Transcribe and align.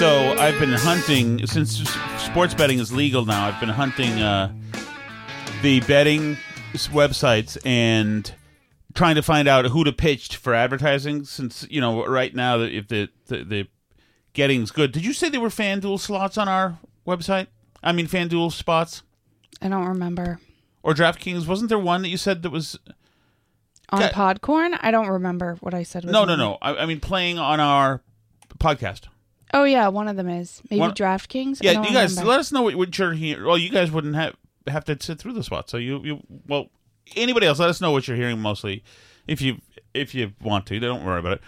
So 0.00 0.32
I've 0.38 0.58
been 0.58 0.72
hunting 0.72 1.46
since 1.46 1.86
sports 2.16 2.54
betting 2.54 2.78
is 2.78 2.90
legal 2.90 3.26
now. 3.26 3.46
I've 3.46 3.60
been 3.60 3.68
hunting 3.68 4.10
uh, 4.18 4.50
the 5.60 5.80
betting 5.80 6.38
websites 6.72 7.58
and 7.66 8.32
trying 8.94 9.16
to 9.16 9.22
find 9.22 9.46
out 9.46 9.66
who 9.66 9.84
to 9.84 9.92
pitch 9.92 10.36
for 10.36 10.54
advertising. 10.54 11.24
Since 11.24 11.66
you 11.68 11.82
know, 11.82 12.06
right 12.06 12.34
now, 12.34 12.56
the- 12.56 12.74
if 12.74 12.88
the 12.88 13.10
the, 13.26 13.44
the 13.44 13.68
getting's 14.32 14.70
good. 14.70 14.92
Did 14.92 15.04
you 15.04 15.12
say 15.12 15.28
there 15.28 15.38
were 15.38 15.50
FanDuel 15.50 16.00
slots 16.00 16.38
on 16.38 16.48
our 16.48 16.78
website? 17.06 17.48
I 17.82 17.92
mean, 17.92 18.06
FanDuel 18.06 18.52
spots 18.52 19.02
I 19.60 19.68
don't 19.68 19.84
remember. 19.86 20.40
or 20.82 20.94
DraftKings? 20.94 21.46
Wasn't 21.46 21.68
there 21.68 21.78
one 21.78 22.00
that 22.00 22.08
you 22.08 22.16
said 22.16 22.42
that 22.44 22.50
was? 22.50 22.78
On. 23.90 24.00
Podcorn? 24.00 24.78
I 24.80 24.92
don't 24.92 25.08
remember 25.08 25.58
what 25.60 25.74
I 25.74 25.82
said. 25.82 26.04
Was 26.04 26.12
No, 26.14 26.24
no, 26.24 26.36
no. 26.36 26.56
I, 26.62 26.76
I 26.76 26.86
mean, 26.86 27.00
playing 27.00 27.38
on 27.38 27.60
our 27.60 28.00
podcast. 28.58 29.02
Oh 29.52 29.64
yeah, 29.64 29.88
one 29.88 30.06
of 30.08 30.16
them 30.16 30.28
is 30.28 30.62
maybe 30.70 30.80
One- 30.80 30.92
DraftKings. 30.92 31.56
I 31.62 31.66
Yeah, 31.66 31.72
don't 31.74 31.84
you 31.84 31.92
guys 31.92 32.12
remember. 32.12 32.30
let 32.30 32.40
us 32.40 32.52
know 32.52 32.62
what, 32.62 32.74
what 32.76 32.96
you're 32.98 33.12
hearing. 33.14 33.44
Well, 33.44 33.58
you 33.58 33.70
guys 33.70 33.90
wouldn't 33.90 34.14
have 34.14 34.36
have 34.66 34.84
to 34.84 34.96
sit 35.00 35.18
through 35.18 35.32
the 35.32 35.42
spot. 35.42 35.68
So 35.70 35.76
you 35.76 36.00
you 36.04 36.20
well 36.46 36.68
anybody 37.16 37.46
else 37.46 37.58
let 37.58 37.68
us 37.70 37.80
know 37.80 37.90
what 37.90 38.06
you're 38.06 38.16
hearing 38.16 38.38
mostly 38.40 38.84
if 39.26 39.40
you 39.40 39.58
if 39.94 40.14
you 40.14 40.32
want 40.40 40.66
to. 40.66 40.78
Don't 40.78 41.04
worry 41.04 41.18
about 41.18 41.32
it. 41.34 41.40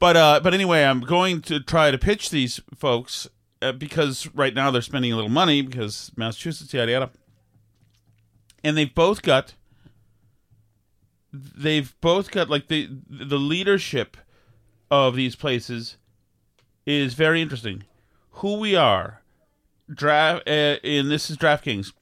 But 0.00 0.16
uh 0.16 0.40
but 0.42 0.54
anyway, 0.54 0.82
I'm 0.84 1.00
going 1.00 1.40
to 1.42 1.60
try 1.60 1.90
to 1.90 1.98
pitch 1.98 2.30
these 2.30 2.60
folks 2.76 3.28
uh, 3.62 3.72
because 3.72 4.28
right 4.34 4.54
now 4.54 4.70
they're 4.70 4.82
spending 4.82 5.12
a 5.12 5.16
little 5.16 5.30
money 5.30 5.62
because 5.62 6.10
Massachusetts 6.16 6.72
yada 6.74 6.90
yada. 6.92 7.10
And 8.64 8.76
they've 8.76 8.92
both 8.92 9.22
got 9.22 9.54
they've 11.32 11.94
both 12.00 12.30
got 12.30 12.48
like 12.48 12.68
the 12.68 12.88
the 13.08 13.38
leadership 13.38 14.16
of 14.90 15.14
these 15.14 15.36
places 15.36 15.96
is 16.88 17.14
very 17.14 17.42
interesting. 17.42 17.84
Who 18.32 18.58
we 18.58 18.74
are, 18.76 19.22
draft, 19.92 20.48
uh, 20.48 20.76
and 20.84 21.10
this 21.10 21.28
is 21.30 21.36
DraftKings. 21.36 21.92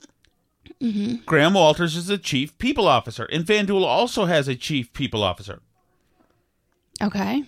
Graham 1.25 1.55
Walters 1.55 1.97
is 1.97 2.07
the 2.09 2.19
chief 2.19 2.57
people 2.59 2.87
officer, 2.87 3.25
and 3.25 3.45
FanDuel 3.47 3.85
also 3.85 4.27
has 4.27 4.47
a 4.49 4.55
chief 4.55 4.93
people 4.93 5.23
officer, 5.23 5.61
Okay. 7.01 7.45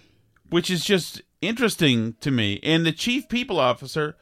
which 0.49 0.71
is 0.71 0.85
just 0.85 1.21
interesting 1.43 2.15
to 2.21 2.31
me. 2.31 2.59
And 2.63 2.87
the 2.87 2.93
chief 2.93 3.29
people 3.29 3.61
officer, 3.61 4.17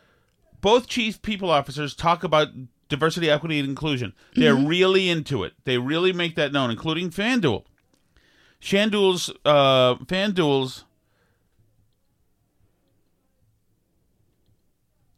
both 0.61 0.89
chief 0.89 1.23
people 1.23 1.51
officers 1.51 1.95
talk 1.95 2.25
about 2.25 2.49
diversity, 2.89 3.31
equity, 3.31 3.61
and 3.61 3.69
inclusion. 3.69 4.13
They're 4.35 4.55
really 4.55 5.09
into 5.09 5.45
it. 5.45 5.53
They 5.65 5.79
really 5.79 6.13
make 6.13 6.35
that 6.37 6.53
known, 6.53 6.71
including 6.71 7.11
FanDuel. 7.11 7.65
Shanduel's 8.61 9.31
uh, 9.45 9.97
FanDuel's 10.07 10.85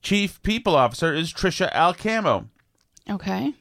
chief 0.08 0.42
people 0.42 0.74
officer 0.74 1.12
is 1.12 1.34
Trisha 1.34 1.70
Alcamo. 1.74 2.48
Okay. 3.10 3.52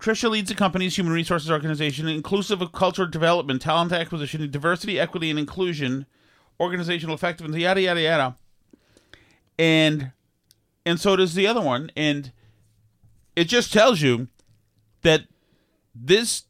Trisha 0.00 0.30
leads 0.30 0.48
the 0.48 0.54
company's 0.54 0.96
human 0.96 1.12
resources 1.12 1.50
organization, 1.50 2.08
inclusive 2.08 2.62
of 2.62 2.72
cultural 2.72 3.06
development, 3.08 3.60
talent 3.60 3.92
acquisition, 3.92 4.50
diversity, 4.50 4.98
equity, 4.98 5.28
and 5.28 5.38
inclusion, 5.38 6.06
organizational 6.58 7.14
effectiveness, 7.14 7.60
yada 7.60 7.82
yada 7.82 8.00
yada. 8.00 8.36
And 9.58 10.12
and 10.86 10.98
so 10.98 11.16
does 11.16 11.34
the 11.34 11.46
other 11.46 11.60
one, 11.60 11.90
and 11.94 12.32
it 13.34 13.44
just 13.48 13.74
tells 13.74 14.00
you 14.00 14.28
that 15.02 15.24
this 15.94 16.44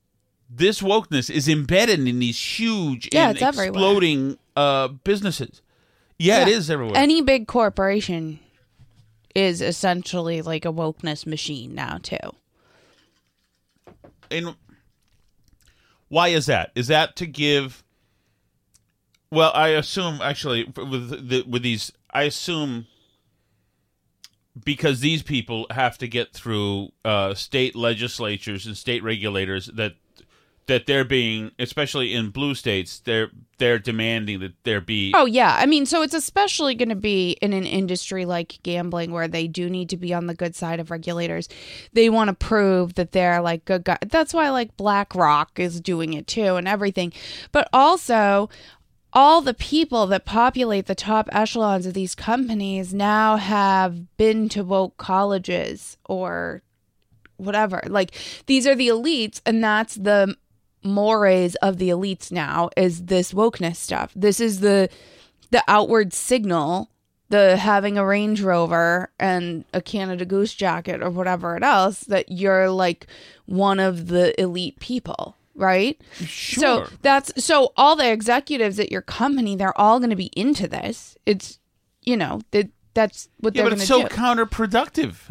this 0.48 0.80
wokeness 0.80 1.28
is 1.28 1.48
embedded 1.48 2.06
in 2.06 2.20
these 2.20 2.38
huge 2.58 3.08
Yeah, 3.12 3.28
and 3.30 3.36
it's 3.36 3.42
everywhere. 3.42 3.68
exploding 3.68 4.38
uh, 4.54 4.88
businesses. 4.88 5.60
Yeah, 6.18 6.42
it 6.42 6.48
is 6.48 6.70
everywhere. 6.70 6.96
Any 6.96 7.20
big 7.20 7.46
corporation 7.46 8.38
is 9.34 9.60
essentially 9.60 10.40
like 10.42 10.64
a 10.64 10.72
wokeness 10.72 11.26
machine 11.26 11.74
now 11.74 11.98
too. 12.02 12.16
and 14.30 14.56
why 16.08 16.28
is 16.28 16.46
that? 16.46 16.72
Is 16.74 16.86
that 16.88 17.16
to 17.16 17.26
give? 17.26 17.82
Well, 19.30 19.50
I 19.54 19.68
assume 19.68 20.20
actually 20.22 20.64
with 20.64 21.28
the, 21.28 21.44
with 21.48 21.62
these, 21.62 21.92
I 22.10 22.22
assume 22.22 22.86
because 24.64 25.00
these 25.00 25.22
people 25.22 25.66
have 25.70 25.98
to 25.98 26.08
get 26.08 26.32
through 26.32 26.90
uh, 27.04 27.34
state 27.34 27.76
legislatures 27.76 28.66
and 28.66 28.76
state 28.76 29.02
regulators 29.02 29.66
that 29.74 29.94
that 30.66 30.86
they're 30.86 31.04
being, 31.04 31.52
especially 31.58 32.12
in 32.12 32.30
blue 32.30 32.54
states, 32.54 33.00
they're 33.00 33.30
they're 33.58 33.78
demanding 33.78 34.40
that 34.40 34.52
there 34.64 34.80
be. 34.80 35.12
Oh 35.14 35.26
yeah, 35.26 35.56
I 35.58 35.66
mean, 35.66 35.86
so 35.86 36.02
it's 36.02 36.14
especially 36.14 36.74
going 36.74 36.88
to 36.88 36.96
be 36.96 37.32
in 37.40 37.52
an 37.52 37.64
industry 37.64 38.24
like 38.24 38.58
gambling 38.62 39.12
where 39.12 39.28
they 39.28 39.46
do 39.46 39.70
need 39.70 39.88
to 39.90 39.96
be 39.96 40.12
on 40.12 40.26
the 40.26 40.34
good 40.34 40.54
side 40.54 40.80
of 40.80 40.90
regulators. 40.90 41.48
They 41.92 42.10
want 42.10 42.28
to 42.28 42.34
prove 42.34 42.94
that 42.94 43.12
they're 43.12 43.40
like 43.40 43.64
good 43.64 43.84
guys. 43.84 43.98
That's 44.06 44.34
why 44.34 44.50
like 44.50 44.76
BlackRock 44.76 45.58
is 45.58 45.80
doing 45.80 46.14
it 46.14 46.26
too 46.26 46.56
and 46.56 46.66
everything. 46.68 47.12
But 47.52 47.68
also 47.72 48.50
all 49.12 49.40
the 49.40 49.54
people 49.54 50.06
that 50.08 50.26
populate 50.26 50.86
the 50.86 50.94
top 50.94 51.28
echelons 51.32 51.86
of 51.86 51.94
these 51.94 52.14
companies 52.14 52.92
now 52.92 53.36
have 53.36 54.16
been 54.16 54.48
to 54.50 54.62
woke 54.62 54.96
colleges 54.98 55.96
or 56.04 56.62
whatever. 57.36 57.80
Like 57.86 58.14
these 58.46 58.66
are 58.66 58.74
the 58.74 58.88
elites 58.88 59.40
and 59.46 59.62
that's 59.62 59.94
the 59.94 60.36
mores 60.86 61.54
of 61.56 61.78
the 61.78 61.88
elites 61.90 62.30
now 62.32 62.70
is 62.76 63.04
this 63.06 63.32
wokeness 63.32 63.76
stuff. 63.76 64.12
This 64.16 64.40
is 64.40 64.60
the 64.60 64.88
the 65.50 65.62
outward 65.68 66.12
signal, 66.12 66.90
the 67.28 67.56
having 67.56 67.96
a 67.98 68.04
Range 68.06 68.40
Rover 68.42 69.10
and 69.20 69.64
a 69.72 69.80
Canada 69.80 70.24
Goose 70.24 70.54
jacket 70.54 71.02
or 71.02 71.10
whatever 71.10 71.56
it 71.56 71.62
else 71.62 72.00
that 72.00 72.30
you're 72.30 72.70
like 72.70 73.06
one 73.46 73.78
of 73.78 74.08
the 74.08 74.38
elite 74.40 74.78
people, 74.80 75.36
right? 75.54 76.00
Sure. 76.14 76.86
So 76.86 76.92
that's 77.02 77.44
so 77.44 77.72
all 77.76 77.94
the 77.96 78.10
executives 78.10 78.78
at 78.80 78.90
your 78.90 79.02
company, 79.02 79.54
they're 79.56 79.78
all 79.78 79.98
going 80.00 80.10
to 80.10 80.16
be 80.16 80.30
into 80.36 80.66
this. 80.66 81.16
It's 81.26 81.58
you 82.02 82.16
know, 82.16 82.40
that 82.52 82.70
that's 82.94 83.28
what 83.40 83.54
Yeah, 83.54 83.62
they're 83.62 83.70
but 83.70 83.76
going 83.76 83.80
it's 83.82 83.88
to 83.88 83.94
so 83.94 84.08
do. 84.08 84.14
counterproductive. 84.14 85.30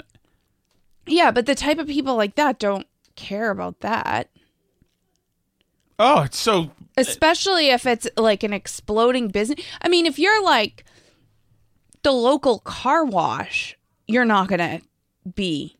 yeah, 1.07 1.31
but 1.31 1.45
the 1.45 1.55
type 1.55 1.77
of 1.79 1.87
people 1.87 2.15
like 2.15 2.35
that 2.35 2.59
don't 2.59 2.87
care 3.15 3.49
about 3.51 3.79
that. 3.81 4.29
Oh, 5.97 6.23
it's 6.23 6.37
so 6.37 6.71
especially 6.97 7.69
if 7.69 7.85
it's 7.85 8.07
like 8.17 8.43
an 8.43 8.53
exploding 8.53 9.29
business. 9.29 9.63
I 9.81 9.89
mean, 9.89 10.05
if 10.05 10.19
you're 10.19 10.43
like 10.43 10.85
the 12.03 12.11
local 12.11 12.59
car 12.59 13.05
wash, 13.05 13.77
you're 14.07 14.25
not 14.25 14.47
going 14.47 14.59
to 14.59 14.81
be 15.35 15.77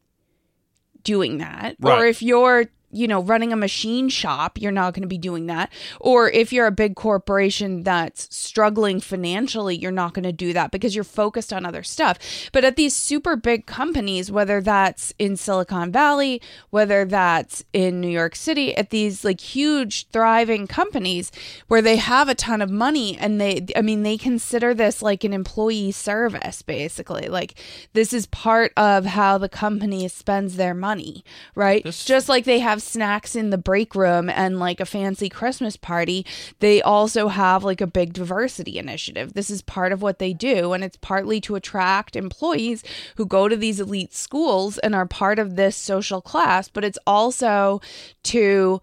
doing 1.03 1.37
that. 1.37 1.75
Or 1.83 2.05
if 2.05 2.21
you're, 2.21 2.65
you 2.95 3.07
know, 3.07 3.21
running 3.21 3.51
a 3.53 3.55
machine 3.55 4.09
shop, 4.09 4.59
you're 4.59 4.71
not 4.71 4.93
going 4.93 5.01
to 5.01 5.07
be 5.07 5.17
doing 5.17 5.47
that. 5.47 5.71
Or 5.99 6.29
if 6.29 6.53
you're 6.53 6.67
a 6.67 6.71
big 6.71 6.95
corporation 6.95 7.83
that's 7.83 8.33
struggling 8.35 8.99
financially, 8.99 9.75
you're 9.75 9.91
not 9.91 10.13
going 10.13 10.23
to 10.23 10.31
do 10.31 10.53
that 10.53 10.71
because 10.71 10.95
you're 10.95 11.03
focused 11.03 11.51
on 11.51 11.65
other 11.65 11.83
stuff. 11.83 12.17
But 12.51 12.63
at 12.63 12.75
these 12.75 12.95
super 12.95 13.35
big 13.35 13.65
companies, 13.65 14.31
whether 14.31 14.61
that's 14.61 15.13
in 15.19 15.35
Silicon 15.37 15.91
Valley, 15.91 16.41
whether 16.69 17.05
that's 17.05 17.63
in 17.73 17.99
New 18.01 18.09
York 18.09 18.35
City, 18.35 18.75
at 18.77 18.89
these 18.89 19.23
like 19.25 19.41
huge 19.41 20.07
thriving 20.09 20.67
companies 20.67 21.31
where 21.67 21.81
they 21.81 21.97
have 21.97 22.29
a 22.29 22.35
ton 22.35 22.61
of 22.61 22.69
money 22.69 23.17
and 23.17 23.41
they 23.41 23.65
I 23.75 23.81
mean 23.81 24.03
they 24.03 24.17
consider 24.17 24.73
this 24.73 25.01
like 25.01 25.23
an 25.23 25.33
employee 25.33 25.91
service 25.91 26.61
basically. 26.61 27.27
Like 27.27 27.55
this 27.93 28.13
is 28.13 28.25
part 28.27 28.71
of 28.77 29.05
how 29.05 29.37
the 29.37 29.49
company 29.49 30.07
spends 30.07 30.55
their 30.55 30.73
money, 30.73 31.23
right? 31.55 31.83
This- 31.83 32.05
Just 32.05 32.29
like 32.29 32.45
they 32.45 32.59
have 32.59 32.81
snacks 32.85 33.35
in 33.35 33.49
the 33.49 33.57
break 33.57 33.95
room 33.95 34.29
and 34.29 34.59
like 34.59 34.79
a 34.79 34.85
fancy 34.85 35.27
Christmas 35.29 35.75
party, 35.77 36.25
they 36.59 36.81
also 36.81 37.27
have 37.27 37.63
like 37.63 37.81
a 37.81 37.87
big 37.87 38.13
diversity 38.13 38.77
initiative. 38.77 39.33
This 39.33 39.49
is 39.49 39.61
part 39.61 39.91
of 39.91 40.01
what 40.01 40.19
they 40.19 40.33
do, 40.33 40.73
and 40.73 40.83
it's 40.83 40.97
partly 40.97 41.41
to 41.41 41.55
attract 41.55 42.15
employees 42.15 42.83
who 43.17 43.25
go 43.25 43.47
to 43.47 43.55
these 43.55 43.79
elite 43.79 44.13
schools 44.13 44.77
and 44.77 44.95
are 44.95 45.05
part 45.05 45.39
of 45.39 45.55
this 45.55 45.75
social 45.75 46.21
class, 46.21 46.69
but 46.69 46.83
it's 46.83 46.99
also 47.07 47.81
to 48.23 48.81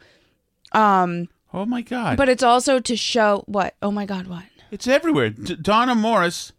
um 0.72 1.28
oh 1.52 1.64
my 1.66 1.82
god. 1.82 2.16
but 2.16 2.28
it's 2.28 2.42
also 2.42 2.80
to 2.80 2.96
show 2.96 3.44
what? 3.46 3.74
Oh 3.82 3.90
my 3.90 4.06
god, 4.06 4.26
what? 4.26 4.44
It's 4.70 4.88
everywhere. 4.88 5.30
D- 5.30 5.54
Donna 5.56 5.94
Morris, 5.94 6.52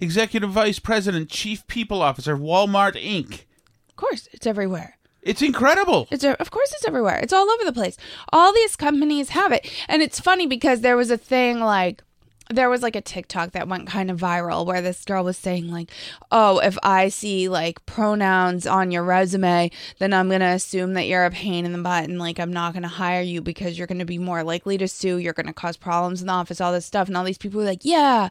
Executive 0.00 0.50
Vice 0.50 0.78
President, 0.80 1.30
Chief 1.30 1.66
People 1.68 2.02
Officer, 2.02 2.36
Walmart 2.36 2.94
Inc. 3.00 3.44
Of 3.88 3.96
course, 3.96 4.28
it's 4.32 4.46
everywhere. 4.46 4.97
It's 5.22 5.42
incredible. 5.42 6.08
It's 6.10 6.24
of 6.24 6.50
course 6.50 6.72
it's 6.72 6.86
everywhere. 6.86 7.18
It's 7.18 7.32
all 7.32 7.50
over 7.50 7.64
the 7.64 7.72
place. 7.72 7.96
All 8.32 8.52
these 8.52 8.76
companies 8.76 9.30
have 9.30 9.52
it. 9.52 9.70
And 9.88 10.02
it's 10.02 10.20
funny 10.20 10.46
because 10.46 10.80
there 10.80 10.96
was 10.96 11.10
a 11.10 11.18
thing 11.18 11.60
like 11.60 12.02
there 12.50 12.70
was 12.70 12.82
like 12.82 12.96
a 12.96 13.00
TikTok 13.00 13.52
that 13.52 13.68
went 13.68 13.86
kind 13.86 14.10
of 14.10 14.18
viral 14.18 14.64
where 14.64 14.80
this 14.80 15.04
girl 15.04 15.24
was 15.24 15.36
saying 15.36 15.70
like, 15.70 15.90
"Oh, 16.32 16.58
if 16.60 16.78
I 16.82 17.08
see 17.08 17.48
like 17.48 17.84
pronouns 17.84 18.66
on 18.66 18.90
your 18.90 19.02
resume, 19.02 19.70
then 19.98 20.14
I'm 20.14 20.28
going 20.28 20.40
to 20.40 20.46
assume 20.46 20.94
that 20.94 21.06
you're 21.06 21.26
a 21.26 21.30
pain 21.30 21.66
in 21.66 21.72
the 21.72 21.78
butt 21.78 22.04
and 22.04 22.18
like 22.18 22.38
I'm 22.38 22.52
not 22.52 22.72
going 22.72 22.82
to 22.84 22.88
hire 22.88 23.20
you 23.20 23.42
because 23.42 23.76
you're 23.76 23.86
going 23.86 23.98
to 23.98 24.04
be 24.04 24.18
more 24.18 24.42
likely 24.42 24.78
to 24.78 24.88
sue, 24.88 25.18
you're 25.18 25.34
going 25.34 25.46
to 25.46 25.52
cause 25.52 25.76
problems 25.76 26.20
in 26.20 26.26
the 26.26 26.32
office, 26.32 26.60
all 26.60 26.72
this 26.72 26.86
stuff." 26.86 27.08
And 27.08 27.16
all 27.16 27.24
these 27.24 27.38
people 27.38 27.58
were 27.58 27.66
like, 27.66 27.84
"Yeah, 27.84 28.28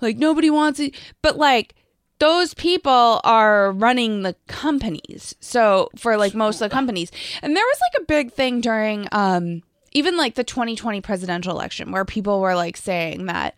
like 0.00 0.16
nobody 0.16 0.50
wants 0.50 0.80
it." 0.80 0.94
But 1.22 1.36
like 1.38 1.74
those 2.20 2.54
people 2.54 3.20
are 3.24 3.72
running 3.72 4.22
the 4.22 4.36
companies. 4.46 5.34
So 5.40 5.90
for 5.96 6.16
like 6.16 6.34
most 6.34 6.60
of 6.60 6.70
the 6.70 6.74
companies. 6.74 7.10
And 7.42 7.56
there 7.56 7.64
was 7.64 7.80
like 7.92 8.02
a 8.02 8.06
big 8.06 8.32
thing 8.32 8.60
during 8.60 9.08
um 9.10 9.62
even 9.92 10.16
like 10.16 10.36
the 10.36 10.44
2020 10.44 11.00
presidential 11.00 11.52
election 11.52 11.90
where 11.90 12.04
people 12.04 12.40
were 12.40 12.54
like 12.54 12.76
saying 12.76 13.26
that 13.26 13.56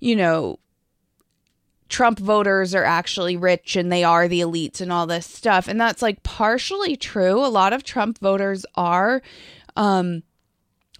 you 0.00 0.16
know 0.16 0.58
Trump 1.88 2.18
voters 2.18 2.74
are 2.74 2.84
actually 2.84 3.36
rich 3.36 3.76
and 3.76 3.92
they 3.92 4.04
are 4.04 4.26
the 4.26 4.40
elites 4.40 4.80
and 4.80 4.92
all 4.92 5.06
this 5.06 5.26
stuff. 5.26 5.68
And 5.68 5.80
that's 5.80 6.02
like 6.02 6.22
partially 6.22 6.96
true. 6.96 7.44
A 7.44 7.48
lot 7.48 7.72
of 7.72 7.84
Trump 7.84 8.18
voters 8.18 8.66
are 8.74 9.22
um 9.76 10.22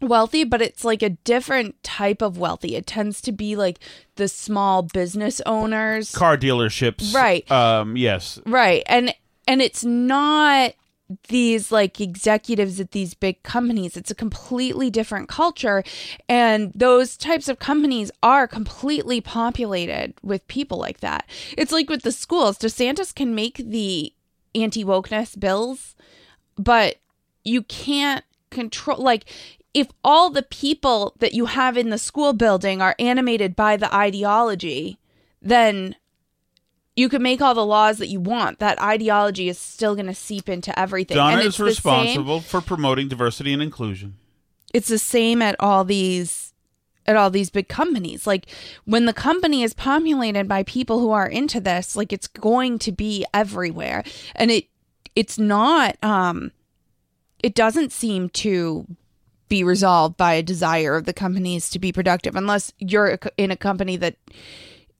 wealthy, 0.00 0.44
but 0.44 0.62
it's 0.62 0.84
like 0.84 1.02
a 1.02 1.10
different 1.10 1.82
type 1.82 2.22
of 2.22 2.38
wealthy. 2.38 2.76
It 2.76 2.86
tends 2.86 3.20
to 3.22 3.32
be 3.32 3.56
like 3.56 3.78
the 4.16 4.28
small 4.28 4.82
business 4.82 5.40
owners. 5.46 6.12
Car 6.14 6.36
dealerships. 6.36 7.14
Right. 7.14 7.50
Um, 7.50 7.96
yes. 7.96 8.40
Right. 8.46 8.82
And 8.86 9.14
and 9.46 9.62
it's 9.62 9.84
not 9.84 10.74
these 11.28 11.72
like 11.72 12.00
executives 12.00 12.78
at 12.80 12.90
these 12.90 13.14
big 13.14 13.42
companies. 13.42 13.96
It's 13.96 14.10
a 14.10 14.14
completely 14.14 14.90
different 14.90 15.28
culture 15.28 15.82
and 16.28 16.70
those 16.74 17.16
types 17.16 17.48
of 17.48 17.58
companies 17.58 18.10
are 18.22 18.46
completely 18.46 19.20
populated 19.22 20.12
with 20.22 20.46
people 20.48 20.78
like 20.78 21.00
that. 21.00 21.26
It's 21.56 21.72
like 21.72 21.88
with 21.88 22.02
the 22.02 22.12
schools. 22.12 22.58
DeSantis 22.58 23.14
can 23.14 23.34
make 23.34 23.56
the 23.56 24.12
anti-wokeness 24.54 25.40
bills, 25.40 25.96
but 26.58 26.96
you 27.42 27.62
can't 27.62 28.24
control 28.50 28.98
like 28.98 29.24
if 29.74 29.88
all 30.02 30.30
the 30.30 30.42
people 30.42 31.14
that 31.18 31.34
you 31.34 31.46
have 31.46 31.76
in 31.76 31.90
the 31.90 31.98
school 31.98 32.32
building 32.32 32.80
are 32.80 32.94
animated 32.98 33.54
by 33.54 33.76
the 33.76 33.94
ideology, 33.94 34.98
then 35.42 35.94
you 36.96 37.08
can 37.08 37.22
make 37.22 37.40
all 37.40 37.54
the 37.54 37.64
laws 37.64 37.98
that 37.98 38.08
you 38.08 38.18
want. 38.18 38.58
That 38.58 38.80
ideology 38.82 39.48
is 39.48 39.58
still 39.58 39.94
going 39.94 40.06
to 40.06 40.14
seep 40.14 40.48
into 40.48 40.76
everything. 40.78 41.16
Donna 41.16 41.36
and 41.36 41.46
is 41.46 41.60
responsible 41.60 42.40
for 42.40 42.60
promoting 42.60 43.08
diversity 43.08 43.52
and 43.52 43.62
inclusion. 43.62 44.16
It's 44.74 44.88
the 44.88 44.98
same 44.98 45.40
at 45.40 45.54
all 45.60 45.84
these 45.84 46.52
at 47.06 47.16
all 47.16 47.30
these 47.30 47.50
big 47.50 47.68
companies. 47.68 48.26
Like 48.26 48.46
when 48.84 49.06
the 49.06 49.12
company 49.12 49.62
is 49.62 49.72
populated 49.72 50.46
by 50.46 50.62
people 50.64 51.00
who 51.00 51.10
are 51.10 51.26
into 51.26 51.60
this, 51.60 51.96
like 51.96 52.12
it's 52.12 52.26
going 52.26 52.78
to 52.80 52.92
be 52.92 53.24
everywhere. 53.32 54.02
And 54.34 54.50
it 54.50 54.66
it's 55.14 55.38
not 55.38 55.96
um 56.02 56.52
it 57.42 57.54
doesn't 57.54 57.92
seem 57.92 58.28
to 58.30 58.86
be 59.48 59.64
resolved 59.64 60.16
by 60.16 60.34
a 60.34 60.42
desire 60.42 60.96
of 60.96 61.04
the 61.04 61.12
companies 61.12 61.70
to 61.70 61.78
be 61.78 61.92
productive 61.92 62.36
unless 62.36 62.72
you're 62.78 63.18
in 63.36 63.50
a 63.50 63.56
company 63.56 63.96
that 63.96 64.16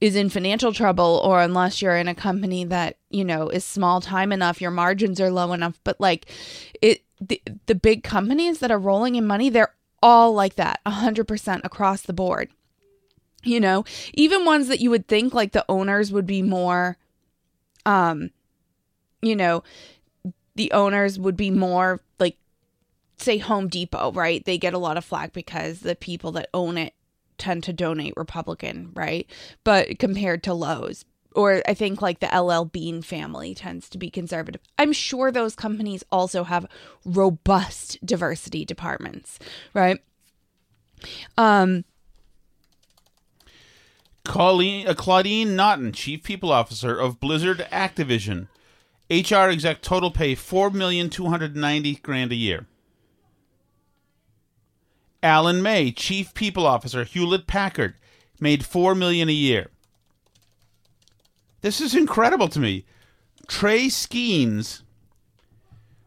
is 0.01 0.15
in 0.15 0.29
financial 0.29 0.73
trouble 0.73 1.21
or 1.23 1.41
unless 1.41 1.81
you're 1.81 1.97
in 1.97 2.07
a 2.07 2.15
company 2.15 2.63
that 2.63 2.97
you 3.09 3.23
know 3.23 3.49
is 3.49 3.65
small 3.65 4.01
time 4.01 4.31
enough 4.31 4.61
your 4.61 4.71
margins 4.71 5.19
are 5.19 5.31
low 5.31 5.53
enough 5.53 5.79
but 5.83 5.99
like 5.99 6.25
it 6.81 7.03
the, 7.21 7.41
the 7.65 7.75
big 7.75 8.03
companies 8.03 8.59
that 8.59 8.71
are 8.71 8.79
rolling 8.79 9.15
in 9.15 9.27
money 9.27 9.49
they're 9.49 9.73
all 10.01 10.33
like 10.33 10.55
that 10.55 10.79
100% 10.85 11.61
across 11.63 12.01
the 12.01 12.13
board. 12.13 12.49
You 13.41 13.61
know 13.61 13.85
even 14.13 14.43
ones 14.43 14.67
that 14.67 14.81
you 14.81 14.89
would 14.89 15.07
think 15.07 15.33
like 15.33 15.53
the 15.53 15.63
owners 15.69 16.11
would 16.11 16.25
be 16.25 16.41
more 16.41 16.97
um 17.85 18.31
you 19.21 19.33
know 19.33 19.63
the 20.55 20.73
owners 20.73 21.17
would 21.17 21.37
be 21.37 21.49
more 21.49 22.01
like 22.19 22.35
say 23.21 23.37
Home 23.37 23.67
Depot, 23.67 24.11
right? 24.11 24.43
They 24.43 24.57
get 24.57 24.73
a 24.73 24.79
lot 24.79 24.97
of 24.97 25.05
flack 25.05 25.33
because 25.33 25.79
the 25.81 25.95
people 25.95 26.31
that 26.33 26.49
own 26.53 26.77
it 26.77 26.93
tend 27.37 27.63
to 27.63 27.73
donate 27.73 28.13
Republican, 28.17 28.91
right? 28.93 29.29
But 29.63 29.99
compared 29.99 30.43
to 30.43 30.53
Lowe's, 30.53 31.05
or 31.35 31.61
I 31.67 31.73
think 31.73 32.01
like 32.01 32.19
the 32.19 32.27
LL 32.27 32.65
Bean 32.65 33.01
family 33.01 33.55
tends 33.55 33.89
to 33.89 33.97
be 33.97 34.09
conservative. 34.09 34.61
I'm 34.77 34.93
sure 34.93 35.31
those 35.31 35.55
companies 35.55 36.03
also 36.11 36.43
have 36.43 36.65
robust 37.05 38.03
diversity 38.05 38.65
departments, 38.65 39.39
right? 39.73 39.99
Um 41.37 41.85
Colleen, 44.25 44.87
uh, 44.87 44.93
Claudine 44.93 45.55
Naughton, 45.55 45.91
Chief 45.91 46.21
People 46.21 46.51
Officer 46.51 46.95
of 46.95 47.19
Blizzard 47.19 47.65
Activision. 47.71 48.47
HR 49.09 49.49
exec 49.49 49.81
total 49.81 50.11
pay 50.11 50.35
four 50.35 50.69
million 50.69 51.09
two 51.09 51.27
hundred 51.27 51.55
ninety 51.55 51.95
grand 51.95 52.31
a 52.31 52.35
year. 52.35 52.67
Alan 55.21 55.61
May, 55.61 55.91
Chief 55.91 56.33
People 56.33 56.65
Officer, 56.65 57.03
Hewlett 57.03 57.47
Packard, 57.47 57.95
made 58.39 58.65
four 58.65 58.95
million 58.95 59.29
a 59.29 59.33
year. 59.33 59.69
This 61.61 61.81
is 61.81 61.93
incredible 61.93 62.47
to 62.49 62.59
me. 62.59 62.85
Trey 63.47 63.89
Skeans, 63.89 64.83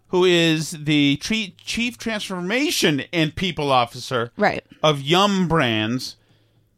who 0.08 0.24
is 0.24 0.70
the 0.70 1.16
tre- 1.20 1.54
Chief 1.58 1.98
Transformation 1.98 3.02
and 3.12 3.34
People 3.34 3.70
Officer 3.70 4.30
right. 4.36 4.64
of 4.82 5.00
Yum 5.00 5.48
Brands, 5.48 6.16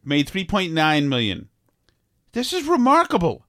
made 0.04 0.28
3.9 0.28 1.08
million. 1.08 1.48
This 2.32 2.52
is 2.52 2.66
remarkable. 2.66 3.43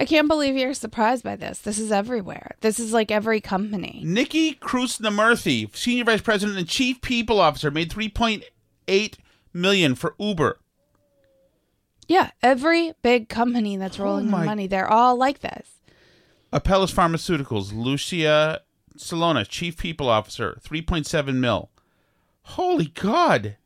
I 0.00 0.06
can't 0.06 0.28
believe 0.28 0.56
you're 0.56 0.72
surprised 0.72 1.22
by 1.22 1.36
this. 1.36 1.58
This 1.58 1.78
is 1.78 1.92
everywhere. 1.92 2.56
This 2.62 2.80
is 2.80 2.94
like 2.94 3.10
every 3.10 3.42
company. 3.42 4.00
Nikki 4.02 4.54
Krishnamurthy, 4.54 5.76
Senior 5.76 6.04
Vice 6.04 6.22
President 6.22 6.58
and 6.58 6.66
Chief 6.66 7.02
People 7.02 7.38
Officer, 7.38 7.70
made 7.70 7.90
3.8 7.90 9.18
million 9.52 9.94
for 9.94 10.14
Uber. 10.18 10.58
Yeah, 12.08 12.30
every 12.42 12.94
big 13.02 13.28
company 13.28 13.76
that's 13.76 14.00
oh 14.00 14.04
rolling 14.04 14.24
in 14.24 14.30
my- 14.30 14.44
money, 14.46 14.66
they're 14.66 14.90
all 14.90 15.16
like 15.16 15.40
this. 15.40 15.80
Apellis 16.50 16.92
Pharmaceuticals, 16.92 17.72
Lucia 17.74 18.62
Salona, 18.96 19.44
Chief 19.44 19.76
People 19.76 20.08
Officer, 20.08 20.58
3.7 20.64 21.34
mil. 21.34 21.70
Holy 22.42 22.86
God. 22.86 23.56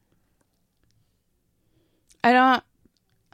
I 2.25 2.33
don't 2.33 2.65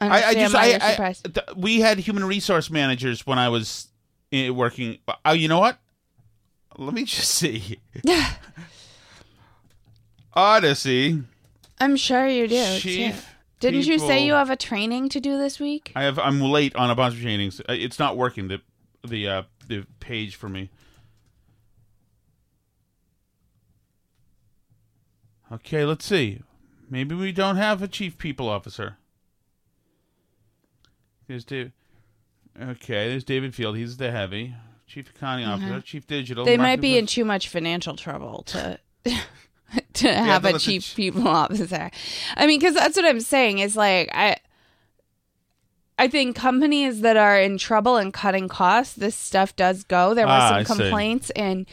I, 0.01 0.23
I 0.29 0.33
just, 0.33 0.55
I, 0.55 0.79
I- 0.81 1.13
th- 1.13 1.45
we 1.55 1.79
had 1.79 1.99
human 1.99 2.23
resource 2.25 2.69
managers 2.71 3.25
when 3.27 3.37
I 3.37 3.49
was 3.49 3.87
eh, 4.31 4.49
working. 4.49 4.97
Oh, 5.23 5.33
you 5.33 5.47
know 5.47 5.59
what? 5.59 5.77
Let 6.77 6.93
me 6.93 7.03
just 7.03 7.29
see. 7.35 7.79
Audacy. 10.35 11.23
I'm 11.79 11.95
sure 11.95 12.27
you 12.27 12.47
do. 12.47 12.79
too. 12.79 13.11
Didn't 13.59 13.85
you 13.85 13.99
say 13.99 14.07
people- 14.07 14.25
you 14.25 14.33
have 14.33 14.49
a 14.49 14.55
training 14.55 15.09
to 15.09 15.19
do 15.19 15.37
this 15.37 15.59
week? 15.59 15.91
I 15.95 16.03
have. 16.03 16.17
I'm 16.17 16.41
late 16.41 16.75
on 16.75 16.89
a 16.89 16.95
bunch 16.95 17.15
of 17.15 17.21
trainings. 17.21 17.59
Uh, 17.61 17.73
It's 17.73 17.99
not 17.99 18.17
working. 18.17 18.47
The 18.47 18.61
the 19.07 19.27
uh, 19.27 19.43
the 19.67 19.85
page 19.99 20.35
for 20.35 20.49
me. 20.49 20.69
Okay, 25.51 25.83
let's 25.85 26.05
see. 26.05 26.41
Maybe 26.89 27.13
we 27.13 27.31
don't 27.31 27.57
have 27.57 27.81
a 27.81 27.87
chief 27.87 28.17
people 28.17 28.47
officer. 28.49 28.97
There's 31.31 31.45
Dave. 31.45 31.71
Okay, 32.61 33.09
there's 33.09 33.23
David 33.23 33.55
Field. 33.55 33.77
He's 33.77 33.97
the 33.97 34.11
heavy 34.11 34.53
chief 34.85 35.09
accounting 35.15 35.45
officer, 35.45 35.79
chief 35.81 36.05
digital. 36.05 36.43
Mm-hmm. 36.43 36.51
They 36.51 36.57
might 36.57 36.81
be 36.81 36.97
in 36.97 37.05
too 37.05 37.23
much 37.23 37.47
financial 37.47 37.95
trouble 37.95 38.43
to 38.47 38.77
to 39.93 40.13
have 40.13 40.43
they'll 40.43 40.57
a 40.57 40.59
chief 40.59 40.83
ch- 40.83 40.95
people 40.95 41.27
officer. 41.27 41.89
I 42.35 42.45
mean, 42.47 42.59
because 42.59 42.75
that's 42.75 42.97
what 42.97 43.05
I'm 43.05 43.21
saying 43.21 43.59
is 43.59 43.75
like 43.75 44.09
I. 44.13 44.37
I 45.99 46.07
think 46.07 46.35
companies 46.35 47.01
that 47.01 47.15
are 47.15 47.39
in 47.39 47.59
trouble 47.59 47.95
and 47.97 48.11
cutting 48.11 48.47
costs, 48.47 48.95
this 48.95 49.15
stuff 49.15 49.55
does 49.55 49.83
go. 49.83 50.15
There 50.15 50.25
were 50.25 50.31
Ah, 50.31 50.63
some 50.63 50.77
complaints, 50.77 51.29
and 51.31 51.67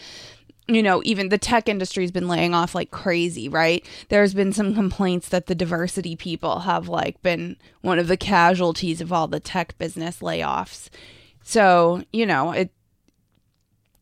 you 0.68 0.82
know, 0.82 1.00
even 1.04 1.30
the 1.30 1.38
tech 1.38 1.68
industry's 1.68 2.10
been 2.10 2.28
laying 2.28 2.54
off 2.54 2.74
like 2.74 2.90
crazy, 2.90 3.48
right? 3.48 3.84
There's 4.10 4.34
been 4.34 4.52
some 4.52 4.74
complaints 4.74 5.28
that 5.30 5.46
the 5.46 5.54
diversity 5.54 6.14
people 6.14 6.60
have 6.60 6.88
like 6.88 7.20
been 7.22 7.56
one 7.80 7.98
of 7.98 8.06
the 8.06 8.18
casualties 8.18 9.00
of 9.00 9.10
all 9.12 9.26
the 9.26 9.40
tech 9.40 9.76
business 9.78 10.18
layoffs. 10.18 10.90
So, 11.42 12.02
you 12.12 12.26
know, 12.26 12.52
it 12.52 12.70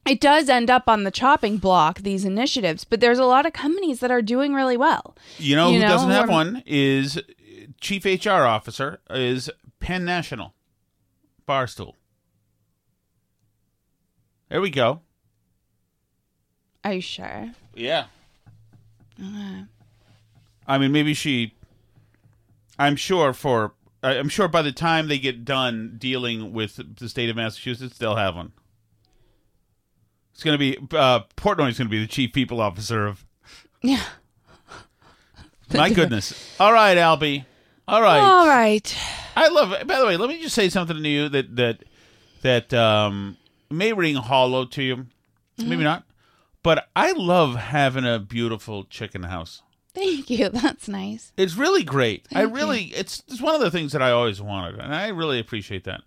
it 0.05 0.21
does 0.21 0.49
end 0.49 0.71
up 0.71 0.89
on 0.89 1.05
the 1.05 1.11
chopping 1.11 1.57
block 1.57 2.01
these 2.01 2.25
initiatives, 2.25 2.85
but 2.85 3.01
there's 3.01 3.19
a 3.19 3.25
lot 3.25 3.47
of 3.47 3.53
companies 3.53 4.01
that 4.01 4.11
are 4.11 4.23
doing 4.23 4.53
really 4.55 4.77
well. 4.77 5.17
You 5.39 5.57
know 5.57 5.69
you 5.69 5.75
who 5.75 5.81
know, 5.83 5.89
doesn't 5.89 6.11
have 6.11 6.29
are- 6.29 6.33
one 6.33 6.63
is 6.67 7.17
uh, 7.17 7.23
chief 7.81 8.05
HR 8.05 8.31
officer 8.43 9.01
is 9.11 9.51
Penn 9.79 10.05
National, 10.05 10.55
Barstool. 11.49 11.95
There 14.49 14.61
we 14.61 14.71
go. 14.71 15.01
Are 16.87 16.93
you 16.95 17.01
sure? 17.01 17.51
Yeah. 17.75 18.05
I 20.69 20.79
mean, 20.79 20.93
maybe 20.93 21.15
she. 21.15 21.55
I'm 22.79 22.95
sure 22.95 23.33
for. 23.33 23.73
I- 24.05 24.19
I'm 24.19 24.29
sure 24.29 24.47
by 24.47 24.63
the 24.63 24.71
time 24.71 25.09
they 25.09 25.19
get 25.19 25.45
done 25.45 25.97
dealing 25.99 26.53
with 26.53 26.79
the 26.99 27.09
state 27.09 27.29
of 27.29 27.35
Massachusetts, 27.35 27.99
they'll 27.99 28.15
have 28.15 28.37
one. 28.37 28.53
It's 30.33 30.45
going 30.45 30.55
to 30.55 30.59
be 30.59 30.77
uh, 30.97 31.21
Portnoy's 31.37 31.77
going 31.79 31.89
to 31.89 31.89
be 31.89 31.99
the 32.01 32.07
chief 32.07 32.33
people 32.33 32.61
officer 32.61 33.07
of. 33.07 33.25
Yeah. 33.83 34.05
My 35.75 35.91
goodness! 35.91 36.55
All 36.61 36.73
right, 36.73 36.97
Albie. 36.97 37.47
All 37.89 38.01
right. 38.01 38.21
All 38.21 38.47
right. 38.47 38.97
I 39.35 39.49
love. 39.49 39.73
it. 39.73 39.89
By 39.89 39.99
the 39.99 40.07
way, 40.07 40.17
let 40.17 40.29
me 40.29 40.41
just 40.41 40.55
say 40.55 40.69
something 40.69 41.03
to 41.03 41.09
you 41.09 41.29
that 41.31 41.57
that 41.57 41.83
that 42.43 42.73
um, 42.75 43.37
may 43.71 43.93
ring 43.93 44.15
hollow 44.15 44.67
to 44.67 44.83
you, 44.85 45.07
maybe 45.59 45.83
not, 45.83 46.05
but 46.67 46.89
I 46.97 47.13
love 47.13 47.55
having 47.55 48.05
a 48.05 48.19
beautiful 48.19 48.83
chicken 48.87 49.23
house. 49.23 49.63
Thank 49.95 50.29
you. 50.29 50.49
That's 50.53 50.89
nice. 50.89 51.31
It's 51.37 51.55
really 51.55 51.85
great. 51.85 52.27
I 52.33 52.41
Thank 52.41 52.49
you. 52.49 52.55
really, 52.57 52.83
it's 52.87 53.23
it's 53.29 53.41
one 53.41 53.55
of 53.55 53.61
the 53.61 53.71
things 53.71 53.93
that 53.93 54.03
I 54.03 54.11
always 54.11 54.43
wanted, 54.43 54.81
and 54.81 54.93
I 54.93 55.07
really 55.11 55.39
appreciate 55.39 55.85
that. 55.85 56.01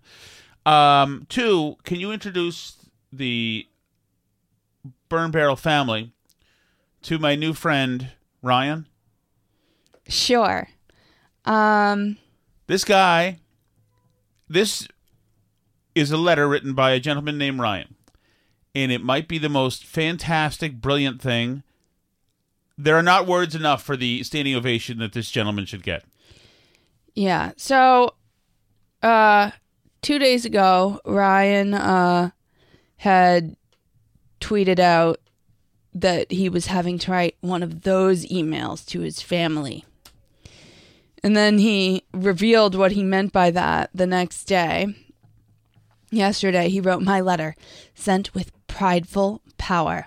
Um, 0.70 1.24
two, 1.30 1.76
can 1.84 1.98
you 1.98 2.12
introduce 2.12 2.76
the 3.10 3.66
Burn 5.08 5.30
Barrel 5.30 5.56
family 5.56 6.12
to 7.04 7.18
my 7.18 7.36
new 7.36 7.54
friend 7.54 8.10
Ryan? 8.42 8.86
Sure. 10.08 10.68
Um 11.46 12.18
This 12.66 12.84
guy, 12.84 13.38
this 14.46 14.86
is 15.94 16.10
a 16.10 16.18
letter 16.18 16.46
written 16.46 16.74
by 16.74 16.90
a 16.90 17.00
gentleman 17.00 17.38
named 17.38 17.60
Ryan, 17.60 17.94
and 18.74 18.92
it 18.92 19.02
might 19.02 19.28
be 19.28 19.38
the 19.38 19.48
most 19.48 19.84
fantastic, 19.84 20.80
brilliant 20.80 21.20
thing. 21.20 21.62
There 22.78 22.96
are 22.96 23.02
not 23.02 23.26
words 23.26 23.54
enough 23.54 23.82
for 23.82 23.96
the 23.96 24.22
standing 24.22 24.54
ovation 24.54 24.98
that 24.98 25.12
this 25.12 25.30
gentleman 25.30 25.66
should 25.66 25.82
get. 25.82 26.04
Yeah. 27.14 27.52
So, 27.56 28.14
uh, 29.02 29.50
two 30.02 30.18
days 30.18 30.44
ago, 30.44 31.00
Ryan 31.04 31.74
uh 31.74 32.30
had 32.98 33.56
tweeted 34.40 34.78
out 34.78 35.20
that 35.94 36.30
he 36.30 36.48
was 36.48 36.66
having 36.66 36.98
to 36.98 37.10
write 37.10 37.36
one 37.40 37.62
of 37.62 37.82
those 37.82 38.26
emails 38.26 38.86
to 38.86 39.00
his 39.00 39.22
family. 39.22 39.84
And 41.22 41.36
then 41.36 41.58
he 41.58 42.04
revealed 42.12 42.74
what 42.74 42.92
he 42.92 43.02
meant 43.02 43.32
by 43.32 43.50
that 43.50 43.90
the 43.94 44.06
next 44.06 44.44
day. 44.44 44.94
Yesterday, 46.10 46.68
he 46.68 46.80
wrote 46.80 47.02
my 47.02 47.20
letter, 47.20 47.54
sent 47.94 48.34
with 48.34 48.52
prideful 48.70 49.42
power. 49.58 50.06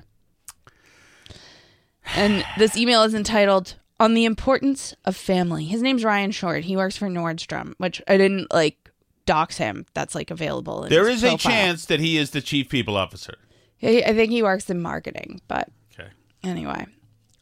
And 2.15 2.43
this 2.57 2.75
email 2.77 3.03
is 3.03 3.13
entitled 3.13 3.75
On 3.99 4.13
the 4.13 4.25
Importance 4.25 4.93
of 5.05 5.15
Family. 5.15 5.65
His 5.65 5.81
name's 5.81 6.03
Ryan 6.03 6.31
Short. 6.31 6.63
He 6.65 6.75
works 6.75 6.97
for 6.97 7.07
Nordstrom, 7.07 7.73
which 7.77 8.01
I 8.07 8.17
didn't 8.17 8.51
like 8.53 8.77
dox 9.25 9.57
him. 9.57 9.85
That's 9.93 10.15
like 10.15 10.29
available. 10.31 10.85
There 10.89 11.09
is 11.09 11.23
a 11.23 11.37
chance 11.37 11.85
that 11.85 11.99
he 11.99 12.17
is 12.17 12.31
the 12.31 12.41
chief 12.41 12.69
people 12.69 12.97
officer. 12.97 13.35
I 13.81 14.13
think 14.13 14.31
he 14.31 14.43
works 14.43 14.69
in 14.69 14.81
marketing, 14.81 15.41
but 15.47 15.69
Okay. 15.97 16.09
anyway. 16.43 16.85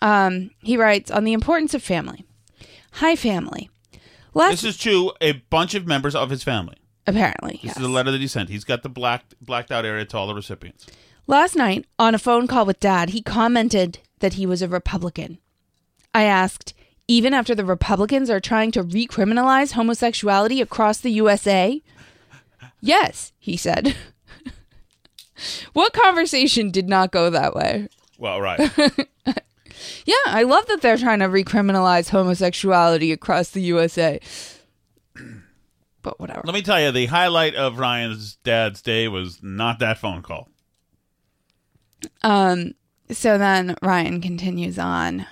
Um, 0.01 0.49
he 0.63 0.77
writes 0.77 1.11
on 1.11 1.23
the 1.23 1.33
importance 1.33 1.73
of 1.73 1.83
family. 1.83 2.25
Hi, 2.93 3.15
family. 3.15 3.69
Last 4.33 4.61
This 4.61 4.63
is 4.63 4.77
to 4.79 5.13
a 5.21 5.33
bunch 5.49 5.75
of 5.75 5.85
members 5.85 6.15
of 6.15 6.29
his 6.29 6.43
family. 6.43 6.77
apparently, 7.05 7.53
This 7.53 7.63
yes. 7.63 7.77
is 7.77 7.83
a 7.83 7.87
letter 7.89 8.11
that 8.11 8.21
he 8.21 8.27
sent. 8.27 8.49
He's 8.49 8.63
got 8.63 8.81
the 8.83 8.89
blacked 8.89 9.35
blacked 9.41 9.71
out 9.71 9.85
area 9.85 10.05
to 10.05 10.17
all 10.17 10.27
the 10.27 10.33
recipients. 10.35 10.87
Last 11.27 11.55
night, 11.55 11.85
on 11.97 12.15
a 12.15 12.19
phone 12.19 12.47
call 12.47 12.65
with 12.65 12.79
Dad, 12.79 13.09
he 13.11 13.21
commented 13.21 13.99
that 14.19 14.33
he 14.33 14.45
was 14.45 14.61
a 14.61 14.67
Republican. 14.67 15.39
I 16.13 16.23
asked, 16.23 16.73
even 17.07 17.33
after 17.33 17.55
the 17.55 17.65
Republicans 17.65 18.29
are 18.29 18.39
trying 18.39 18.71
to 18.71 18.83
recriminalize 18.83 19.73
homosexuality 19.73 20.61
across 20.61 20.99
the 20.99 21.11
USA? 21.11 21.81
Yes, 22.81 23.31
he 23.39 23.55
said. 23.57 23.95
what 25.73 25.93
conversation 25.93 26.71
did 26.71 26.89
not 26.89 27.11
go 27.11 27.29
that 27.29 27.55
way? 27.55 27.87
Well, 28.17 28.41
right. 28.41 28.71
Yeah, 30.05 30.15
I 30.25 30.43
love 30.43 30.65
that 30.67 30.81
they're 30.81 30.97
trying 30.97 31.19
to 31.19 31.27
recriminalize 31.27 32.09
homosexuality 32.09 33.11
across 33.11 33.49
the 33.49 33.61
USA. 33.61 34.19
But 36.03 36.19
whatever. 36.19 36.41
Let 36.45 36.55
me 36.55 36.63
tell 36.63 36.81
you, 36.81 36.91
the 36.91 37.05
highlight 37.05 37.53
of 37.53 37.77
Ryan's 37.77 38.37
dad's 38.37 38.81
day 38.81 39.07
was 39.07 39.43
not 39.43 39.77
that 39.77 39.99
phone 39.99 40.23
call. 40.23 40.49
Um, 42.23 42.73
so 43.09 43.37
then 43.37 43.75
Ryan 43.81 44.21
continues 44.21 44.77
on. 44.79 45.25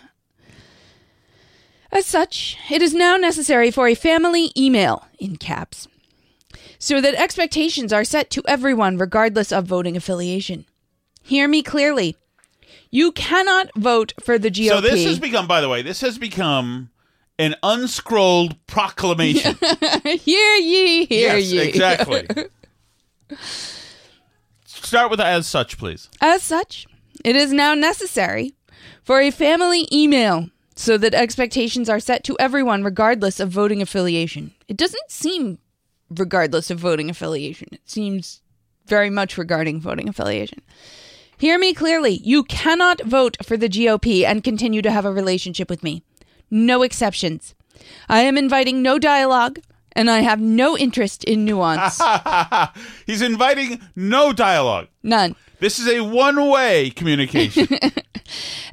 As 1.91 2.05
such, 2.05 2.57
it 2.69 2.81
is 2.81 2.93
now 2.93 3.17
necessary 3.17 3.71
for 3.71 3.87
a 3.87 3.95
family 3.95 4.51
email, 4.55 5.07
in 5.17 5.37
caps, 5.37 5.87
so 6.77 7.01
that 7.01 7.15
expectations 7.15 7.91
are 7.91 8.03
set 8.03 8.29
to 8.31 8.43
everyone 8.47 8.97
regardless 8.97 9.51
of 9.51 9.65
voting 9.65 9.97
affiliation. 9.97 10.65
Hear 11.23 11.47
me 11.47 11.63
clearly. 11.63 12.15
You 12.91 13.11
cannot 13.11 13.71
vote 13.75 14.13
for 14.23 14.37
the 14.37 14.51
GOP. 14.51 14.69
So 14.69 14.81
this 14.81 15.05
has 15.05 15.19
become, 15.19 15.47
by 15.47 15.61
the 15.61 15.69
way, 15.69 15.81
this 15.81 16.01
has 16.01 16.17
become 16.17 16.89
an 17.39 17.55
unscrolled 17.63 18.55
proclamation. 18.67 19.55
hear 20.03 20.55
ye, 20.55 21.05
hear 21.05 21.37
yes, 21.37 21.51
ye. 21.51 21.59
exactly. 21.59 22.27
Start 24.89 25.11
with 25.11 25.19
as 25.19 25.45
such, 25.45 25.77
please. 25.77 26.09
As 26.19 26.41
such, 26.41 26.87
it 27.23 27.35
is 27.35 27.53
now 27.53 27.75
necessary 27.75 28.55
for 29.03 29.21
a 29.21 29.29
family 29.29 29.87
email 29.91 30.49
so 30.75 30.97
that 30.97 31.13
expectations 31.13 31.87
are 31.89 31.99
set 31.99 32.23
to 32.23 32.35
everyone 32.39 32.83
regardless 32.83 33.39
of 33.39 33.51
voting 33.51 33.83
affiliation. 33.83 34.51
It 34.67 34.77
doesn't 34.77 35.11
seem 35.11 35.59
regardless 36.09 36.71
of 36.71 36.79
voting 36.79 37.07
affiliation. 37.07 37.67
It 37.71 37.87
seems 37.87 38.41
very 38.87 39.11
much 39.11 39.37
regarding 39.37 39.79
voting 39.79 40.09
affiliation. 40.09 40.63
Hear 41.37 41.59
me 41.59 41.75
clearly. 41.75 42.19
You 42.23 42.41
cannot 42.41 43.03
vote 43.03 43.37
for 43.45 43.57
the 43.57 43.69
GOP 43.69 44.25
and 44.25 44.43
continue 44.43 44.81
to 44.81 44.91
have 44.91 45.05
a 45.05 45.13
relationship 45.13 45.69
with 45.69 45.83
me. 45.83 46.01
No 46.49 46.81
exceptions. 46.81 47.53
I 48.09 48.21
am 48.21 48.39
inviting 48.39 48.81
no 48.81 48.97
dialogue, 48.97 49.59
and 49.93 50.09
I 50.09 50.19
have 50.19 50.39
no 50.39 50.77
interest 50.77 51.23
in 51.23 51.45
nuance. 51.45 52.01
He's 53.05 53.21
inviting 53.21 53.81
no 53.95 54.33
dialogue. 54.33 54.87
None. 55.03 55.35
This 55.59 55.79
is 55.79 55.87
a 55.87 56.01
one-way 56.01 56.91
communication. 56.91 57.67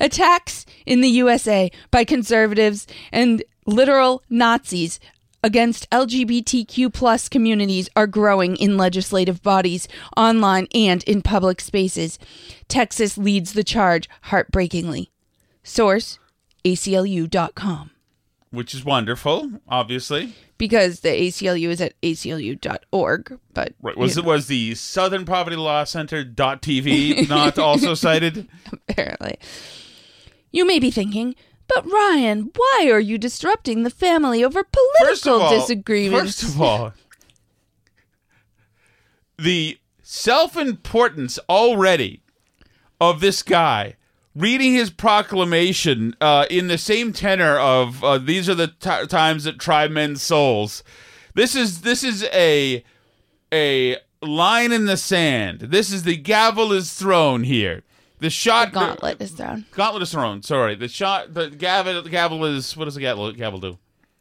attacks 0.01 0.67
in 0.85 1.01
the 1.01 1.09
USA 1.09 1.71
by 1.91 2.05
conservatives 2.05 2.87
and 3.13 3.43
literal 3.67 4.23
Nazis 4.29 5.01
against 5.43 5.89
LGBTQ 5.91 6.93
plus 6.93 7.29
communities 7.29 7.89
are 7.95 8.07
growing 8.07 8.57
in 8.57 8.77
legislative 8.77 9.43
bodies, 9.43 9.87
online, 10.17 10.67
and 10.75 11.05
in 11.05 11.23
public 11.23 11.61
spaces. 11.61 12.19
Texas 12.69 13.17
leads 13.17 13.53
the 13.53 13.65
charge 13.65 14.09
heartbreakingly. 14.23 15.11
Source 15.63 16.19
ACLU.com. 16.65 17.91
which 18.51 18.75
is 18.75 18.85
wonderful, 18.85 19.51
obviously. 19.69 20.35
Because 20.59 21.01
the 21.01 21.09
ACLU 21.11 21.69
is 21.69 21.81
at 21.81 22.01
ACLU.org, 22.01 23.39
but 23.53 23.75
Right. 23.83 23.97
Was 23.97 24.17
it 24.17 24.25
was 24.25 24.47
the 24.47 24.75
Southern 24.75 25.25
Poverty 25.25 25.57
Law 25.57 25.85
Center 25.85 26.25
dot 26.25 26.63
TV 26.63 27.29
not 27.29 27.59
also 27.59 27.95
cited? 27.95 28.49
apparently. 28.73 29.39
You 30.53 30.67
may 30.67 30.79
be 30.79 30.91
thinking, 30.91 31.35
but 31.69 31.85
Ryan, 31.91 32.51
why 32.55 32.89
are 32.91 33.01
you 33.01 33.19
disrupting 33.19 33.83
the 33.83 33.91
family 33.91 34.43
over 34.43 34.63
political 34.65 35.07
First 35.07 35.27
all, 35.27 35.51
disagreements? 35.51 36.41
First 36.43 36.55
of 36.55 36.63
all, 36.63 36.93
the 39.39 39.79
self-importance 40.03 41.39
already 41.49 42.23
of 43.01 43.21
this 43.21 43.43
guy 43.43 43.97
reading 44.37 44.75
his 44.75 44.91
proclamation 44.91 46.15
uh, 46.21 46.47
in 46.51 46.69
the 46.69 46.79
same 46.79 47.13
tenor 47.13 47.59
of 47.59 48.05
uh, 48.05 48.19
"These 48.19 48.49
are 48.49 48.55
the 48.55 48.69
t- 48.69 49.07
times 49.07 49.45
that 49.45 49.59
try 49.59 49.89
men's 49.89 50.23
souls." 50.23 50.85
This 51.35 51.55
is 51.57 51.81
this 51.81 52.05
is 52.05 52.25
a 52.33 52.85
a 53.53 53.97
line 54.23 54.73
in 54.73 54.87
the 54.87 54.97
sand. 54.97 55.61
This 55.61 55.93
is 55.93 56.03
the 56.05 56.17
gavel 56.17 56.73
is 56.73 56.93
thrown 56.93 57.45
here. 57.45 57.83
The 58.19 58.31
shot 58.31 58.73
Gauntlet 58.73 59.21
is 59.21 59.33
thrown. 59.33 59.67
Gauntlet 59.73 60.03
is 60.03 60.13
thrown. 60.13 60.43
Sorry, 60.43 60.75
the 60.75 60.89
shot. 60.89 61.35
The 61.35 61.51
gavel. 61.51 62.03
The 62.03 62.11
gavel 62.11 62.45
is. 62.45 62.77
What 62.77 62.87
does 62.87 62.95
the 62.95 63.01
gavel, 63.01 63.31
gavel 63.33 63.61
do? 63.61 63.79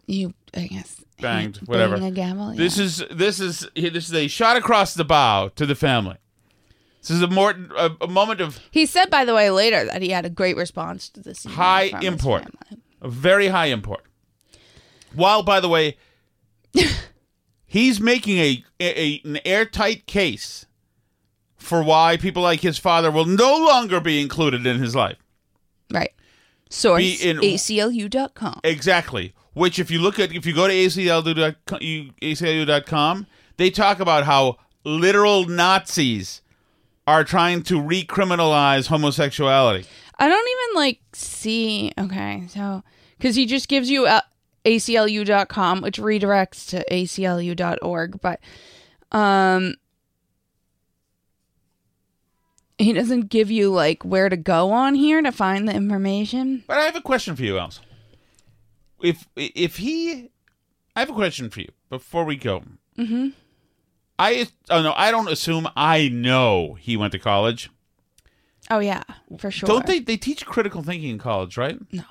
You, 0.07 0.33
I 0.53 0.67
guess, 0.67 1.01
Banged. 1.21 1.57
Whatever. 1.65 1.97
gavel. 2.11 2.53
This 2.55 2.77
is 2.77 3.03
this 3.09 3.39
is 3.39 3.67
this 3.75 4.09
is 4.09 4.13
a 4.13 4.27
shot 4.27 4.57
across 4.57 4.93
the 4.93 5.05
bow 5.05 5.49
to 5.55 5.65
the 5.65 5.75
family. 5.75 6.17
This 7.07 7.17
is 7.17 7.21
a 7.21 7.27
more 7.27 7.53
a, 7.77 7.91
a 8.01 8.07
moment 8.07 8.41
of 8.41 8.59
He 8.71 8.85
said, 8.85 9.09
by 9.09 9.25
the 9.25 9.33
way, 9.35 9.49
later 9.51 9.85
that 9.85 10.01
he 10.01 10.09
had 10.09 10.25
a 10.25 10.29
great 10.29 10.57
response 10.57 11.07
to 11.09 11.21
this. 11.21 11.45
email 11.45 11.55
high 11.57 11.89
from 11.89 11.99
his 12.01 12.07
import, 12.07 12.41
family. 12.43 12.83
a 13.01 13.09
very 13.09 13.47
high 13.47 13.67
import. 13.67 14.03
While, 15.13 15.43
by 15.43 15.59
the 15.59 15.69
way, 15.69 15.97
he's 17.65 17.99
making 17.99 18.37
a, 18.39 18.63
a 18.81 19.21
an 19.23 19.39
airtight 19.45 20.05
case 20.05 20.65
for 21.57 21.83
why 21.83 22.17
people 22.17 22.43
like 22.43 22.61
his 22.61 22.77
father 22.77 23.09
will 23.11 23.25
no 23.25 23.57
longer 23.57 23.99
be 23.99 24.21
included 24.21 24.65
in 24.65 24.79
his 24.79 24.95
life. 24.95 25.17
Right. 25.91 26.11
Source 26.69 26.99
Be 27.01 27.29
in- 27.29 27.37
ACLU.com. 27.37 28.59
Exactly. 28.63 29.33
Which, 29.53 29.79
if 29.79 29.89
you 29.89 29.99
look 29.99 30.19
at, 30.19 30.33
if 30.33 30.45
you 30.45 30.53
go 30.53 30.67
to 30.67 30.73
ACLU.com, 30.73 31.77
you- 31.81 32.11
ACLU.com, 32.21 33.27
they 33.57 33.69
talk 33.69 33.99
about 33.99 34.25
how 34.25 34.57
literal 34.83 35.45
Nazis 35.47 36.41
are 37.07 37.23
trying 37.23 37.63
to 37.63 37.75
recriminalize 37.75 38.87
homosexuality. 38.87 39.85
I 40.17 40.27
don't 40.27 40.47
even 40.47 40.81
like 40.81 41.01
see. 41.13 41.91
Okay, 41.97 42.45
so 42.47 42.83
because 43.17 43.35
he 43.35 43.45
just 43.45 43.67
gives 43.67 43.89
you 43.89 44.05
uh, 44.05 44.21
ACLU.com, 44.65 45.81
which 45.81 45.99
redirects 45.99 46.69
to 46.69 46.85
ACLU.org, 46.91 48.21
but 48.21 48.39
um, 49.11 49.75
he 52.77 52.93
doesn't 52.93 53.29
give 53.29 53.51
you 53.51 53.69
like 53.69 54.03
where 54.03 54.29
to 54.29 54.37
go 54.37 54.71
on 54.71 54.95
here 54.95 55.21
to 55.21 55.31
find 55.31 55.67
the 55.67 55.73
information. 55.73 56.63
But 56.67 56.77
I 56.77 56.83
have 56.85 56.95
a 56.95 57.01
question 57.01 57.35
for 57.35 57.43
you, 57.43 57.59
Els. 57.59 57.81
If 59.01 59.27
if 59.35 59.77
he, 59.77 60.31
I 60.95 61.01
have 61.01 61.09
a 61.09 61.13
question 61.13 61.49
for 61.49 61.61
you 61.61 61.69
before 61.89 62.23
we 62.25 62.35
go. 62.37 62.63
Mm-hmm. 62.97 63.29
I 64.17 64.47
oh 64.69 64.81
no, 64.81 64.93
I 64.95 65.11
don't 65.11 65.29
assume 65.29 65.67
I 65.75 66.07
know 66.09 66.75
he 66.75 66.95
went 66.97 67.11
to 67.13 67.19
college. 67.19 67.69
Oh 68.71 68.79
yeah, 68.79 69.03
for 69.37 69.51
sure. 69.51 69.67
Don't 69.67 69.85
they? 69.85 69.99
They 69.99 70.17
teach 70.17 70.45
critical 70.45 70.81
thinking 70.83 71.09
in 71.09 71.17
college, 71.17 71.57
right? 71.57 71.77
No. 71.91 72.03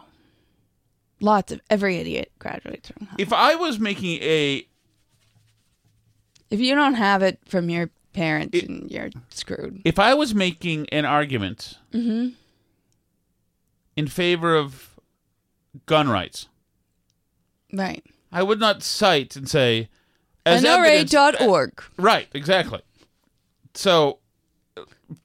Lots 1.20 1.52
of 1.52 1.60
every 1.70 1.96
idiot 1.96 2.30
graduates 2.38 2.90
from. 2.90 3.06
college. 3.06 3.20
If 3.22 3.32
I 3.32 3.54
was 3.54 3.78
making 3.80 4.22
a 4.22 4.66
If 6.50 6.60
you 6.60 6.74
don't 6.74 6.94
have 6.94 7.22
it 7.22 7.38
from 7.46 7.70
your 7.70 7.90
parents, 8.12 8.56
It- 8.56 8.66
then 8.68 8.86
you're 8.90 9.10
screwed. 9.30 9.80
if 9.84 9.98
I 9.98 10.14
was 10.14 10.34
making 10.34 10.88
an 10.90 11.04
argument 11.04 11.78
Mm-hmm. 11.92 12.28
in 13.96 14.06
favor 14.08 14.54
of 14.56 14.90
gun 15.86 16.08
rights, 16.08 16.48
Right. 17.72 18.04
I 18.30 18.42
would 18.42 18.60
not 18.60 18.82
cite 18.82 19.34
and 19.34 19.48
say 19.48 19.88
as 20.46 20.62
NRA.org. 20.64 21.82
Right, 21.96 22.28
exactly. 22.34 22.80
So, 23.74 24.18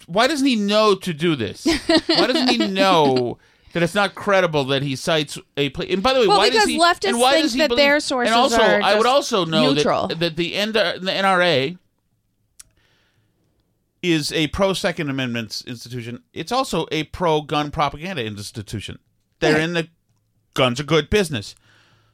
why 0.07 0.27
doesn't 0.27 0.45
he 0.47 0.55
know 0.55 0.95
to 0.95 1.13
do 1.13 1.35
this? 1.35 1.65
Why 1.65 2.27
doesn't 2.27 2.47
he 2.49 2.57
know 2.67 3.37
that 3.73 3.83
it's 3.83 3.93
not 3.95 4.15
credible 4.15 4.63
that 4.65 4.81
he 4.81 4.95
cites 4.95 5.37
a 5.57 5.69
place? 5.69 5.91
And 5.93 6.01
by 6.01 6.13
the 6.13 6.21
way, 6.21 6.27
Well, 6.27 6.37
why 6.39 6.49
does 6.49 6.65
he? 6.65 6.79
leftists 6.79 7.07
and 7.09 7.19
why 7.19 7.33
think 7.33 7.43
does 7.43 7.53
he 7.53 7.59
that 7.59 7.69
believe, 7.69 7.83
their 7.85 7.99
sources 7.99 8.31
And 8.31 8.39
also, 8.39 8.61
are 8.61 8.81
I 8.81 8.95
would 8.95 9.05
also 9.07 9.45
know 9.45 9.73
neutral. 9.73 10.07
that 10.07 10.19
that 10.19 10.35
the, 10.35 10.49
the 10.51 11.11
NRA 11.11 11.77
is 14.01 14.31
a 14.31 14.47
pro 14.47 14.73
Second 14.73 15.09
Amendment 15.09 15.63
institution. 15.67 16.23
It's 16.33 16.51
also 16.51 16.87
a 16.91 17.03
pro 17.05 17.41
gun 17.41 17.69
propaganda 17.71 18.23
institution. 18.25 18.99
They're 19.39 19.53
Right. 19.55 19.63
in 19.63 19.73
the 19.73 19.87
guns 20.53 20.79
are 20.79 20.83
good 20.83 21.09
business. 21.09 21.53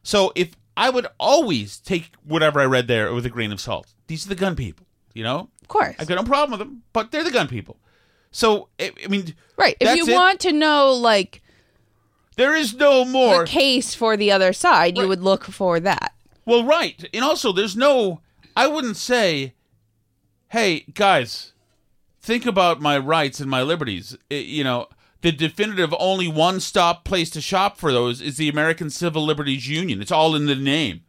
So 0.04 0.32
if 0.36 0.52
I 0.78 0.90
would 0.90 1.08
always 1.20 1.78
take 1.80 2.12
whatever 2.24 2.60
I 2.60 2.66
read 2.66 2.88
there 2.88 3.14
with 3.14 3.26
a 3.26 3.30
grain 3.30 3.52
of 3.52 3.62
salt. 3.62 3.88
These 4.08 4.26
are 4.26 4.30
the 4.30 4.36
gun 4.36 4.56
people, 4.56 4.86
you 5.14 5.24
know. 5.24 5.50
Of 5.62 5.68
course. 5.68 5.96
I've 6.00 6.08
got 6.08 6.16
no 6.16 6.24
problem 6.24 6.60
with 6.60 6.68
them, 6.68 6.84
but 6.94 7.12
they're 7.12 7.24
the 7.24 7.32
gun 7.32 7.48
people. 7.48 7.78
So 8.32 8.70
I, 8.80 8.92
I 9.04 9.08
mean, 9.08 9.36
Right. 9.58 9.78
If 9.80 9.96
you 9.96 10.06
it. 10.08 10.14
want 10.14 10.40
to 10.42 10.52
know 10.52 10.92
like 10.92 11.42
there 12.36 12.54
is 12.56 12.74
no 12.74 13.06
more. 13.06 13.46
the 13.46 13.50
case 13.50 13.96
for 13.96 14.18
the 14.18 14.32
other 14.32 14.52
side, 14.52 14.98
Right. 14.98 15.04
you 15.04 15.08
would 15.08 15.22
look 15.22 15.46
for 15.46 15.80
that. 15.80 16.14
Well, 16.46 16.66
right, 16.66 17.04
and 17.14 17.24
also 17.24 17.52
there's 17.54 17.76
no. 17.78 18.20
I 18.58 18.68
wouldn't 18.68 18.98
say, 18.98 19.54
"Hey 20.50 20.82
guys, 20.94 21.54
think 22.22 22.46
about 22.46 22.82
my 22.82 22.98
rights 22.98 23.40
and 23.40 23.50
my 23.50 23.64
liberties." 23.64 24.18
I- 24.30 24.36
you 24.36 24.64
know, 24.64 24.88
the 25.26 25.32
definitive 25.32 25.92
only 25.98 26.28
one-stop 26.28 27.04
place 27.04 27.32
to 27.32 27.42
shop 27.42 27.80
for 27.80 27.92
those 27.92 28.22
is 28.22 28.38
the 28.38 28.48
American 28.48 28.92
Civil 28.92 29.26
Liberties 29.26 29.68
Union. 29.68 30.00
It's 30.00 30.12
all 30.12 30.36
in 30.36 30.46
the 30.46 30.54
name. 30.54 31.02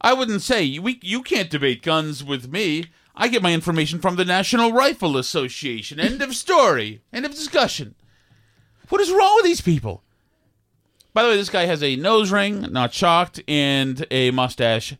I 0.00 0.12
wouldn't 0.12 0.42
say 0.42 0.78
we 0.78 1.00
you 1.02 1.22
can't 1.24 1.50
debate 1.50 1.82
guns 1.82 2.22
with 2.22 2.52
me. 2.52 2.84
I 3.16 3.26
get 3.26 3.42
my 3.42 3.52
information 3.52 3.98
from 3.98 4.14
the 4.14 4.24
National 4.24 4.70
Rifle 4.70 5.16
Association. 5.16 5.98
End 5.98 6.22
of 6.22 6.36
story. 6.36 7.02
End 7.12 7.26
of 7.26 7.32
discussion. 7.32 7.96
What 8.90 9.00
is 9.00 9.10
wrong 9.10 9.34
with 9.34 9.44
these 9.44 9.60
people? 9.60 10.04
By 11.12 11.24
the 11.24 11.30
way, 11.30 11.36
this 11.36 11.50
guy 11.50 11.66
has 11.66 11.82
a 11.82 11.96
nose 11.96 12.30
ring, 12.30 12.60
not 12.70 12.94
shocked, 12.94 13.42
and 13.48 14.06
a 14.12 14.30
mustache. 14.30 14.94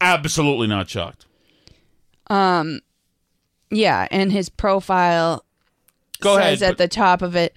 Absolutely 0.00 0.66
not 0.66 0.88
shocked. 0.88 1.26
Um 2.28 2.80
yeah, 3.70 4.08
and 4.10 4.32
his 4.32 4.48
profile 4.48 5.44
Go 6.20 6.36
says 6.36 6.62
ahead. 6.62 6.72
at 6.72 6.78
the 6.78 6.88
top 6.88 7.22
of 7.22 7.36
it 7.36 7.54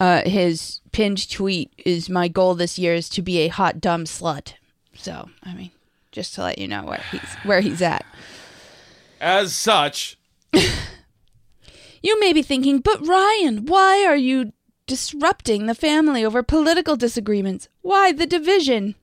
uh 0.00 0.22
his 0.28 0.80
pinned 0.92 1.28
tweet 1.30 1.72
is 1.84 2.08
my 2.08 2.28
goal 2.28 2.54
this 2.54 2.78
year 2.78 2.94
is 2.94 3.08
to 3.10 3.22
be 3.22 3.38
a 3.38 3.48
hot 3.48 3.80
dumb 3.80 4.04
slut. 4.04 4.54
So, 4.94 5.28
I 5.42 5.54
mean, 5.54 5.70
just 6.12 6.34
to 6.34 6.42
let 6.42 6.58
you 6.58 6.66
know 6.68 6.84
where 6.84 7.02
he's 7.10 7.34
where 7.44 7.60
he's 7.60 7.82
at. 7.82 8.04
As 9.20 9.54
such, 9.54 10.16
You 12.00 12.18
may 12.20 12.32
be 12.32 12.42
thinking, 12.42 12.78
but 12.78 13.04
Ryan, 13.06 13.66
why 13.66 14.04
are 14.06 14.16
you 14.16 14.52
disrupting 14.86 15.66
the 15.66 15.74
family 15.74 16.24
over 16.24 16.42
political 16.42 16.96
disagreements? 16.96 17.68
Why 17.82 18.12
the 18.12 18.26
division? 18.26 18.94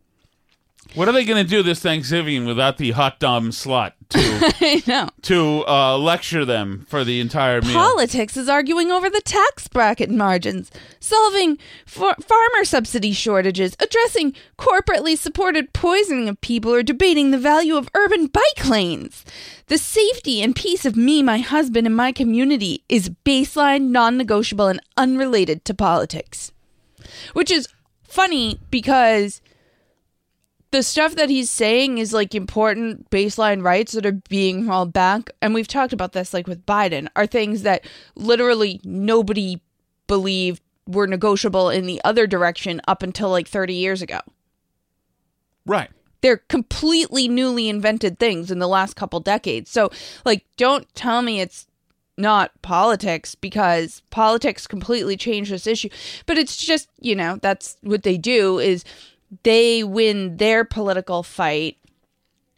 What 0.95 1.07
are 1.07 1.11
they 1.11 1.25
going 1.25 1.43
to 1.43 1.49
do 1.49 1.61
this 1.61 1.79
Thanksgiving 1.79 2.45
without 2.45 2.77
the 2.77 2.91
hot 2.91 3.19
dumb 3.19 3.51
slut 3.51 3.93
to 4.09 5.11
to 5.21 5.67
uh, 5.67 5.97
lecture 5.97 6.45
them 6.45 6.85
for 6.89 7.03
the 7.03 7.19
entire 7.19 7.61
meal? 7.61 7.73
Politics 7.73 8.37
is 8.37 8.47
arguing 8.47 8.91
over 8.91 9.09
the 9.09 9.21
tax 9.21 9.67
bracket 9.67 10.09
margins, 10.09 10.71
solving 10.99 11.57
for 11.85 12.15
farmer 12.15 12.63
subsidy 12.63 13.11
shortages, 13.11 13.75
addressing 13.79 14.33
corporately 14.57 15.17
supported 15.17 15.73
poisoning 15.73 16.29
of 16.29 16.39
people, 16.41 16.73
or 16.73 16.83
debating 16.83 17.31
the 17.31 17.37
value 17.37 17.75
of 17.75 17.89
urban 17.93 18.27
bike 18.27 18.67
lanes. 18.67 19.25
The 19.67 19.77
safety 19.77 20.41
and 20.41 20.55
peace 20.55 20.85
of 20.85 20.95
me, 20.95 21.21
my 21.21 21.39
husband, 21.39 21.87
and 21.87 21.95
my 21.95 22.11
community 22.11 22.83
is 22.87 23.09
baseline, 23.25 23.89
non 23.89 24.17
negotiable, 24.17 24.67
and 24.67 24.81
unrelated 24.95 25.65
to 25.65 25.73
politics. 25.73 26.51
Which 27.33 27.51
is 27.51 27.67
funny 28.03 28.59
because 28.71 29.41
the 30.75 30.83
stuff 30.83 31.15
that 31.15 31.29
he's 31.29 31.49
saying 31.49 31.97
is 31.99 32.11
like 32.11 32.35
important 32.35 33.09
baseline 33.09 33.63
rights 33.63 33.93
that 33.93 34.05
are 34.05 34.11
being 34.29 34.65
held 34.65 34.91
back 34.91 35.29
and 35.41 35.53
we've 35.53 35.67
talked 35.69 35.93
about 35.93 36.11
this 36.11 36.33
like 36.33 36.47
with 36.47 36.65
biden 36.65 37.07
are 37.15 37.25
things 37.25 37.61
that 37.61 37.85
literally 38.15 38.81
nobody 38.83 39.61
believed 40.07 40.61
were 40.85 41.07
negotiable 41.07 41.69
in 41.69 41.85
the 41.85 42.01
other 42.03 42.27
direction 42.27 42.81
up 42.87 43.01
until 43.01 43.29
like 43.29 43.47
30 43.47 43.73
years 43.73 44.01
ago 44.01 44.19
Right. 45.65 45.89
They're 46.21 46.37
completely 46.37 47.27
newly 47.27 47.69
invented 47.69 48.19
things 48.19 48.51
in 48.51 48.59
the 48.59 48.67
last 48.67 48.95
couple 48.95 49.19
decades. 49.19 49.69
So, 49.69 49.91
like, 50.23 50.45
don't 50.57 50.87
tell 50.95 51.21
me 51.21 51.39
it's 51.39 51.67
not 52.17 52.51
politics 52.61 53.35
because 53.35 54.01
politics 54.09 54.67
completely 54.67 55.17
changed 55.17 55.51
this 55.51 55.67
issue. 55.67 55.89
But 56.25 56.37
it's 56.37 56.57
just, 56.57 56.89
you 56.99 57.15
know, 57.15 57.37
that's 57.41 57.77
what 57.81 58.03
they 58.03 58.17
do 58.17 58.57
is 58.57 58.83
they 59.43 59.83
win 59.83 60.37
their 60.37 60.63
political 60.63 61.23
fight 61.23 61.77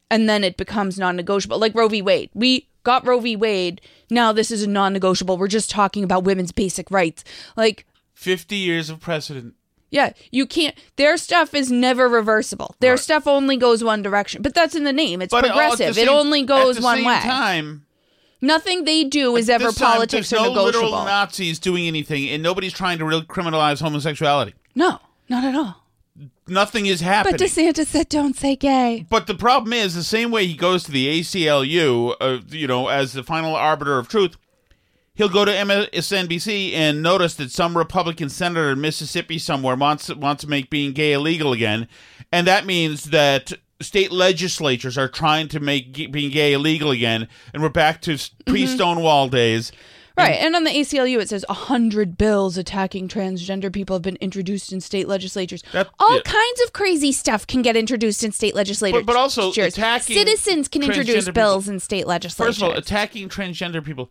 and 0.09 0.29
then 0.29 0.43
it 0.43 0.57
becomes 0.57 0.97
non-negotiable. 0.97 1.57
Like 1.59 1.75
Roe 1.75 1.87
v. 1.87 2.01
Wade. 2.01 2.29
We 2.33 2.67
got 2.83 3.05
Roe 3.05 3.19
v. 3.19 3.35
Wade. 3.35 3.81
Now 4.09 4.31
this 4.31 4.51
is 4.51 4.63
a 4.63 4.67
non-negotiable. 4.67 5.37
We're 5.37 5.47
just 5.47 5.69
talking 5.69 6.03
about 6.03 6.23
women's 6.23 6.51
basic 6.51 6.89
rights. 6.91 7.23
Like 7.55 7.85
50 8.13 8.55
years 8.55 8.89
of 8.89 8.99
precedent. 8.99 9.53
yeah, 9.91 10.11
you 10.31 10.45
can't. 10.45 10.75
Their 10.97 11.15
stuff 11.17 11.53
is 11.53 11.71
never 11.71 12.07
reversible. 12.09 12.75
Their 12.79 12.93
Right. 12.93 12.99
stuff 12.99 13.25
only 13.27 13.55
goes 13.57 13.83
one 13.83 14.01
direction. 14.01 14.41
But 14.41 14.53
that's 14.53 14.75
in 14.75 14.83
the 14.83 14.93
name. 14.93 15.21
It's 15.21 15.31
But 15.31 15.45
progressive. 15.45 15.91
it 15.91 15.95
same- 15.95 16.09
only 16.09 16.43
goes 16.43 16.77
at 16.77 16.81
the 16.81 16.85
one 16.85 16.97
same 16.97 17.05
way. 17.05 17.19
time, 17.21 17.83
Nothing 18.41 18.83
they 18.85 19.03
do 19.03 19.35
is 19.35 19.49
ever 19.49 19.71
time, 19.71 19.93
politics 19.93 20.29
there's 20.29 20.33
or 20.41 20.45
no 20.45 20.49
negotiable. 20.53 20.89
literal 20.91 21.05
Nazis 21.05 21.57
doing 21.57 21.87
anything, 21.87 22.29
and 22.29 22.43
nobody's 22.43 22.71
trying 22.73 22.99
to 22.99 23.05
real 23.05 23.23
criminalize 23.23 23.81
homosexuality. 23.81 24.53
no, 24.75 24.99
not 25.27 25.43
at 25.43 25.55
all. 25.55 25.86
Nothing 26.47 26.85
is 26.85 27.01
happening. 27.01 27.37
But 27.37 27.41
DeSantis 27.41 27.87
said, 27.87 28.09
"Don't 28.09 28.35
say 28.35 28.55
gay." 28.55 29.05
But 29.09 29.27
the 29.27 29.35
problem 29.35 29.73
is, 29.73 29.95
the 29.95 30.03
same 30.03 30.31
way 30.31 30.45
he 30.45 30.53
goes 30.55 30.83
to 30.83 30.91
the 30.91 31.07
ACLU, 31.19 32.15
uh, 32.21 32.39
you 32.49 32.67
know, 32.67 32.87
as 32.87 33.13
the 33.13 33.23
final 33.23 33.55
arbiter 33.55 33.97
of 33.97 34.07
truth, 34.07 34.37
he'll 35.15 35.29
go 35.29 35.45
to 35.45 35.51
MSNBC 35.51 36.73
and 36.73 37.01
notice 37.03 37.33
that 37.35 37.51
some 37.51 37.77
Republican 37.77 38.29
senator 38.29 38.71
in 38.71 38.81
Mississippi 38.81 39.37
somewhere 39.39 39.75
wants 39.75 40.09
wants 40.13 40.41
to 40.43 40.49
make 40.49 40.69
being 40.69 40.93
gay 40.93 41.13
illegal 41.13 41.51
again, 41.53 41.87
and 42.31 42.47
that 42.47 42.65
means 42.65 43.05
that 43.05 43.53
state 43.81 44.11
legislatures 44.11 44.97
are 44.97 45.07
trying 45.07 45.47
to 45.49 45.59
make 45.59 46.11
being 46.11 46.31
gay 46.31 46.53
illegal 46.53 46.91
again, 46.91 47.27
and 47.53 47.61
we're 47.61 47.69
back 47.69 48.01
to 48.01 48.13
Mm-hmm. 48.13 48.51
pre 48.51 48.65
Stonewall 48.67 49.27
days. 49.29 49.71
Right, 50.17 50.33
and 50.41 50.55
on 50.55 50.63
the 50.63 50.71
ACLU 50.71 51.19
it 51.21 51.29
says 51.29 51.45
a 51.47 51.53
hundred 51.53 52.17
bills 52.17 52.57
attacking 52.57 53.07
transgender 53.07 53.71
people 53.71 53.95
have 53.95 54.01
been 54.01 54.17
introduced 54.17 54.73
in 54.73 54.81
state 54.81 55.07
legislatures. 55.07 55.63
That- 55.73 55.89
All 55.99 56.15
yeah. 56.15 56.21
kinds 56.23 56.61
of 56.65 56.73
crazy 56.73 57.11
stuff 57.11 57.45
can 57.45 57.61
get 57.61 57.75
introduced 57.75 58.23
in 58.23 58.31
state 58.31 58.55
legislatures. 58.55 59.01
But- 59.01 59.05
but 59.05 59.15
also 59.15 59.51
attacking 59.51 60.15
citizens 60.15 60.67
can 60.67 60.81
introduce 60.83 61.29
bills 61.29 61.65
people- 61.65 61.73
in 61.75 61.79
state 61.79 62.07
legislatures. 62.07 62.57
First 62.57 62.61
of 62.63 62.69
all, 62.71 62.77
attacking 62.77 63.29
transgender 63.29 63.83
people, 63.83 64.09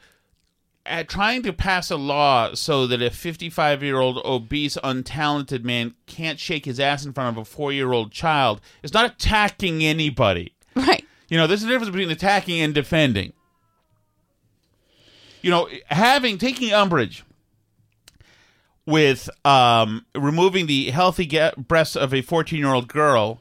uh, 0.88 1.02
trying 1.02 1.42
to 1.42 1.52
pass 1.52 1.90
a 1.90 1.96
law 1.96 2.54
so 2.54 2.86
that 2.86 3.02
a 3.02 3.10
55 3.10 3.82
year 3.82 3.98
old 3.98 4.18
obese, 4.24 4.76
untalented 4.84 5.64
man 5.64 5.94
can't 6.06 6.38
shake 6.38 6.64
his 6.66 6.78
ass 6.78 7.04
in 7.04 7.12
front 7.12 7.36
of 7.36 7.42
a 7.42 7.44
four 7.44 7.72
year 7.72 7.92
old 7.92 8.12
child 8.12 8.60
is 8.84 8.92
not 8.94 9.10
attacking 9.10 9.82
anybody. 9.84 10.52
right. 10.76 11.04
You 11.28 11.36
know, 11.36 11.48
there's 11.48 11.64
a 11.64 11.66
difference 11.66 11.90
between 11.90 12.10
attacking 12.12 12.60
and 12.60 12.72
defending. 12.72 13.32
You 15.46 15.52
know, 15.52 15.68
having 15.86 16.38
taking 16.38 16.72
umbrage 16.72 17.22
with 18.84 19.30
um, 19.44 20.04
removing 20.12 20.66
the 20.66 20.90
healthy 20.90 21.24
ge- 21.24 21.54
breasts 21.56 21.94
of 21.94 22.12
a 22.12 22.20
14 22.20 22.58
year 22.58 22.74
old 22.74 22.88
girl 22.88 23.40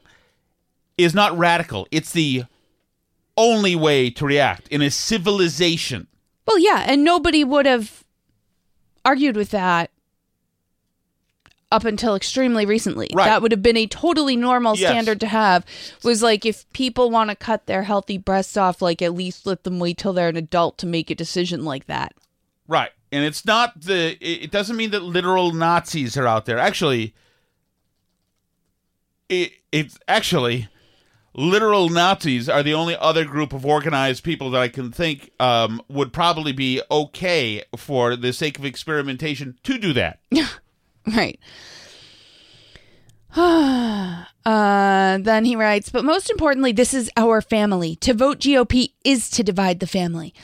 is 0.96 1.16
not 1.16 1.36
radical. 1.36 1.88
It's 1.90 2.12
the 2.12 2.44
only 3.36 3.74
way 3.74 4.08
to 4.10 4.24
react 4.24 4.68
in 4.68 4.82
a 4.82 4.88
civilization. 4.88 6.06
Well, 6.46 6.60
yeah, 6.60 6.84
and 6.86 7.02
nobody 7.02 7.42
would 7.42 7.66
have 7.66 8.04
argued 9.04 9.34
with 9.34 9.50
that 9.50 9.90
up 11.72 11.84
until 11.84 12.14
extremely 12.14 12.64
recently. 12.64 13.08
Right. 13.12 13.26
That 13.26 13.42
would 13.42 13.50
have 13.52 13.62
been 13.62 13.76
a 13.76 13.86
totally 13.86 14.36
normal 14.36 14.76
Yes. 14.76 14.90
standard 14.90 15.20
to 15.20 15.26
have. 15.26 15.64
Was 16.04 16.22
like 16.22 16.46
if 16.46 16.70
people 16.72 17.10
want 17.10 17.30
to 17.30 17.36
cut 17.36 17.66
their 17.66 17.82
healthy 17.82 18.18
breasts 18.18 18.56
off, 18.56 18.80
like 18.80 19.02
at 19.02 19.14
least 19.14 19.46
let 19.46 19.64
them 19.64 19.78
wait 19.78 19.98
till 19.98 20.12
they're 20.12 20.28
an 20.28 20.36
adult 20.36 20.78
to 20.78 20.86
make 20.86 21.10
a 21.10 21.14
decision 21.14 21.64
like 21.64 21.86
that. 21.86 22.14
Right. 22.68 22.90
And 23.12 23.24
it's 23.24 23.44
not 23.44 23.80
the, 23.80 24.16
it 24.20 24.44
it 24.44 24.50
doesn't 24.50 24.76
mean 24.76 24.90
that 24.90 25.02
literal 25.02 25.52
Nazis 25.52 26.16
are 26.16 26.26
out 26.26 26.46
there. 26.46 26.58
Actually, 26.58 27.14
it, 29.28 29.52
it's 29.72 29.98
actually 30.08 30.68
literal 31.34 31.88
Nazis 31.88 32.48
are 32.48 32.62
the 32.62 32.74
only 32.74 32.96
other 32.96 33.24
group 33.24 33.52
of 33.52 33.66
organized 33.66 34.24
people 34.24 34.50
that 34.52 34.60
I 34.62 34.68
can 34.68 34.90
think 34.90 35.30
um, 35.38 35.82
would 35.88 36.12
probably 36.12 36.52
be 36.52 36.80
okay 36.90 37.62
for 37.76 38.16
the 38.16 38.32
sake 38.32 38.58
of 38.58 38.64
experimentation 38.64 39.58
to 39.64 39.78
do 39.78 39.92
that. 39.92 40.20
Right. 41.14 41.38
uh, 43.36 45.18
then 45.18 45.44
he 45.44 45.56
writes, 45.56 45.90
but 45.90 46.04
most 46.04 46.30
importantly, 46.30 46.72
this 46.72 46.94
is 46.94 47.10
our 47.16 47.42
family. 47.42 47.96
To 47.96 48.14
vote 48.14 48.38
GOP 48.38 48.92
is 49.04 49.28
to 49.30 49.44
divide 49.44 49.80
the 49.80 49.86
family. 49.86 50.34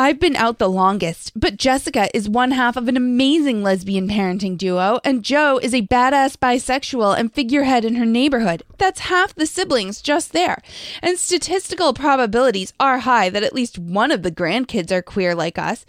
I've 0.00 0.20
been 0.20 0.36
out 0.36 0.58
the 0.58 0.68
longest, 0.68 1.32
but 1.34 1.56
Jessica 1.56 2.08
is 2.14 2.28
one 2.28 2.52
half 2.52 2.76
of 2.76 2.86
an 2.86 2.96
amazing 2.96 3.64
lesbian 3.64 4.06
parenting 4.06 4.56
duo, 4.56 5.00
and 5.02 5.24
Joe 5.24 5.58
is 5.60 5.74
a 5.74 5.82
badass 5.82 6.36
bisexual 6.36 7.18
and 7.18 7.32
figurehead 7.32 7.84
in 7.84 7.96
her 7.96 8.06
neighborhood. 8.06 8.62
That's 8.76 9.00
half 9.00 9.34
the 9.34 9.44
siblings 9.44 10.00
just 10.00 10.32
there. 10.32 10.62
And 11.02 11.18
statistical 11.18 11.94
probabilities 11.94 12.72
are 12.78 13.00
high 13.00 13.28
that 13.30 13.42
at 13.42 13.54
least 13.54 13.76
one 13.76 14.12
of 14.12 14.22
the 14.22 14.30
grandkids 14.30 14.92
are 14.92 15.02
queer 15.02 15.34
like 15.34 15.58
us. 15.58 15.84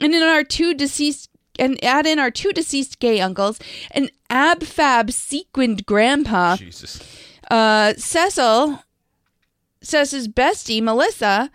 And 0.00 0.12
in 0.12 0.24
our 0.24 0.42
two 0.42 0.74
deceased 0.74 1.28
and 1.58 1.82
add 1.84 2.06
in 2.06 2.18
our 2.18 2.30
two 2.30 2.52
deceased 2.52 2.98
gay 2.98 3.20
uncles, 3.20 3.58
an 3.90 4.08
ab 4.30 4.62
fab 4.62 5.10
sequined 5.10 5.84
grandpa, 5.86 6.56
Jesus. 6.56 7.00
uh, 7.50 7.94
Cecil, 7.96 8.82
Cecil's 9.82 10.28
bestie, 10.28 10.82
Melissa, 10.82 11.50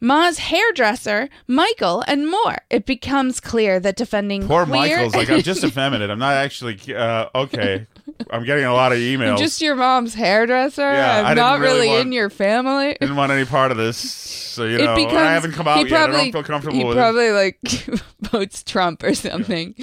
Ma's 0.00 0.38
hairdresser, 0.38 1.28
Michael, 1.46 2.02
and 2.06 2.30
more. 2.30 2.58
It 2.70 2.86
becomes 2.86 3.38
clear 3.40 3.78
that 3.80 3.96
defending 3.96 4.46
Poor 4.46 4.64
queer- 4.64 4.76
Michael's 4.80 5.14
like, 5.14 5.28
I'm 5.30 5.42
just 5.42 5.62
effeminate. 5.64 6.08
I'm 6.10 6.18
not 6.18 6.34
actually, 6.34 6.78
uh, 6.94 7.26
okay. 7.34 7.86
I'm 8.30 8.44
getting 8.44 8.64
a 8.64 8.72
lot 8.72 8.92
of 8.92 8.98
emails. 9.12 9.38
just 9.38 9.60
your 9.60 9.76
mom's 9.76 10.14
hairdresser. 10.14 10.82
Yeah, 10.82 11.22
I'm 11.26 11.36
didn't 11.36 11.60
really 11.60 11.74
really, 11.78 11.88
want- 11.88 12.00
in 12.06 12.12
your 12.12 12.30
family. 12.30 12.96
didn't 13.00 13.16
want 13.16 13.32
any 13.32 13.44
part 13.44 13.70
of 13.70 13.76
this. 13.76 14.26
So, 14.50 14.64
you 14.64 14.78
know, 14.78 14.96
becomes 14.96 15.14
I 15.14 15.32
haven't 15.32 15.52
come 15.52 15.68
out 15.68 15.78
yet. 15.78 15.88
Probably, 15.90 16.16
I 16.16 16.22
don't 16.24 16.32
feel 16.32 16.42
comfortable 16.42 16.76
he 16.76 16.84
with 16.84 16.96
it. 16.96 17.00
probably 17.00 17.30
like 17.30 17.60
votes 18.20 18.64
Trump 18.64 19.04
or 19.04 19.14
something. 19.14 19.76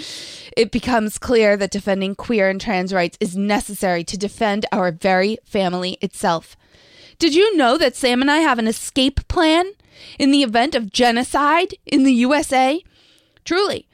It 0.57 0.71
becomes 0.71 1.17
clear 1.17 1.55
that 1.55 1.71
defending 1.71 2.15
queer 2.15 2.49
and 2.49 2.59
trans 2.59 2.93
rights 2.93 3.17
is 3.21 3.37
necessary 3.37 4.03
to 4.03 4.17
defend 4.17 4.65
our 4.73 4.91
very 4.91 5.37
family 5.45 5.97
itself. 6.01 6.57
Did 7.17 7.33
you 7.33 7.55
know 7.55 7.77
that 7.77 7.95
Sam 7.95 8.19
and 8.21 8.29
I 8.29 8.39
have 8.39 8.59
an 8.59 8.67
escape 8.67 9.25
plan 9.29 9.71
in 10.19 10.31
the 10.31 10.43
event 10.43 10.75
of 10.75 10.91
genocide 10.91 11.73
in 11.85 12.03
the 12.03 12.13
USA? 12.13 12.83
Truly. 13.45 13.87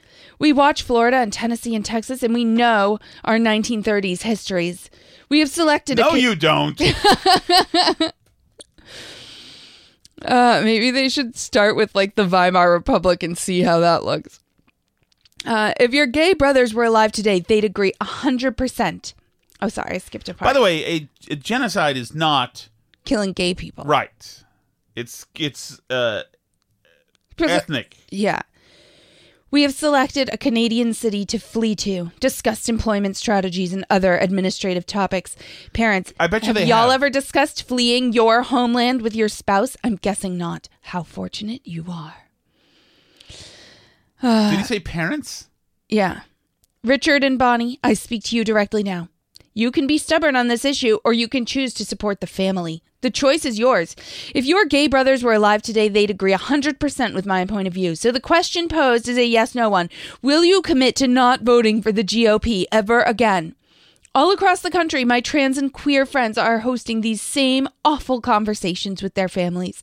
We 0.44 0.52
watch 0.52 0.82
Florida 0.82 1.16
and 1.16 1.32
Tennessee 1.32 1.74
and 1.74 1.82
Texas, 1.82 2.22
and 2.22 2.34
we 2.34 2.44
know 2.44 2.98
our 3.24 3.38
1930s 3.38 4.20
histories. 4.20 4.90
We 5.30 5.38
have 5.38 5.48
selected 5.48 5.98
a 5.98 6.02
No, 6.02 6.14
you 6.16 6.34
don't. 6.34 6.78
Uh, 10.22 10.62
maybe 10.64 10.90
they 10.90 11.08
should 11.10 11.36
start 11.36 11.76
with 11.76 11.94
like 11.94 12.14
the 12.14 12.24
Weimar 12.26 12.72
Republic 12.72 13.22
and 13.22 13.36
see 13.36 13.60
how 13.60 13.80
that 13.80 14.04
looks. 14.04 14.40
Uh, 15.44 15.74
if 15.78 15.92
your 15.92 16.06
gay 16.06 16.32
brothers 16.32 16.72
were 16.72 16.84
alive 16.84 17.12
today, 17.12 17.40
they'd 17.40 17.64
agree 17.64 17.92
100%. 18.00 19.12
Oh, 19.60 19.68
sorry, 19.68 19.96
I 19.96 19.98
skipped 19.98 20.30
a 20.30 20.34
part. 20.34 20.48
By 20.48 20.52
the 20.54 20.62
way, 20.62 20.84
a, 20.84 21.08
a 21.32 21.36
genocide 21.36 21.98
is 21.98 22.14
not 22.14 22.68
killing 23.04 23.32
gay 23.32 23.54
people. 23.54 23.84
right. 23.84 24.44
It's 24.96 25.26
it's 25.34 25.78
uh, 25.90 26.22
Pres- 27.36 27.50
ethnic. 27.50 27.96
Yeah. 28.10 28.40
We 29.54 29.62
have 29.62 29.72
selected 29.72 30.30
a 30.32 30.36
Canadian 30.36 30.94
city 30.94 31.24
to 31.26 31.38
flee 31.38 31.76
to, 31.76 32.10
discussed 32.18 32.68
employment 32.68 33.16
strategies 33.16 33.72
and 33.72 33.86
other 33.88 34.18
administrative 34.18 34.84
topics. 34.84 35.36
Parents, 35.72 36.12
I 36.18 36.26
bet 36.26 36.42
you 36.42 36.46
have 36.48 36.56
they 36.56 36.64
y'all 36.64 36.90
have. 36.90 36.94
ever 36.94 37.08
discussed 37.08 37.62
fleeing 37.62 38.12
your 38.12 38.42
homeland 38.42 39.00
with 39.00 39.14
your 39.14 39.28
spouse? 39.28 39.76
I'm 39.84 39.94
guessing 39.94 40.36
not. 40.36 40.68
How 40.80 41.04
fortunate 41.04 41.60
you 41.62 41.84
are. 41.88 42.16
Uh, 44.20 44.50
Did 44.50 44.58
he 44.58 44.64
say 44.64 44.80
parents? 44.80 45.48
Yeah. 45.88 46.22
Richard 46.82 47.22
and 47.22 47.38
Bonnie, 47.38 47.78
I 47.84 47.94
speak 47.94 48.24
to 48.24 48.36
you 48.36 48.42
directly 48.42 48.82
now. 48.82 49.08
You 49.52 49.70
can 49.70 49.86
be 49.86 49.98
stubborn 49.98 50.34
on 50.34 50.48
this 50.48 50.64
issue, 50.64 50.98
or 51.04 51.12
you 51.12 51.28
can 51.28 51.46
choose 51.46 51.72
to 51.74 51.84
support 51.84 52.20
the 52.20 52.26
family. 52.26 52.82
The 53.04 53.10
choice 53.10 53.44
is 53.44 53.58
yours. 53.58 53.94
If 54.34 54.46
your 54.46 54.64
gay 54.64 54.86
brothers 54.86 55.22
were 55.22 55.34
alive 55.34 55.60
today, 55.60 55.90
they'd 55.90 56.08
agree 56.08 56.32
100% 56.32 57.12
with 57.14 57.26
my 57.26 57.44
point 57.44 57.68
of 57.68 57.74
view. 57.74 57.94
So 57.96 58.10
the 58.10 58.18
question 58.18 58.66
posed 58.66 59.06
is 59.08 59.18
a 59.18 59.26
yes 59.26 59.54
no 59.54 59.68
one. 59.68 59.90
Will 60.22 60.42
you 60.42 60.62
commit 60.62 60.96
to 60.96 61.06
not 61.06 61.42
voting 61.42 61.82
for 61.82 61.92
the 61.92 62.02
GOP 62.02 62.64
ever 62.72 63.02
again? 63.02 63.56
All 64.16 64.30
across 64.30 64.60
the 64.62 64.70
country, 64.70 65.04
my 65.04 65.20
trans 65.20 65.58
and 65.58 65.70
queer 65.72 66.06
friends 66.06 66.38
are 66.38 66.60
hosting 66.60 67.00
these 67.02 67.20
same 67.20 67.68
awful 67.84 68.20
conversations 68.22 69.02
with 69.02 69.14
their 69.14 69.28
families. 69.28 69.82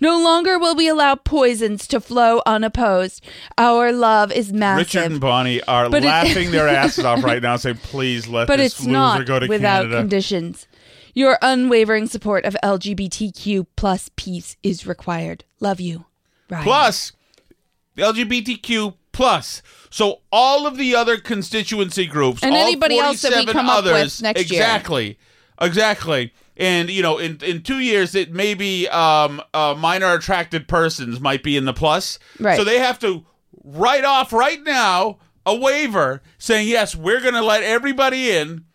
No 0.00 0.18
longer 0.20 0.58
will 0.58 0.74
we 0.74 0.88
allow 0.88 1.14
poisons 1.14 1.86
to 1.88 2.00
flow 2.00 2.40
unopposed. 2.46 3.22
Our 3.58 3.92
love 3.92 4.32
is 4.32 4.52
massive. 4.52 4.86
Richard 4.94 5.12
and 5.12 5.20
Bonnie 5.20 5.62
are 5.64 5.88
But 5.90 6.02
it- 6.02 6.08
laughing 6.08 6.50
their 6.52 6.66
asses 6.82 7.04
off 7.04 7.22
right 7.22 7.42
now, 7.42 7.56
saying, 7.56 7.76
"Please 7.82 8.26
let 8.26 8.48
but 8.48 8.56
this 8.56 8.72
it's 8.72 8.80
loser 8.80 8.90
not 8.92 9.26
go 9.26 9.38
to 9.38 9.46
without 9.46 9.82
Canada." 9.82 9.98
conditions. 10.00 10.66
Your 11.16 11.38
unwavering 11.40 12.08
support 12.08 12.44
of 12.44 12.54
LGBTQ 12.62 13.66
plus 13.74 14.10
peace 14.16 14.58
is 14.62 14.86
required. 14.86 15.44
Love 15.60 15.80
you. 15.80 16.04
Ryan. 16.50 16.62
Plus, 16.62 17.12
LGBTQ 17.96 18.94
plus. 19.12 19.62
So 19.88 20.20
all 20.30 20.66
of 20.66 20.76
the 20.76 20.94
other 20.94 21.16
constituency 21.16 22.04
groups 22.04 22.42
And 22.42 22.54
all 22.54 22.60
anybody 22.60 22.98
else 22.98 23.22
that 23.22 23.30
we 23.30 23.46
47 23.46 23.52
come 23.54 23.70
up 23.70 23.84
with 23.84 23.94
others, 23.94 24.20
next 24.20 24.50
year. 24.50 24.60
exactly, 24.60 25.18
exactly. 25.58 26.34
And 26.58 26.90
you 26.90 27.00
know, 27.00 27.16
in 27.16 27.38
in 27.42 27.62
two 27.62 27.78
years, 27.78 28.14
it 28.14 28.30
maybe 28.30 28.86
um, 28.90 29.40
uh, 29.54 29.74
minor 29.76 30.12
attracted 30.12 30.68
persons 30.68 31.18
might 31.18 31.42
be 31.42 31.56
in 31.56 31.64
the 31.64 31.72
plus. 31.72 32.18
Right. 32.38 32.58
So 32.58 32.64
they 32.64 32.78
have 32.78 32.98
to 32.98 33.24
write 33.64 34.04
off 34.04 34.34
right 34.34 34.62
now 34.64 35.16
a 35.46 35.56
waiver 35.56 36.20
saying 36.36 36.68
yes, 36.68 36.94
we're 36.94 37.22
going 37.22 37.32
to 37.34 37.42
let 37.42 37.62
everybody 37.62 38.30
in. 38.32 38.66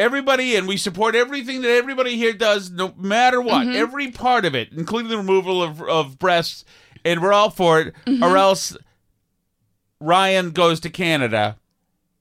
Everybody 0.00 0.56
in. 0.56 0.66
We 0.66 0.78
support 0.78 1.14
everything 1.14 1.60
that 1.60 1.70
everybody 1.70 2.16
here 2.16 2.32
does, 2.32 2.70
no 2.70 2.94
matter 2.96 3.38
what. 3.38 3.66
Mm-hmm. 3.66 3.76
Every 3.76 4.10
part 4.10 4.46
of 4.46 4.54
it, 4.54 4.72
including 4.72 5.10
the 5.10 5.18
removal 5.18 5.62
of, 5.62 5.82
of 5.82 6.18
breasts, 6.18 6.64
and 7.04 7.20
we're 7.20 7.34
all 7.34 7.50
for 7.50 7.82
it. 7.82 7.94
Mm-hmm. 8.06 8.22
Or 8.22 8.38
else 8.38 8.76
Ryan 10.00 10.52
goes 10.52 10.80
to 10.80 10.90
Canada 10.90 11.58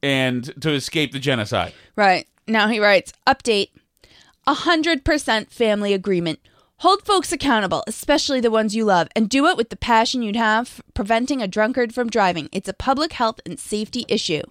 and 0.04 0.44
to 0.62 0.72
escape 0.72 1.14
the 1.14 1.20
genocide. 1.20 1.74
Right. 1.96 2.28
Now 2.48 2.68
he 2.68 2.82
writes 2.82 3.14
Update 3.26 3.70
100% 4.46 5.50
family 5.50 5.94
agreement. 5.94 6.40
Hold 6.80 7.06
folks 7.06 7.32
accountable, 7.32 7.86
especially 7.88 8.42
the 8.42 8.52
ones 8.52 8.76
you 8.76 8.84
love, 8.84 9.08
and 9.16 9.30
do 9.30 9.48
it 9.48 9.56
with 9.56 9.70
the 9.70 9.78
passion 9.78 10.22
you'd 10.22 10.36
have 10.36 10.82
preventing 10.94 11.42
a 11.42 11.48
drunkard 11.48 11.94
from 11.94 12.10
driving. 12.10 12.50
It's 12.52 12.68
a 12.68 12.74
public 12.74 13.14
health 13.14 13.40
and 13.46 13.58
safety 13.58 14.06
issue. 14.10 14.44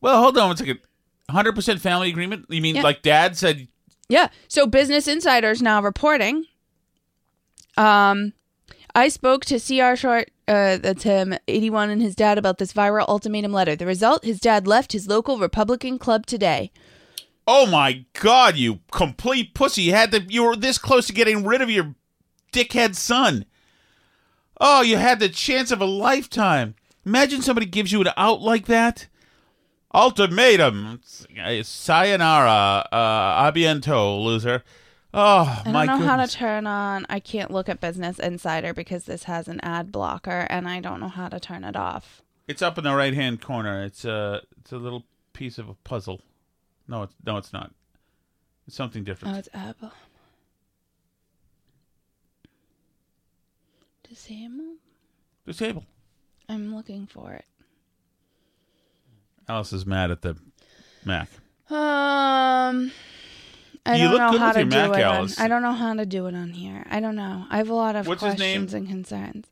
Well, 0.00 0.20
hold 0.20 0.38
on 0.38 0.48
one 0.48 0.56
second. 0.56 0.78
100% 1.30 1.80
family 1.80 2.08
agreement? 2.08 2.46
You 2.48 2.60
mean 2.62 2.76
Yeah. 2.76 2.82
like 2.82 3.02
dad 3.02 3.36
said, 3.36 3.68
Yeah. 4.08 4.28
So 4.48 4.66
Business 4.66 5.06
Insider 5.06 5.50
is 5.50 5.60
now 5.60 5.82
reporting. 5.82 6.44
Um, 7.76 8.32
I 8.94 9.08
spoke 9.08 9.44
to 9.46 9.60
CR 9.60 9.94
Short, 9.94 10.30
uh, 10.48 10.78
that's 10.78 11.02
him, 11.04 11.34
81, 11.46 11.90
and 11.90 12.02
his 12.02 12.14
dad 12.14 12.38
about 12.38 12.58
this 12.58 12.72
viral 12.72 13.06
ultimatum 13.08 13.52
letter. 13.52 13.76
The 13.76 13.86
result: 13.86 14.24
his 14.24 14.40
dad 14.40 14.66
left 14.66 14.92
his 14.92 15.06
local 15.06 15.38
Republican 15.38 15.98
club 15.98 16.26
today. 16.26 16.72
"Oh 17.46 17.66
my 17.66 18.04
god, 18.14 18.56
you 18.56 18.80
complete 18.90 19.54
pussy. 19.54 19.82
You 19.82 19.92
had 19.94 20.10
to 20.12 20.22
you 20.22 20.42
were 20.42 20.56
this 20.56 20.78
close 20.78 21.06
to 21.06 21.12
getting 21.12 21.44
rid 21.44 21.60
of 21.62 21.70
your 21.70 21.94
dickhead 22.52 22.96
son. 22.96 23.44
Oh, 24.60 24.80
you 24.80 24.96
had 24.96 25.20
the 25.20 25.28
chance 25.28 25.70
of 25.70 25.80
a 25.80 25.86
lifetime. 25.86 26.74
Imagine 27.06 27.42
somebody 27.42 27.66
gives 27.66 27.92
you 27.92 28.00
an 28.00 28.08
out 28.16 28.40
like 28.40 28.66
that. 28.66 29.06
Ultimatum. 29.94 31.00
Sayonara. 31.62 32.88
Uh, 32.92 33.50
abiento, 33.50 34.22
loser. 34.22 34.62
Oh, 35.14 35.62
I 35.64 35.72
don't 35.72 35.86
know 35.86 36.06
how 36.06 36.22
to 36.22 36.30
turn 36.30 36.66
on. 36.66 37.06
I 37.08 37.18
can't 37.18 37.50
look 37.50 37.68
at 37.68 37.80
Business 37.80 38.18
Insider 38.18 38.74
because 38.74 39.04
this 39.04 39.24
has 39.24 39.48
an 39.48 39.58
ad 39.62 39.90
blocker, 39.90 40.46
and 40.50 40.68
I 40.68 40.80
don't 40.80 41.00
know 41.00 41.08
how 41.08 41.28
to 41.28 41.40
turn 41.40 41.64
it 41.64 41.76
off. 41.76 42.22
It's 42.46 42.60
up 42.60 42.76
in 42.76 42.84
the 42.84 42.94
right 42.94 43.14
hand 43.14 43.40
corner. 43.40 43.82
It's 43.82 44.04
a 44.04 44.42
it's 44.60 44.72
a 44.72 44.76
little 44.76 45.04
piece 45.32 45.56
of 45.56 45.68
a 45.68 45.74
puzzle. 45.74 46.20
No, 46.86 47.04
it's 47.04 47.14
no, 47.24 47.38
it's 47.38 47.52
not. 47.54 47.72
It's 48.66 48.76
something 48.76 49.02
different. 49.02 49.34
Oh, 49.34 49.38
it's 49.38 49.48
Apple. 49.54 49.92
Disable. 54.06 54.76
Disable. 55.46 55.84
I'm 56.50 56.74
looking 56.74 57.06
for 57.06 57.32
it. 57.32 57.44
Alice 59.48 59.72
is 59.72 59.86
mad 59.86 60.10
at 60.10 60.22
the 60.22 60.36
Mac. 61.04 61.28
Um, 61.70 62.92
I 63.86 63.96
You 63.96 64.04
don't 64.04 64.12
look 64.12 64.18
know 64.20 64.30
good 64.32 64.40
how 64.40 64.46
with 64.48 64.54
to 64.54 64.60
your 64.60 64.70
do 64.70 64.76
Mac, 64.90 64.98
it. 65.00 65.04
On, 65.04 65.14
Alice. 65.16 65.40
I 65.40 65.48
don't 65.48 65.62
know 65.62 65.72
how 65.72 65.94
to 65.94 66.06
do 66.06 66.26
it 66.26 66.34
on 66.34 66.50
here. 66.50 66.84
I 66.90 67.00
don't 67.00 67.16
know. 67.16 67.46
I 67.50 67.56
have 67.58 67.70
a 67.70 67.74
lot 67.74 67.96
of 67.96 68.06
What's 68.06 68.22
his 68.22 68.38
name? 68.38 68.60
questions 68.66 68.74
and 68.74 68.88
concerns. 68.88 69.46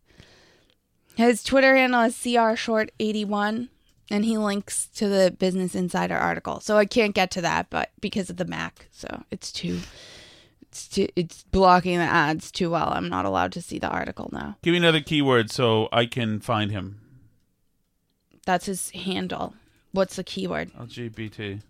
His 1.17 1.43
Twitter 1.43 1.75
handle 1.75 2.03
is 2.03 2.15
crshort81, 2.15 3.69
and 4.11 4.25
he 4.25 4.37
links 4.37 4.87
to 4.97 5.09
the 5.09 5.35
Business 5.39 5.75
Insider 5.75 6.17
article. 6.17 6.61
So 6.61 6.77
I 6.77 6.85
can't 6.85 7.15
get 7.15 7.31
to 7.33 7.41
that, 7.41 7.71
but 7.71 7.91
because 8.01 8.29
of 8.29 8.37
the 8.37 8.45
Mac, 8.45 8.89
so 8.93 9.23
it's 9.31 9.51
too. 9.51 9.81
It's, 10.63 10.89
too, 10.89 11.09
it's 11.17 11.45
blocking 11.45 11.97
the 11.97 12.05
ads 12.05 12.51
too 12.51 12.69
well. 12.69 12.91
I'm 12.93 13.09
not 13.09 13.25
allowed 13.25 13.53
to 13.53 13.63
see 13.63 13.79
the 13.79 13.89
article 13.89 14.29
now. 14.33 14.59
Give 14.63 14.73
me 14.73 14.79
another 14.79 15.01
keyword 15.01 15.51
so 15.51 15.89
I 15.91 16.05
can 16.05 16.39
find 16.41 16.71
him. 16.71 17.01
That's 18.45 18.67
his 18.67 18.91
handle. 18.91 19.55
What's 19.97 20.17
the 20.17 20.25
keyword? 20.25 20.73
LGBT. 20.75 21.63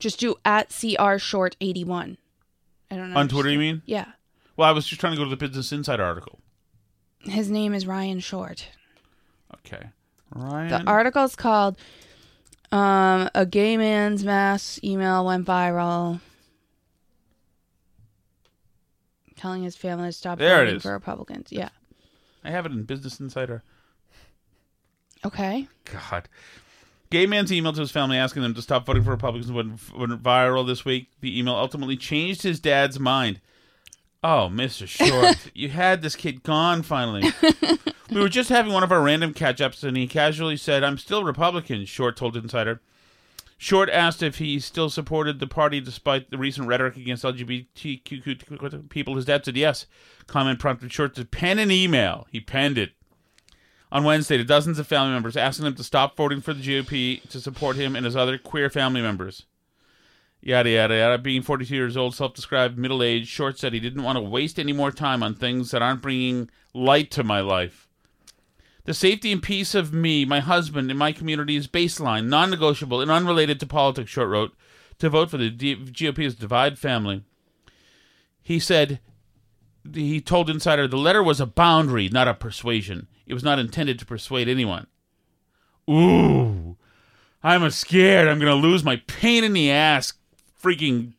Just 0.00 0.18
do 0.18 0.34
at 0.44 0.70
CR 0.70 1.16
Short 1.18 1.56
81. 1.60 2.18
I 2.90 2.96
don't 2.96 3.12
know. 3.12 3.16
On 3.16 3.28
Twitter, 3.28 3.50
you 3.50 3.58
mean? 3.58 3.82
Yeah. 3.86 4.06
Well, 4.56 4.68
I 4.68 4.72
was 4.72 4.86
just 4.86 5.00
trying 5.00 5.12
to 5.12 5.16
go 5.16 5.22
to 5.24 5.30
the 5.30 5.36
Business 5.36 5.70
Insider 5.70 6.02
article. 6.02 6.40
His 7.20 7.50
name 7.50 7.72
is 7.72 7.86
Ryan 7.86 8.18
Short. 8.18 8.66
Okay. 9.58 9.90
Ryan. 10.34 10.84
The 10.84 10.90
article's 10.90 11.36
called 11.36 11.78
um, 12.72 13.30
A 13.34 13.46
Gay 13.46 13.76
Man's 13.76 14.24
Mass 14.24 14.80
Email 14.82 15.24
Went 15.24 15.46
Viral. 15.46 16.20
Telling 19.36 19.62
his 19.62 19.76
family 19.76 20.08
to 20.08 20.12
stop 20.12 20.38
There 20.38 20.64
voting 20.64 20.80
for 20.80 20.92
Republicans. 20.92 21.48
Yeah. 21.50 21.68
I 22.42 22.50
have 22.50 22.66
it 22.66 22.72
in 22.72 22.82
Business 22.82 23.20
Insider. 23.20 23.62
Okay. 25.24 25.68
God. 25.84 26.28
Gay 27.10 27.26
man's 27.26 27.52
email 27.52 27.72
to 27.72 27.80
his 27.80 27.90
family 27.90 28.16
asking 28.16 28.42
them 28.42 28.54
to 28.54 28.62
stop 28.62 28.86
voting 28.86 29.02
for 29.02 29.10
Republicans 29.10 29.50
went, 29.50 29.80
went 29.96 30.22
viral 30.22 30.66
this 30.66 30.84
week. 30.84 31.08
The 31.20 31.38
email 31.38 31.54
ultimately 31.54 31.96
changed 31.96 32.42
his 32.42 32.60
dad's 32.60 33.00
mind. 33.00 33.40
Oh, 34.22 34.48
Mr. 34.52 34.86
Short, 34.86 35.50
you 35.54 35.70
had 35.70 36.02
this 36.02 36.14
kid 36.14 36.42
gone 36.42 36.82
finally. 36.82 37.32
we 38.10 38.20
were 38.20 38.28
just 38.28 38.48
having 38.50 38.72
one 38.72 38.82
of 38.82 38.92
our 38.92 39.02
random 39.02 39.34
catch 39.34 39.60
ups, 39.60 39.82
and 39.82 39.96
he 39.96 40.06
casually 40.06 40.56
said, 40.56 40.84
I'm 40.84 40.98
still 40.98 41.24
Republican, 41.24 41.84
Short 41.86 42.16
told 42.16 42.36
Insider. 42.36 42.80
Short 43.56 43.90
asked 43.90 44.22
if 44.22 44.38
he 44.38 44.58
still 44.60 44.88
supported 44.88 45.38
the 45.38 45.46
party 45.46 45.80
despite 45.80 46.30
the 46.30 46.38
recent 46.38 46.66
rhetoric 46.66 46.96
against 46.96 47.24
LGBTQ 47.24 48.88
people. 48.88 49.16
His 49.16 49.26
dad 49.26 49.44
said 49.44 49.56
yes. 49.56 49.86
Comment 50.26 50.58
prompted 50.58 50.92
Short 50.92 51.14
to 51.16 51.24
pen 51.26 51.58
an 51.58 51.70
email. 51.70 52.26
He 52.30 52.40
penned 52.40 52.78
it 52.78 52.92
on 53.92 54.04
Wednesday 54.04 54.36
to 54.36 54.44
dozens 54.44 54.78
of 54.78 54.86
family 54.86 55.12
members, 55.12 55.36
asking 55.36 55.64
them 55.64 55.74
to 55.74 55.84
stop 55.84 56.16
voting 56.16 56.40
for 56.40 56.54
the 56.54 56.62
GOP 56.62 57.28
to 57.28 57.40
support 57.40 57.76
him 57.76 57.96
and 57.96 58.04
his 58.04 58.16
other 58.16 58.38
queer 58.38 58.70
family 58.70 59.02
members. 59.02 59.46
Yada, 60.42 60.70
yada, 60.70 60.96
yada. 60.96 61.18
Being 61.18 61.42
42 61.42 61.74
years 61.74 61.96
old, 61.96 62.14
self 62.14 62.34
described 62.34 62.78
middle 62.78 63.02
aged, 63.02 63.28
Short 63.28 63.58
said 63.58 63.72
he 63.72 63.80
didn't 63.80 64.02
want 64.02 64.16
to 64.16 64.22
waste 64.22 64.58
any 64.58 64.72
more 64.72 64.90
time 64.90 65.22
on 65.22 65.34
things 65.34 65.70
that 65.70 65.82
aren't 65.82 66.02
bringing 66.02 66.48
light 66.72 67.10
to 67.12 67.24
my 67.24 67.40
life. 67.40 67.88
The 68.84 68.94
safety 68.94 69.30
and 69.32 69.42
peace 69.42 69.74
of 69.74 69.92
me, 69.92 70.24
my 70.24 70.40
husband, 70.40 70.88
and 70.90 70.98
my 70.98 71.12
community 71.12 71.56
is 71.56 71.68
baseline, 71.68 72.28
non 72.28 72.50
negotiable, 72.50 73.02
and 73.02 73.10
unrelated 73.10 73.60
to 73.60 73.66
politics, 73.66 74.10
Short 74.10 74.28
wrote. 74.28 74.54
To 75.00 75.10
vote 75.10 75.30
for 75.30 75.38
the 75.38 75.50
GOP 75.50 76.24
is 76.24 76.34
divide 76.34 76.78
family. 76.78 77.22
He 78.42 78.58
said, 78.58 79.00
he 79.94 80.20
told 80.20 80.50
Insider 80.50 80.86
the 80.86 80.98
letter 80.98 81.22
was 81.22 81.40
a 81.40 81.46
boundary, 81.46 82.08
not 82.08 82.28
a 82.28 82.34
persuasion. 82.34 83.06
It 83.30 83.34
was 83.34 83.44
not 83.44 83.60
intended 83.60 83.96
to 84.00 84.04
persuade 84.04 84.48
anyone. 84.48 84.88
Ooh, 85.88 86.76
I'm 87.44 87.62
a 87.62 87.70
scared. 87.70 88.26
I'm 88.26 88.40
going 88.40 88.50
to 88.50 88.68
lose 88.68 88.82
my 88.82 88.96
pain 89.06 89.44
in 89.44 89.52
the 89.52 89.70
ass, 89.70 90.14
freaking 90.60 91.12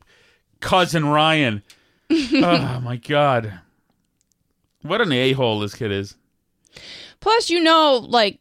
cousin 0.60 1.06
Ryan. 1.06 1.64
oh 2.12 2.82
my 2.84 2.98
god, 2.98 3.62
what 4.82 5.00
an 5.00 5.14
a 5.14 5.32
hole 5.32 5.62
this 5.62 5.74
kid 5.74 5.90
is. 5.90 6.16
Plus, 7.22 7.50
you 7.50 7.64
know, 7.64 8.06
like, 8.06 8.40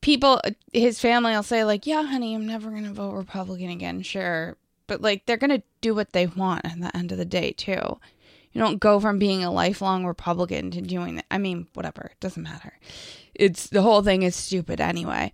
people, 0.00 0.40
his 0.72 0.98
family 0.98 1.30
will 1.30 1.44
say, 1.44 1.62
like, 1.62 1.86
yeah, 1.86 2.02
honey, 2.02 2.34
I'm 2.34 2.44
never 2.44 2.70
going 2.70 2.86
to 2.86 2.92
vote 2.92 3.12
Republican 3.12 3.70
again, 3.70 4.02
sure. 4.02 4.56
But, 4.88 5.00
like, 5.00 5.26
they're 5.26 5.36
going 5.36 5.50
to 5.50 5.62
do 5.80 5.94
what 5.94 6.12
they 6.12 6.26
want 6.26 6.64
at 6.64 6.80
the 6.80 6.96
end 6.96 7.12
of 7.12 7.18
the 7.18 7.24
day, 7.24 7.52
too. 7.52 8.00
You 8.52 8.60
don't 8.60 8.80
go 8.80 9.00
from 9.00 9.18
being 9.18 9.44
a 9.44 9.50
lifelong 9.50 10.04
Republican 10.04 10.70
to 10.72 10.80
doing 10.82 11.16
that. 11.16 11.26
I 11.30 11.38
mean, 11.38 11.66
whatever. 11.74 12.10
It 12.12 12.20
doesn't 12.20 12.42
matter. 12.42 12.78
It's 13.34 13.68
the 13.68 13.82
whole 13.82 14.02
thing 14.02 14.22
is 14.22 14.36
stupid 14.36 14.80
anyway. 14.80 15.32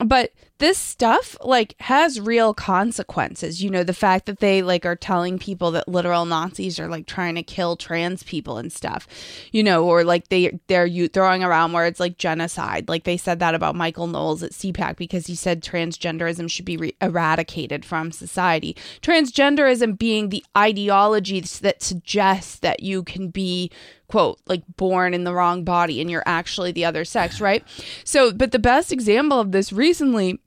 But 0.00 0.32
this 0.60 0.78
stuff 0.78 1.36
like 1.42 1.74
has 1.80 2.20
real 2.20 2.54
consequences. 2.54 3.62
You 3.62 3.70
know, 3.70 3.82
the 3.82 3.94
fact 3.94 4.26
that 4.26 4.40
they 4.40 4.62
like 4.62 4.84
are 4.86 4.96
telling 4.96 5.38
people 5.38 5.70
that 5.72 5.88
literal 5.88 6.26
Nazis 6.26 6.78
are 6.78 6.88
like 6.88 7.06
trying 7.06 7.34
to 7.34 7.42
kill 7.42 7.76
trans 7.76 8.22
people 8.22 8.58
and 8.58 8.72
stuff. 8.72 9.06
You 9.52 9.62
know, 9.62 9.84
or 9.84 10.04
like 10.04 10.28
they 10.28 10.58
they're 10.68 10.86
you 10.86 11.08
throwing 11.08 11.42
around 11.42 11.72
words 11.72 11.98
like 11.98 12.18
genocide. 12.18 12.88
Like 12.88 13.04
they 13.04 13.16
said 13.16 13.40
that 13.40 13.54
about 13.54 13.74
Michael 13.74 14.06
Knowles 14.06 14.42
at 14.42 14.52
CPAC 14.52 14.96
because 14.96 15.26
he 15.26 15.34
said 15.34 15.62
transgenderism 15.62 16.50
should 16.50 16.66
be 16.66 16.76
re- 16.76 16.96
eradicated 17.00 17.84
from 17.84 18.12
society. 18.12 18.76
Transgenderism 19.02 19.98
being 19.98 20.28
the 20.28 20.44
ideology 20.56 21.40
that 21.40 21.82
suggests 21.82 22.58
that 22.58 22.82
you 22.82 23.02
can 23.02 23.28
be 23.28 23.70
quote 24.10 24.38
like 24.46 24.62
born 24.76 25.14
in 25.14 25.24
the 25.24 25.32
wrong 25.32 25.62
body 25.64 26.00
and 26.00 26.10
you're 26.10 26.22
actually 26.26 26.72
the 26.72 26.84
other 26.84 27.04
sex 27.04 27.40
right 27.40 27.62
so 28.04 28.32
but 28.32 28.50
the 28.52 28.58
best 28.58 28.90
example 28.92 29.38
of 29.38 29.52
this 29.52 29.72
recently 29.72 30.40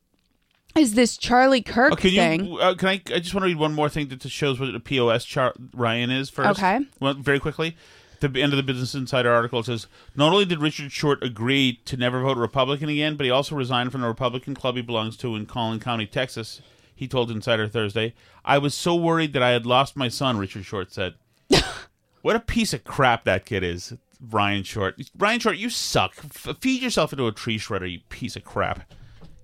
is 0.76 0.96
this 0.96 1.18
Charlie 1.18 1.62
Kirk 1.62 1.94
Oh, 1.94 1.96
can 1.96 2.10
thing. 2.12 2.46
you? 2.46 2.58
Uh, 2.58 2.74
can 2.74 2.88
I? 2.90 2.94
I 3.14 3.20
just 3.20 3.34
want 3.36 3.44
to 3.44 3.48
read 3.48 3.58
one 3.60 3.74
more 3.76 3.90
thing 3.90 4.08
that 4.08 4.22
just 4.22 4.34
shows 4.34 4.60
what 4.60 4.74
a 4.74 4.80
POS 4.80 5.24
chart 5.24 5.56
Ryan 5.72 6.10
is 6.10 6.32
first. 6.32 6.58
Okay. 6.60 6.80
Well, 7.00 7.14
very 7.14 7.40
quickly. 7.40 7.78
The 8.22 8.42
end 8.42 8.54
of 8.54 8.58
the 8.58 8.64
Business 8.64 8.96
Insider 8.96 9.32
article 9.32 9.62
says 9.62 9.86
not 10.16 10.32
only 10.34 10.46
did 10.46 10.60
Richard 10.62 10.92
Short 10.92 11.22
agree 11.22 11.80
to 11.86 11.96
never 11.96 12.24
vote 12.24 12.38
Republican 12.40 12.90
again, 12.90 13.18
but 13.18 13.26
he 13.26 13.30
also 13.30 13.54
resigned 13.56 13.92
from 13.92 14.02
the 14.02 14.08
Republican 14.08 14.56
club 14.56 14.76
he 14.76 14.82
belongs 14.82 15.16
to 15.18 15.36
in 15.36 15.46
Collin 15.46 15.80
County, 15.80 16.08
Texas. 16.08 16.60
He 16.96 17.08
told 17.08 17.30
Insider 17.30 17.68
Thursday, 17.68 18.16
"I 18.44 18.58
was 18.58 18.74
so 18.74 18.96
worried 18.96 19.34
that 19.34 19.44
I 19.44 19.52
had 19.52 19.68
lost 19.68 19.96
my 19.96 20.08
son." 20.08 20.38
Richard 20.40 20.66
Short 20.66 20.92
said, 20.92 21.14
"What 22.24 22.36
a 22.36 22.40
piece 22.40 22.74
of 22.74 22.84
crap 22.84 23.24
that 23.26 23.46
kid 23.46 23.64
is." 23.64 23.94
Ryan 24.20 24.64
Short. 24.64 25.00
Ryan 25.18 25.40
Short, 25.40 25.58
you 25.58 25.70
suck. 25.70 26.16
F- 26.18 26.58
feed 26.60 26.82
yourself 26.82 27.14
into 27.14 27.28
a 27.28 27.32
tree 27.32 27.60
shredder, 27.60 27.92
you 27.92 28.00
piece 28.10 28.36
of 28.36 28.44
crap. 28.44 28.92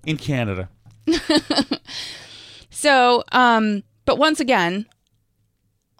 In 0.04 0.16
Canada. 0.16 0.68
So, 2.70 3.24
um, 3.32 3.82
but 4.04 4.16
once 4.16 4.40
again, 4.40 4.86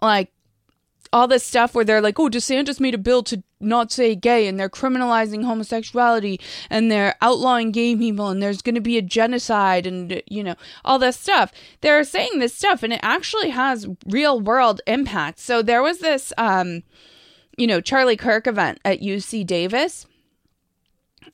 like 0.01 0.31
all 1.13 1.27
this 1.27 1.43
stuff 1.43 1.75
where 1.75 1.83
they're 1.83 2.01
like, 2.01 2.19
oh, 2.19 2.29
DeSantis 2.29 2.79
made 2.79 2.95
a 2.95 2.97
bill 2.97 3.21
to 3.23 3.43
not 3.59 3.91
say 3.91 4.15
gay 4.15 4.47
and 4.47 4.59
they're 4.59 4.69
criminalizing 4.69 5.43
homosexuality 5.43 6.39
and 6.69 6.89
they're 6.89 7.15
outlawing 7.21 7.71
gay 7.71 7.95
people 7.95 8.29
and 8.29 8.41
there's 8.41 8.61
going 8.61 8.75
to 8.75 8.81
be 8.81 8.97
a 8.97 9.01
genocide 9.01 9.85
and, 9.85 10.21
you 10.27 10.43
know, 10.43 10.55
all 10.85 10.99
this 10.99 11.17
stuff. 11.17 11.51
They're 11.81 12.03
saying 12.03 12.39
this 12.39 12.55
stuff 12.55 12.81
and 12.83 12.93
it 12.93 13.01
actually 13.03 13.49
has 13.49 13.87
real 14.07 14.39
world 14.39 14.81
impact. 14.87 15.39
So 15.39 15.61
there 15.61 15.83
was 15.83 15.99
this, 15.99 16.31
um, 16.37 16.83
you 17.57 17.67
know, 17.67 17.81
Charlie 17.81 18.17
Kirk 18.17 18.47
event 18.47 18.79
at 18.85 19.01
UC 19.01 19.45
Davis 19.45 20.07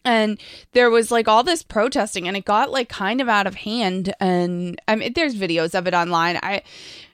and 0.03 0.39
there 0.71 0.89
was 0.89 1.11
like 1.11 1.27
all 1.27 1.43
this 1.43 1.63
protesting 1.63 2.27
and 2.27 2.37
it 2.37 2.45
got 2.45 2.71
like 2.71 2.89
kind 2.89 3.21
of 3.21 3.27
out 3.29 3.47
of 3.47 3.55
hand 3.55 4.13
and 4.19 4.81
i 4.87 4.95
mean 4.95 5.11
there's 5.13 5.35
videos 5.35 5.77
of 5.77 5.87
it 5.87 5.93
online 5.93 6.39
i 6.43 6.61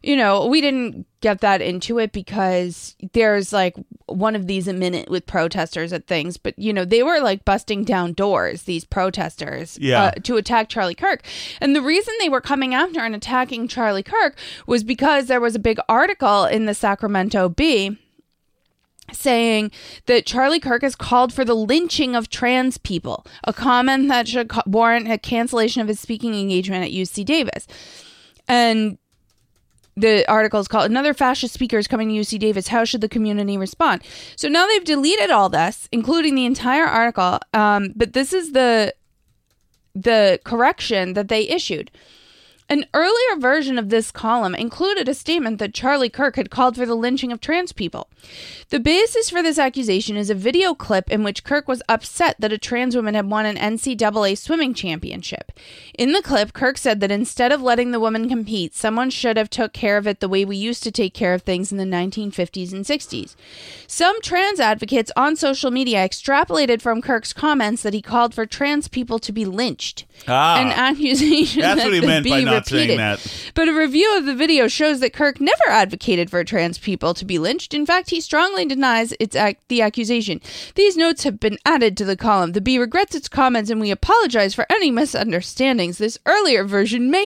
you 0.01 0.15
know 0.15 0.45
we 0.45 0.61
didn't 0.61 1.05
get 1.23 1.39
that 1.41 1.61
into 1.61 1.97
it 1.97 2.11
because 2.11 2.95
there's 3.13 3.51
like 3.51 3.75
one 4.07 4.35
of 4.35 4.45
these 4.45 4.67
a 4.67 4.73
minute 4.73 5.09
with 5.09 5.25
protesters 5.25 5.91
at 5.93 6.05
things 6.05 6.35
but 6.37 6.53
you 6.59 6.71
know 6.73 6.83
they 6.85 7.01
were 7.01 7.19
like 7.21 7.43
busting 7.45 7.83
down 7.85 8.11
doors 8.13 8.63
these 8.63 8.83
protesters 8.85 9.79
Yeah. 9.81 10.03
uh, 10.03 10.11
to 10.23 10.35
attack 10.35 10.67
charlie 10.69 10.93
kirk 10.93 11.23
and 11.61 11.75
the 11.75 11.81
reason 11.81 12.13
they 12.19 12.29
were 12.29 12.41
coming 12.41 12.75
after 12.75 12.99
and 12.99 13.15
attacking 13.15 13.67
charlie 13.69 14.03
kirk 14.03 14.35
was 14.67 14.83
because 14.83 15.27
there 15.27 15.41
was 15.41 15.55
a 15.55 15.59
big 15.59 15.79
article 15.89 16.43
in 16.45 16.65
the 16.65 16.73
sacramento 16.73 17.47
bee 17.49 17.97
saying 19.11 19.69
that 20.05 20.25
Charlie 20.25 20.61
Kirk 20.61 20.81
has 20.81 20.95
called 20.95 21.33
for 21.33 21.43
the 21.45 21.53
lynching 21.53 22.15
of 22.15 22.29
trans 22.29 22.77
people, 22.77 23.25
a 23.43 23.51
comment 23.53 24.07
that 24.07 24.27
should 24.29 24.49
warrant 24.65 25.11
a 25.11 25.17
cancellation 25.17 25.81
of 25.81 25.87
his 25.89 25.99
speaking 25.99 26.33
engagement 26.33 26.85
at 26.85 26.91
UC 26.91 27.25
Davis. 27.25 27.67
And 28.47 28.97
the 29.95 30.29
article 30.29 30.59
is 30.59 30.67
called 30.67 30.89
Another 30.89 31.13
Fascist 31.13 31.53
Speaker 31.53 31.77
is 31.77 31.87
Coming 31.87 32.09
to 32.09 32.15
UC 32.15 32.39
Davis. 32.39 32.67
How 32.69 32.83
should 32.83 33.01
the 33.01 33.09
community 33.09 33.57
respond? 33.57 34.03
So 34.35 34.47
now 34.47 34.67
they've 34.67 34.83
deleted 34.83 35.29
all 35.29 35.49
this, 35.49 35.87
including 35.91 36.35
the 36.35 36.45
entire 36.45 36.85
article. 36.85 37.39
Um, 37.53 37.93
but 37.95 38.13
this 38.13 38.33
is 38.33 38.51
the 38.53 38.93
the 39.95 40.39
correction 40.43 41.13
that 41.13 41.27
they 41.27 41.47
issued. 41.47 41.91
An 42.73 42.87
earlier 42.95 43.37
version 43.37 43.77
of 43.77 43.89
this 43.89 44.09
column 44.09 44.55
included 44.55 45.07
a 45.07 45.13
statement 45.13 45.59
that 45.59 45.75
Charlie 45.75 46.09
Kirk 46.09 46.37
had 46.37 46.49
called 46.49 46.75
for 46.75 46.87
the 46.87 46.95
lynching 46.95 47.31
of 47.31 47.39
trans 47.39 47.71
people. 47.71 48.09
The 48.69 48.79
basis 48.79 49.29
for 49.29 49.43
this 49.43 49.59
accusation 49.59 50.17
is 50.17 50.31
a 50.31 50.33
video 50.33 50.73
clip 50.73 51.11
in 51.11 51.23
which 51.23 51.43
Kirk 51.43 51.67
was 51.67 51.83
upset 51.87 52.35
that 52.39 52.51
a 52.51 52.57
trans 52.57 52.95
woman 52.95 53.13
had 53.13 53.29
won 53.29 53.45
an 53.45 53.57
NCAA 53.57 54.35
swimming 54.35 54.73
championship. 54.73 55.51
In 55.93 56.13
the 56.13 56.23
clip, 56.23 56.53
Kirk 56.53 56.79
said 56.79 56.99
that 57.01 57.11
instead 57.11 57.51
of 57.51 57.61
letting 57.61 57.91
the 57.91 57.99
woman 57.99 58.27
compete, 58.27 58.73
someone 58.73 59.11
should 59.11 59.37
have 59.37 59.51
took 59.51 59.71
care 59.71 59.97
of 59.97 60.07
it 60.07 60.19
the 60.19 60.27
way 60.27 60.43
we 60.43 60.57
used 60.57 60.81
to 60.81 60.91
take 60.91 61.13
care 61.13 61.35
of 61.35 61.43
things 61.43 61.71
in 61.71 61.77
the 61.77 61.83
1950s 61.83 62.73
and 62.73 62.85
60s. 62.85 63.35
Some 63.85 64.19
trans 64.23 64.59
advocates 64.59 65.11
on 65.15 65.35
social 65.35 65.69
media 65.69 65.99
extrapolated 65.99 66.81
from 66.81 67.03
Kirk's 67.03 67.33
comments 67.33 67.83
that 67.83 67.93
he 67.93 68.01
called 68.01 68.33
for 68.33 68.47
trans 68.47 68.87
people 68.87 69.19
to 69.19 69.31
be 69.31 69.45
lynched. 69.45 70.05
Ah. 70.27 70.59
an 70.59 70.67
accusation 70.67 71.61
That's 71.61 71.81
that 71.81 71.85
what 71.85 71.93
he 71.93 72.01
meant 72.01 72.27
by 72.27 72.39
Bee 72.39 72.45
not 72.71 72.77
saying 72.77 72.97
that. 72.97 73.51
But 73.53 73.67
a 73.67 73.73
review 73.73 74.17
of 74.17 74.25
the 74.25 74.35
video 74.35 74.67
shows 74.67 74.99
that 74.99 75.13
Kirk 75.13 75.39
never 75.39 75.67
advocated 75.67 76.29
for 76.29 76.43
trans 76.43 76.77
people 76.77 77.13
to 77.13 77.25
be 77.25 77.39
lynched. 77.39 77.73
In 77.73 77.85
fact, 77.85 78.09
he 78.09 78.21
strongly 78.21 78.65
denies 78.65 79.13
its 79.19 79.35
ac- 79.35 79.57
the 79.67 79.81
accusation. 79.81 80.41
These 80.75 80.97
notes 80.97 81.23
have 81.23 81.39
been 81.39 81.57
added 81.65 81.97
to 81.97 82.05
the 82.05 82.17
column. 82.17 82.53
The 82.53 82.61
Bee 82.61 82.77
regrets 82.77 83.15
its 83.15 83.27
comments, 83.27 83.69
and 83.69 83.81
we 83.81 83.91
apologize 83.91 84.53
for 84.53 84.65
any 84.69 84.91
misunderstandings. 84.91 85.97
This 85.97 86.17
earlier 86.25 86.63
version 86.63 87.11
may 87.11 87.25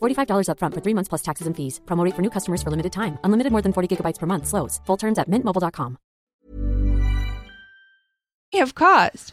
$45 0.00 0.48
upfront 0.48 0.74
for 0.74 0.80
three 0.80 0.94
months 0.94 1.08
plus 1.08 1.22
taxes 1.22 1.46
and 1.46 1.56
fees. 1.56 1.80
Promo 1.86 2.04
rate 2.04 2.14
for 2.14 2.22
new 2.22 2.30
customers 2.30 2.62
for 2.62 2.70
limited 2.70 2.92
time. 2.92 3.18
Unlimited 3.24 3.52
more 3.52 3.62
than 3.62 3.72
40 3.72 3.88
gigabytes 3.88 4.18
per 4.18 4.26
month. 4.26 4.46
Slows. 4.46 4.80
Full 4.86 4.96
terms 4.96 5.18
at 5.18 5.28
mintmobile.com. 5.28 5.98
have 8.54 8.74
caused. 8.74 9.32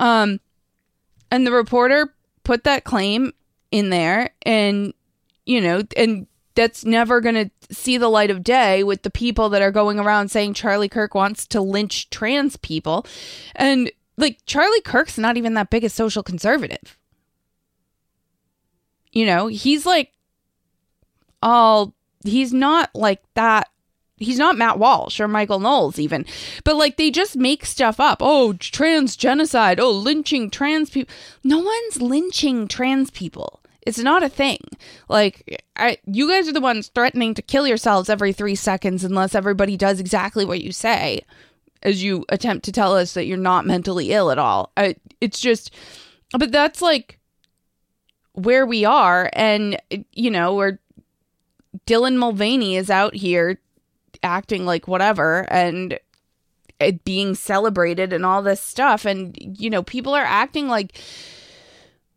Um, 0.00 0.40
and 1.30 1.46
the 1.46 1.52
reporter 1.52 2.14
put 2.44 2.64
that 2.64 2.84
claim 2.84 3.32
in 3.70 3.90
there, 3.90 4.30
and 4.42 4.92
you 5.44 5.60
know, 5.60 5.82
and 5.96 6.26
that's 6.54 6.84
never 6.84 7.20
going 7.20 7.34
to 7.34 7.50
see 7.74 7.98
the 7.98 8.08
light 8.08 8.30
of 8.30 8.42
day 8.42 8.82
with 8.82 9.02
the 9.02 9.10
people 9.10 9.48
that 9.50 9.62
are 9.62 9.70
going 9.70 9.98
around 9.98 10.30
saying 10.30 10.54
Charlie 10.54 10.88
Kirk 10.88 11.14
wants 11.14 11.46
to 11.48 11.60
lynch 11.60 12.08
trans 12.10 12.56
people, 12.56 13.06
and 13.54 13.90
like 14.16 14.38
Charlie 14.46 14.80
Kirk's 14.82 15.18
not 15.18 15.36
even 15.36 15.54
that 15.54 15.70
big 15.70 15.84
a 15.84 15.88
social 15.88 16.22
conservative. 16.22 16.98
You 19.16 19.24
know, 19.24 19.46
he's 19.46 19.86
like 19.86 20.12
all 21.42 21.94
he's 22.22 22.52
not 22.52 22.90
like 22.94 23.22
that 23.32 23.70
he's 24.18 24.36
not 24.36 24.58
Matt 24.58 24.78
Walsh 24.78 25.20
or 25.20 25.26
Michael 25.26 25.58
Knowles 25.58 25.98
even, 25.98 26.26
but 26.64 26.76
like 26.76 26.98
they 26.98 27.10
just 27.10 27.34
make 27.34 27.64
stuff 27.64 27.98
up. 27.98 28.18
Oh, 28.20 28.52
trans 28.52 29.16
genocide. 29.16 29.80
Oh, 29.80 29.90
lynching 29.90 30.50
trans 30.50 30.90
people. 30.90 31.14
No 31.42 31.60
one's 31.60 32.02
lynching 32.02 32.68
trans 32.68 33.10
people. 33.10 33.62
It's 33.86 34.00
not 34.00 34.22
a 34.22 34.28
thing. 34.28 34.60
Like 35.08 35.64
I, 35.76 35.96
you 36.04 36.28
guys 36.28 36.46
are 36.46 36.52
the 36.52 36.60
ones 36.60 36.88
threatening 36.88 37.32
to 37.36 37.42
kill 37.42 37.66
yourselves 37.66 38.10
every 38.10 38.34
three 38.34 38.54
seconds 38.54 39.02
unless 39.02 39.34
everybody 39.34 39.78
does 39.78 39.98
exactly 39.98 40.44
what 40.44 40.62
you 40.62 40.72
say, 40.72 41.22
as 41.82 42.02
you 42.02 42.26
attempt 42.28 42.66
to 42.66 42.72
tell 42.72 42.94
us 42.94 43.14
that 43.14 43.24
you're 43.24 43.38
not 43.38 43.64
mentally 43.64 44.12
ill 44.12 44.30
at 44.30 44.38
all. 44.38 44.72
I, 44.76 44.96
it's 45.22 45.40
just, 45.40 45.70
but 46.32 46.52
that's 46.52 46.82
like 46.82 47.18
where 48.36 48.64
we 48.64 48.84
are, 48.84 49.30
and 49.32 49.76
you 50.12 50.30
know 50.30 50.54
we're 50.54 50.78
Dylan 51.86 52.16
Mulvaney 52.16 52.76
is 52.76 52.90
out 52.90 53.14
here 53.14 53.58
acting 54.22 54.64
like 54.64 54.88
whatever 54.88 55.46
and 55.50 55.98
it 56.80 57.04
being 57.04 57.34
celebrated 57.34 58.12
and 58.12 58.24
all 58.24 58.42
this 58.42 58.60
stuff 58.60 59.04
and 59.04 59.36
you 59.38 59.68
know 59.68 59.82
people 59.82 60.14
are 60.14 60.24
acting 60.24 60.68
like 60.68 60.98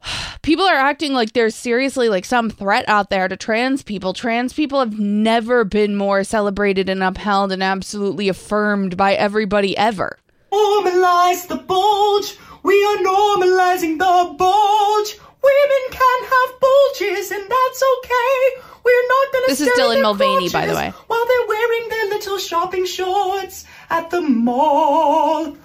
people 0.41 0.65
are 0.65 0.75
acting 0.75 1.13
like 1.13 1.33
there's 1.33 1.55
seriously 1.55 2.07
like 2.07 2.23
some 2.23 2.49
threat 2.49 2.85
out 2.87 3.09
there 3.09 3.27
to 3.27 3.35
trans 3.35 3.83
people 3.83 4.13
trans 4.13 4.53
people 4.53 4.79
have 4.79 4.97
never 4.97 5.65
been 5.65 5.95
more 5.95 6.23
celebrated 6.23 6.87
and 6.87 7.03
upheld 7.03 7.51
and 7.51 7.61
absolutely 7.61 8.29
affirmed 8.29 8.95
by 8.95 9.13
everybody 9.13 9.77
ever 9.77 10.17
Normalize 10.51 11.47
the 11.47 11.57
bulge. 11.57 12.37
We 12.63 12.83
are 12.83 12.97
normalizing 12.97 13.99
the 13.99 14.35
bulge. 14.35 15.17
Women 15.41 15.83
can 15.91 16.19
have 16.23 16.59
bulges, 16.59 17.31
and 17.31 17.43
that's 17.49 17.83
okay. 17.97 18.61
We're 18.83 19.07
not 19.07 19.33
gonna. 19.33 19.47
This 19.47 19.61
is 19.61 19.71
stare 19.71 19.85
at 19.85 19.97
Dylan 19.97 20.01
Mulvaney, 20.01 20.49
by 20.49 20.65
the 20.65 20.73
crotches 20.73 20.93
way. 20.95 21.03
While 21.07 21.25
they're 21.27 21.47
wearing 21.47 21.89
their 21.89 22.05
little 22.09 22.37
shopping 22.37 22.85
shorts 22.85 23.65
at 23.89 24.09
the 24.09 24.21
mall. 24.21 25.55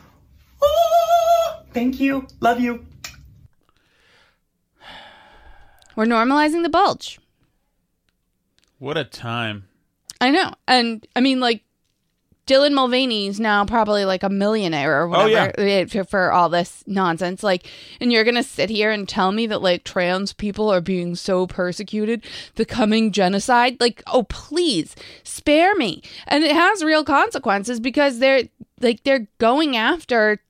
Oh, 0.62 1.62
thank 1.72 2.01
you. 2.01 2.27
Love 2.41 2.61
you. 2.61 2.87
we're 5.97 6.07
normalizing 6.07 6.62
the 6.62 6.68
bulge 6.68 7.20
What 8.79 8.97
a 8.97 9.05
time. 9.05 9.68
I 10.20 10.31
know. 10.31 10.55
And 10.66 11.07
I 11.14 11.20
mean, 11.20 11.41
like, 11.41 11.62
Dylan 12.47 12.73
Mulvaney's 12.75 13.41
now 13.41 13.65
probably 13.65 14.05
like 14.05 14.23
a 14.23 14.29
millionaire 14.29 15.03
or 15.03 15.05
Oh, 15.07 15.25
whatever 15.25 15.53
eh, 15.59 15.85
for- 15.89 16.05
for 16.05 16.33
all 16.33 16.49
this 16.49 16.85
nonsense. 16.87 17.43
Like, 17.43 17.67
and 18.01 18.13
you're 18.13 18.25
going 18.25 18.35
to 18.35 18.43
sit 18.43 18.69
here 18.71 18.91
and 18.91 19.09
tell 19.09 19.33
me 19.33 19.47
that 19.47 19.63
like 19.63 19.85
trans 19.85 20.33
people 20.33 20.69
are 20.71 20.81
being 20.83 21.15
so 21.15 21.47
persecuted, 21.47 22.23
the 22.57 22.65
coming 22.67 23.13
genocide? 23.13 23.79
Like, 23.81 24.03
oh, 24.07 24.25
please 24.25 24.95
spare 25.23 25.75
me. 25.75 26.03
And 26.27 26.45
it 26.45 26.53
has 26.53 26.85
real 26.85 27.05
consequences 27.05 27.81
because 27.81 28.19
they're 28.19 28.43
like, 28.81 29.03
they're 29.05 29.27
going 29.39 29.77
after, 29.77 30.41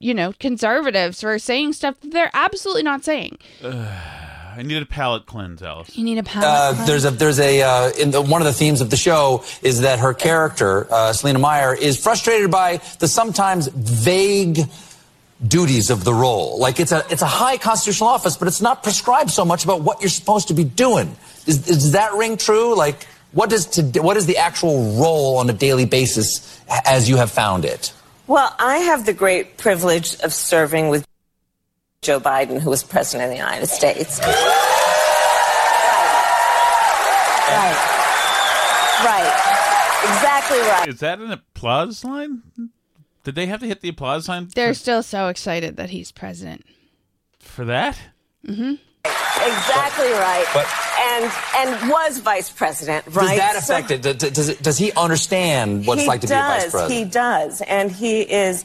you 0.00 0.14
know, 0.14 0.32
conservatives 0.40 1.20
for 1.20 1.38
saying 1.38 1.74
stuff 1.74 2.00
that 2.00 2.10
they're 2.10 2.30
absolutely 2.34 2.82
not 2.82 3.04
saying. 3.04 3.38
I 4.58 4.62
need 4.62 4.82
a 4.82 4.86
palate 4.86 5.24
cleanse, 5.24 5.62
Alice. 5.62 5.96
You 5.96 6.02
need 6.02 6.18
a 6.18 6.22
Uh, 6.22 6.24
palate. 6.24 6.86
there's 6.88 7.04
a 7.04 7.12
there's 7.12 7.38
a 7.38 7.62
uh, 7.62 7.90
in 7.90 8.10
the, 8.10 8.20
one 8.20 8.40
of 8.42 8.46
the 8.46 8.52
themes 8.52 8.80
of 8.80 8.90
the 8.90 8.96
show 8.96 9.44
is 9.62 9.82
that 9.82 10.00
her 10.00 10.12
character 10.12 10.92
uh, 10.92 11.12
Selina 11.12 11.38
Meyer 11.38 11.76
is 11.76 11.96
frustrated 12.02 12.50
by 12.50 12.80
the 12.98 13.06
sometimes 13.06 13.68
vague 13.68 14.58
duties 15.46 15.90
of 15.90 16.02
the 16.02 16.12
role. 16.12 16.58
Like 16.58 16.80
it's 16.80 16.90
a 16.90 17.04
it's 17.08 17.22
a 17.22 17.26
high 17.26 17.56
constitutional 17.56 18.08
office, 18.08 18.36
but 18.36 18.48
it's 18.48 18.60
not 18.60 18.82
prescribed 18.82 19.30
so 19.30 19.44
much 19.44 19.62
about 19.62 19.82
what 19.82 20.00
you're 20.00 20.10
supposed 20.10 20.48
to 20.48 20.54
be 20.54 20.64
doing. 20.64 21.14
Is, 21.46 21.58
does 21.64 21.92
that 21.92 22.14
ring 22.14 22.36
true? 22.36 22.76
Like 22.76 23.06
what 23.30 23.52
is 23.52 23.66
to 23.66 23.82
what 24.00 24.16
is 24.16 24.26
the 24.26 24.38
actual 24.38 24.96
role 25.00 25.38
on 25.38 25.48
a 25.48 25.52
daily 25.52 25.84
basis 25.84 26.60
as 26.84 27.08
you 27.08 27.16
have 27.16 27.30
found 27.30 27.64
it? 27.64 27.92
Well, 28.26 28.52
I 28.58 28.78
have 28.78 29.06
the 29.06 29.12
great 29.14 29.56
privilege 29.56 30.18
of 30.20 30.32
serving 30.32 30.88
with 30.88 31.06
Joe 32.02 32.20
Biden, 32.20 32.60
who 32.60 32.70
was 32.70 32.82
president 32.84 33.24
of 33.30 33.30
the 33.30 33.36
United 33.42 33.66
States. 33.66 34.20
Right. 37.48 37.84
Right. 39.04 39.34
Exactly 40.04 40.58
right. 40.60 40.88
Is 40.88 41.00
that 41.00 41.18
an 41.20 41.32
applause 41.32 42.04
line? 42.04 42.42
Did 43.24 43.34
they 43.34 43.46
have 43.46 43.60
to 43.60 43.66
hit 43.66 43.80
the 43.80 43.88
applause 43.90 44.24
sign 44.26 44.48
they're 44.54 44.70
for, 44.70 44.78
still 44.78 45.02
so 45.02 45.28
excited 45.28 45.76
that 45.76 45.90
he's 45.90 46.12
president. 46.12 46.64
for 47.40 47.64
that? 47.66 47.98
Mm-hmm. 48.46 48.74
Exactly 49.04 50.10
right. 50.12 50.46
but- 50.54 50.66
and 51.00 51.32
and 51.56 51.90
was 51.90 52.18
vice 52.18 52.50
president, 52.50 53.04
right? 53.08 53.28
Does 53.28 53.38
that 53.38 53.62
So- 53.62 53.74
affect 53.76 53.90
it? 53.90 54.02
Does, 54.02 54.16
does, 54.32 54.48
it? 54.48 54.62
does 54.62 54.78
he 54.78 54.92
understand 54.92 55.86
what 55.86 55.94
it's 55.94 56.02
he 56.02 56.08
like 56.08 56.20
to 56.22 56.26
does. 56.26 56.34
be 56.36 56.58
a 56.58 56.60
vice 56.62 56.70
president? 56.70 56.92
He 56.92 57.04
does, 57.10 57.60
and 57.62 57.90
he 57.92 58.20
is. 58.22 58.64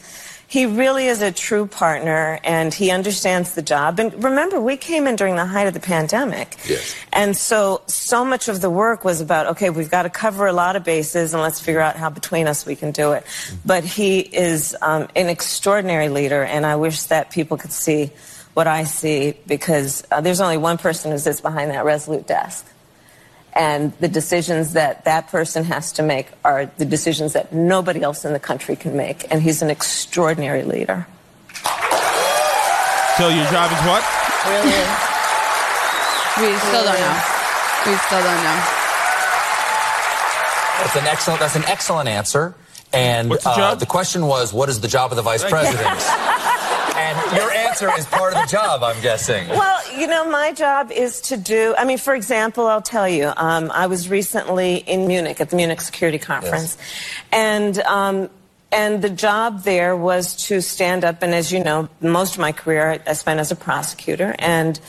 He 0.54 0.68
really 0.68 1.08
is 1.08 1.24
a 1.24 1.32
true 1.32 1.66
partner, 1.66 2.40
and 2.44 2.72
he 2.72 2.92
understands 2.92 3.56
the 3.56 3.64
job. 3.64 4.00
And 4.00 4.24
remember, 4.24 4.62
we 4.62 4.78
came 4.78 5.08
in 5.08 5.16
during 5.16 5.36
the 5.36 5.48
height 5.48 5.66
of 5.66 5.74
the 5.74 5.80
pandemic, 5.80 6.58
Yes. 6.70 6.94
and 7.12 7.36
so 7.36 7.82
so 7.88 8.24
much 8.24 8.50
of 8.50 8.62
the 8.62 8.70
work 8.70 9.04
was 9.04 9.20
about 9.20 9.48
okay, 9.48 9.72
we've 9.72 9.90
got 9.90 10.04
to 10.04 10.12
cover 10.12 10.46
a 10.46 10.54
lot 10.54 10.76
of 10.76 10.84
bases, 10.84 11.34
and 11.34 11.42
let's 11.42 11.60
figure 11.60 11.82
out 11.82 11.96
how 11.96 12.12
between 12.12 12.46
us 12.46 12.68
we 12.68 12.76
can 12.76 12.92
do 12.92 13.14
it. 13.14 13.26
But 13.66 13.84
he 13.84 14.20
is 14.20 14.78
um, 14.80 15.08
an 15.16 15.28
extraordinary 15.28 16.10
leader, 16.10 16.44
and 16.44 16.68
I 16.68 16.76
wish 16.76 17.06
that 17.06 17.32
people 17.32 17.58
could 17.58 17.72
see 17.74 18.12
what 18.54 18.68
I 18.68 18.84
see 18.84 19.34
because 19.48 20.04
uh, 20.12 20.22
there's 20.22 20.40
only 20.40 20.58
one 20.58 20.78
person 20.78 21.12
who 21.12 21.18
sits 21.18 21.42
behind 21.42 21.72
that 21.72 21.84
resolute 21.84 22.28
desk. 22.28 22.64
And 23.56 23.94
the 24.00 24.08
decisions 24.08 24.74
that 24.74 25.06
that 25.06 25.28
person 25.28 25.64
has 25.66 25.92
to 25.94 26.04
make 26.04 26.28
are 26.44 26.66
the 26.78 26.86
decisions 26.86 27.34
that 27.34 27.54
nobody 27.54 28.02
else 28.02 28.26
in 28.26 28.34
the 28.34 28.40
country 28.40 28.76
can 28.76 28.98
make. 28.98 29.26
And 29.32 29.42
he's 29.42 29.62
an 29.62 29.70
extraordinary 29.70 30.64
leader. 30.64 31.08
So 33.18 33.30
your 33.30 33.46
job 33.52 33.72
is 33.72 33.80
what? 33.86 34.04
Really? 34.48 35.10
We 36.36 36.50
still 36.58 36.84
don't 36.84 37.00
know. 37.00 37.22
We 37.86 37.96
still 37.96 38.24
don't 38.24 38.44
know. 38.44 38.60
That's 40.82 40.96
an 40.96 41.06
excellent. 41.06 41.40
That's 41.40 41.56
an 41.56 41.64
excellent 41.66 42.10
answer. 42.10 42.56
And 42.92 43.30
What's 43.30 43.44
the 43.44 43.52
uh, 43.52 43.56
job? 43.56 43.80
the 43.80 43.86
question 43.86 44.26
was, 44.26 44.52
what 44.52 44.68
is 44.68 44.82
the 44.82 44.88
job 44.88 45.12
of 45.12 45.16
the 45.16 45.22
vice 45.22 45.44
president? 45.44 45.78
and 46.98 47.38
your 47.38 47.52
answer 47.74 47.90
is 48.00 48.06
part 48.06 48.34
of 48.34 48.42
the 48.42 48.48
job, 48.48 48.84
I'm 48.84 49.02
guessing. 49.02 49.48
Well, 49.50 50.00
you 50.00 50.08
know, 50.08 50.30
my 50.30 50.52
job 50.54 50.92
is 50.92 51.22
to 51.22 51.38
do, 51.38 51.74
I 51.78 51.86
mean, 51.86 51.98
for 51.98 52.14
example, 52.14 52.68
I'll 52.68 52.82
tell 52.82 53.08
you, 53.10 53.32
um, 53.36 53.72
I 53.72 53.88
was 53.88 54.10
recently 54.10 54.78
in 54.78 55.08
Munich 55.08 55.42
at 55.42 55.50
the 55.50 55.56
Munich 55.56 55.82
Security 55.82 56.20
Conference. 56.20 56.78
And, 57.32 57.80
um, 57.80 58.30
and 58.72 59.02
the 59.02 59.10
job 59.10 59.64
there 59.64 59.96
was 59.96 60.36
to 60.48 60.62
stand 60.62 61.04
up, 61.04 61.22
and 61.24 61.34
as 61.34 61.52
you 61.52 61.64
know, 61.64 61.90
most 62.02 62.34
of 62.36 62.40
my 62.40 62.52
career 62.52 62.92
I- 63.06 63.12
I 63.12 63.14
spent 63.14 63.40
as 63.40 63.52
a 63.52 63.56
prosecutor, 63.56 64.36
and 64.40 64.80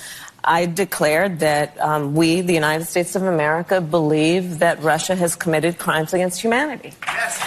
I 0.43 0.66
declared 0.66 1.41
that 1.41 1.78
um, 1.80 2.14
we, 2.14 2.41
the 2.43 2.55
United 2.55 2.85
States 2.87 3.16
of 3.16 3.22
America, 3.22 3.80
believe 3.80 4.59
that 4.59 4.82
Russia 4.82 5.14
has 5.14 5.37
committed 5.37 5.78
crimes 5.78 6.12
against 6.12 6.41
humanity. 6.41 6.93
Yes, 7.07 7.41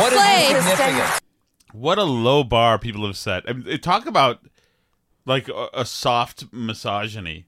what 0.00 0.12
is 0.12 0.18
Slay. 0.18 0.46
significant? 0.54 1.23
What 1.74 1.98
a 1.98 2.04
low 2.04 2.44
bar 2.44 2.78
people 2.78 3.04
have 3.04 3.16
set. 3.16 3.42
I 3.48 3.52
mean, 3.52 3.78
talk 3.80 4.06
about 4.06 4.46
like 5.26 5.48
a, 5.48 5.68
a 5.74 5.84
soft 5.84 6.44
misogyny. 6.52 7.46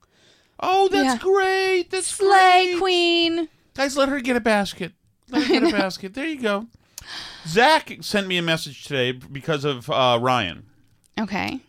Oh, 0.59 0.89
that's 0.89 1.15
Yeah. 1.15 1.19
great. 1.19 1.91
That's 1.93 2.09
Slay 2.09 2.71
great. 2.73 2.79
queen. 2.81 3.49
Guys, 3.75 3.97
let 3.97 4.09
her 4.09 4.19
get 4.21 4.35
a 4.37 4.41
basket. 4.41 4.93
Let 5.31 5.45
her 5.45 5.49
get 5.61 5.63
a 5.63 5.71
basket. 5.77 6.15
There 6.15 6.27
you 6.27 6.41
go. 6.41 6.67
Zach 7.47 7.93
sent 8.01 8.27
me 8.27 8.37
a 8.37 8.43
message 8.43 8.83
today 8.85 9.13
because 9.13 9.65
of 9.65 9.89
uh, 9.91 10.19
Ryan 10.21 10.65
Okay. 11.21 11.61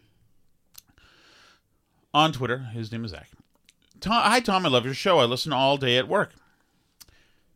on 2.13 2.31
Twitter. 2.33 2.57
His 2.73 2.91
name 2.91 3.05
is 3.05 3.11
Zach. 3.11 3.29
Tom, 3.99 4.13
hi, 4.23 4.39
Tom. 4.39 4.65
I 4.65 4.69
love 4.69 4.85
your 4.85 4.93
show. 4.95 5.19
I 5.19 5.25
listen 5.25 5.53
all 5.53 5.77
day 5.77 5.97
at 5.97 6.07
work. 6.07 6.31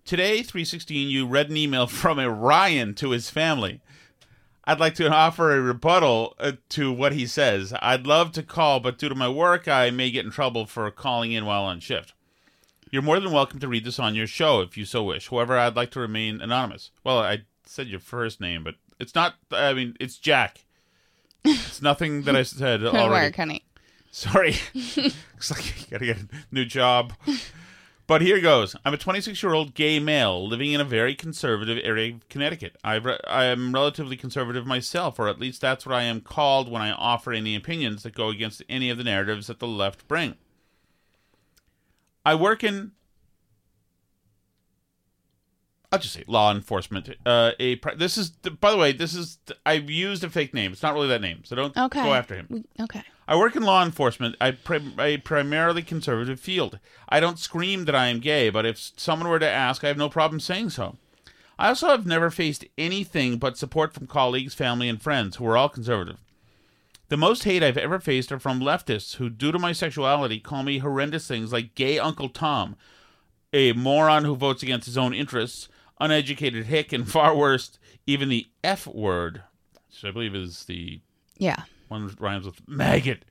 Today, 0.05 0.43
316, 0.43 1.09
you 1.09 1.25
read 1.25 1.49
an 1.49 1.57
email 1.57 1.87
from 1.87 2.19
a 2.19 2.29
Ryan 2.29 2.93
to 2.95 3.09
his 3.11 3.29
family. 3.31 3.81
I'd 4.65 4.79
like 4.79 4.95
to 4.95 5.09
offer 5.09 5.51
a 5.51 5.61
rebuttal 5.61 6.35
uh, 6.39 6.53
to 6.69 6.91
what 6.91 7.13
he 7.13 7.25
says. 7.25 7.73
I'd 7.81 8.05
love 8.05 8.31
to 8.33 8.43
call, 8.43 8.79
but 8.79 8.97
due 8.99 9.09
to 9.09 9.15
my 9.15 9.27
work, 9.29 9.67
I 9.67 9.89
may 9.89 10.11
get 10.11 10.25
in 10.25 10.31
trouble 10.31 10.65
for 10.65 10.89
calling 10.91 11.31
in 11.31 11.45
while 11.45 11.63
on 11.63 11.79
shift. 11.79 12.13
You're 12.91 13.01
more 13.01 13.19
than 13.19 13.31
welcome 13.31 13.59
to 13.59 13.67
read 13.67 13.85
this 13.85 13.99
on 13.99 14.15
your 14.15 14.27
show 14.27 14.61
if 14.61 14.77
you 14.77 14.85
so 14.85 15.03
wish. 15.03 15.29
However, 15.29 15.57
I'd 15.57 15.75
like 15.75 15.91
to 15.91 15.99
remain 15.99 16.41
anonymous. 16.41 16.91
Well, 17.03 17.19
I 17.19 17.39
said 17.65 17.87
your 17.87 17.99
first 18.01 18.39
name, 18.41 18.63
but 18.63 18.75
it's 18.99 19.15
not, 19.15 19.35
I 19.51 19.73
mean, 19.73 19.95
it's 19.99 20.17
Jack. 20.17 20.65
It's 21.43 21.81
nothing 21.81 22.23
that 22.23 22.35
I 22.35 22.43
said 22.43 22.83
already. 22.85 23.09
work, 23.09 23.35
honey. 23.35 23.63
Sorry. 24.11 24.55
Looks 24.75 25.51
like 25.51 25.65
you 25.65 25.87
gotta 25.89 26.05
get 26.05 26.17
a 26.17 26.27
new 26.51 26.65
job. 26.65 27.13
But 28.11 28.21
here 28.21 28.41
goes. 28.41 28.75
I'm 28.83 28.93
a 28.93 28.97
26 28.97 29.41
year 29.41 29.53
old 29.53 29.73
gay 29.73 29.97
male 29.97 30.45
living 30.45 30.73
in 30.73 30.81
a 30.81 30.83
very 30.83 31.15
conservative 31.15 31.79
area 31.81 32.15
of 32.15 32.27
Connecticut. 32.27 32.75
I, 32.83 32.95
re- 32.95 33.17
I 33.25 33.45
am 33.45 33.71
relatively 33.71 34.17
conservative 34.17 34.65
myself, 34.65 35.17
or 35.17 35.29
at 35.29 35.39
least 35.39 35.61
that's 35.61 35.85
what 35.85 35.95
I 35.95 36.03
am 36.03 36.19
called 36.19 36.69
when 36.69 36.81
I 36.81 36.91
offer 36.91 37.31
any 37.31 37.55
opinions 37.55 38.03
that 38.03 38.13
go 38.13 38.27
against 38.27 38.63
any 38.67 38.89
of 38.89 38.97
the 38.97 39.05
narratives 39.05 39.47
that 39.47 39.59
the 39.59 39.67
left 39.67 40.09
bring. 40.09 40.35
I 42.25 42.35
work 42.35 42.65
in. 42.65 42.91
I'll 45.89 45.99
just 45.99 46.13
say 46.13 46.25
law 46.27 46.51
enforcement. 46.51 47.15
Uh, 47.25 47.51
a 47.61 47.77
pri- 47.77 47.95
this 47.95 48.17
is 48.17 48.31
by 48.31 48.71
the 48.71 48.77
way, 48.77 48.91
this 48.91 49.15
is 49.15 49.37
I've 49.65 49.89
used 49.89 50.25
a 50.25 50.29
fake 50.29 50.53
name. 50.53 50.73
It's 50.73 50.83
not 50.83 50.95
really 50.95 51.07
that 51.07 51.21
name, 51.21 51.45
so 51.45 51.55
don't 51.55 51.77
Okay. 51.77 52.03
go 52.03 52.13
after 52.13 52.35
him. 52.35 52.65
Okay. 52.77 53.03
I 53.31 53.37
work 53.37 53.55
in 53.55 53.63
law 53.63 53.81
enforcement, 53.81 54.35
I 54.41 54.57
a 54.99 55.15
primarily 55.19 55.83
conservative 55.83 56.37
field. 56.37 56.79
I 57.07 57.21
don't 57.21 57.39
scream 57.39 57.85
that 57.85 57.95
I 57.95 58.07
am 58.07 58.19
gay, 58.19 58.49
but 58.49 58.65
if 58.65 58.91
someone 58.97 59.29
were 59.29 59.39
to 59.39 59.49
ask, 59.49 59.85
I 59.85 59.87
have 59.87 59.95
no 59.95 60.09
problem 60.09 60.41
saying 60.41 60.71
so. 60.71 60.97
I 61.57 61.69
also 61.69 61.87
have 61.87 62.05
never 62.05 62.29
faced 62.29 62.65
anything 62.77 63.37
but 63.37 63.57
support 63.57 63.93
from 63.93 64.05
colleagues, 64.05 64.53
family, 64.53 64.89
and 64.89 65.01
friends 65.01 65.37
who 65.37 65.45
are 65.45 65.55
all 65.55 65.69
conservative. 65.69 66.17
The 67.07 67.15
most 67.15 67.45
hate 67.45 67.63
I've 67.63 67.77
ever 67.77 68.01
faced 68.01 68.33
are 68.33 68.39
from 68.39 68.59
leftists 68.59 69.15
who, 69.15 69.29
due 69.29 69.53
to 69.53 69.59
my 69.59 69.71
sexuality, 69.71 70.41
call 70.41 70.63
me 70.63 70.79
horrendous 70.79 71.25
things 71.25 71.53
like 71.53 71.73
gay 71.73 71.99
Uncle 71.99 72.27
Tom, 72.27 72.75
a 73.53 73.71
moron 73.71 74.25
who 74.25 74.35
votes 74.35 74.61
against 74.61 74.87
his 74.87 74.97
own 74.97 75.13
interests, 75.13 75.69
uneducated 76.01 76.65
hick, 76.65 76.91
and 76.91 77.07
far 77.09 77.33
worse, 77.33 77.79
even 78.05 78.27
the 78.27 78.47
F 78.61 78.87
word, 78.87 79.43
which 79.87 80.03
I 80.03 80.11
believe 80.11 80.35
is 80.35 80.65
the 80.65 80.99
Yeah. 81.37 81.63
One 81.91 82.15
rhymes 82.19 82.45
with 82.45 82.67
maggot. 82.67 83.23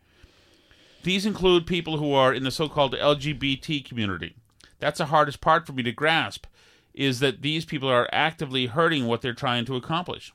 These 1.03 1.25
include 1.27 1.67
people 1.67 1.97
who 1.97 2.13
are 2.13 2.33
in 2.33 2.45
the 2.45 2.51
so-called 2.51 2.95
LGBT 2.95 3.85
community. 3.85 4.37
That's 4.79 4.99
the 4.99 5.07
hardest 5.07 5.41
part 5.41 5.67
for 5.67 5.73
me 5.73 5.83
to 5.83 5.93
grasp, 5.93 6.47
is 6.95 7.21
that 7.21 7.43
these 7.43 7.65
people 7.65 7.89
are 7.89 8.09
actively 8.13 8.67
hurting 8.67 9.07
what 9.07 9.23
they're 9.23 9.33
trying 9.33 9.65
to 9.65 9.77
accomplish. 9.77 10.33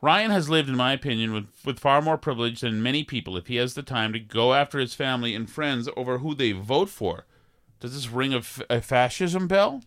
Ryan 0.00 0.30
has 0.30 0.48
lived, 0.48 0.70
in 0.70 0.76
my 0.76 0.94
opinion, 0.94 1.34
with, 1.34 1.48
with 1.64 1.78
far 1.78 2.00
more 2.00 2.16
privilege 2.16 2.62
than 2.62 2.82
many 2.82 3.04
people 3.04 3.36
if 3.36 3.48
he 3.48 3.56
has 3.56 3.74
the 3.74 3.82
time 3.82 4.14
to 4.14 4.18
go 4.18 4.54
after 4.54 4.78
his 4.78 4.94
family 4.94 5.34
and 5.34 5.50
friends 5.50 5.88
over 5.94 6.18
who 6.18 6.34
they 6.34 6.52
vote 6.52 6.88
for. 6.88 7.26
Does 7.80 7.92
this 7.92 8.08
ring 8.08 8.32
a, 8.32 8.38
f- 8.38 8.62
a 8.70 8.80
fascism 8.80 9.46
bell? 9.46 9.82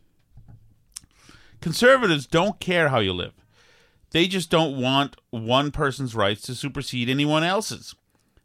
Conservatives 1.61 2.27
don't 2.27 2.59
care 2.59 2.89
how 2.89 2.99
you 2.99 3.13
live. 3.13 3.33
They 4.13 4.27
just 4.27 4.51
don't 4.51 4.79
want 4.79 5.17
one 5.31 5.71
person's 5.71 6.15
rights 6.15 6.43
to 6.43 6.55
supersede 6.55 7.09
anyone 7.09 7.43
else's. 7.43 7.95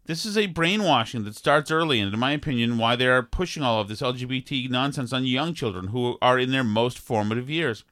This 0.06 0.24
is 0.24 0.38
a 0.38 0.46
brainwashing 0.46 1.24
that 1.24 1.36
starts 1.36 1.70
early, 1.70 2.00
and 2.00 2.12
in 2.12 2.18
my 2.18 2.32
opinion, 2.32 2.78
why 2.78 2.96
they 2.96 3.06
are 3.06 3.22
pushing 3.22 3.62
all 3.62 3.78
of 3.78 3.88
this 3.88 4.00
LGBT 4.00 4.70
nonsense 4.70 5.12
on 5.12 5.26
young 5.26 5.52
children 5.52 5.88
who 5.88 6.16
are 6.22 6.38
in 6.38 6.52
their 6.52 6.64
most 6.64 6.98
formative 6.98 7.50
years. 7.50 7.84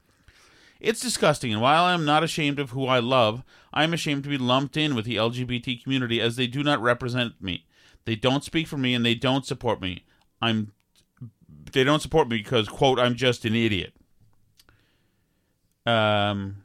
It's 0.79 0.99
disgusting, 0.99 1.53
and 1.53 1.61
while 1.61 1.83
I 1.83 1.93
am 1.93 2.03
not 2.03 2.23
ashamed 2.23 2.57
of 2.57 2.71
who 2.71 2.87
I 2.87 2.97
love, 2.97 3.43
I 3.71 3.83
am 3.83 3.93
ashamed 3.93 4.23
to 4.23 4.29
be 4.29 4.39
lumped 4.39 4.75
in 4.75 4.95
with 4.95 5.05
the 5.05 5.17
LGBT 5.17 5.83
community 5.83 6.19
as 6.19 6.35
they 6.35 6.47
do 6.47 6.63
not 6.63 6.81
represent 6.81 7.39
me. 7.39 7.67
They 8.05 8.15
don't 8.15 8.43
speak 8.43 8.65
for 8.65 8.79
me, 8.79 8.95
and 8.95 9.05
they 9.05 9.15
don't 9.15 9.45
support 9.45 9.81
me. 9.81 10.03
I'm. 10.41 10.71
They 11.73 11.83
don't 11.83 12.01
support 12.01 12.27
me 12.27 12.37
because, 12.37 12.67
quote, 12.67 12.97
I'm 12.97 13.13
just 13.13 13.45
an 13.45 13.53
idiot. 13.53 13.93
Um. 15.85 16.63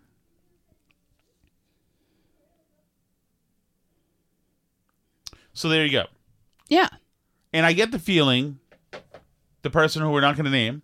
So 5.62 5.68
there 5.68 5.84
you 5.84 5.92
go. 5.92 6.06
Yeah. 6.66 6.88
And 7.52 7.64
I 7.64 7.72
get 7.72 7.92
the 7.92 8.00
feeling 8.00 8.58
the 9.62 9.70
person 9.70 10.02
who 10.02 10.10
we're 10.10 10.20
not 10.20 10.34
going 10.34 10.46
to 10.46 10.50
name, 10.50 10.82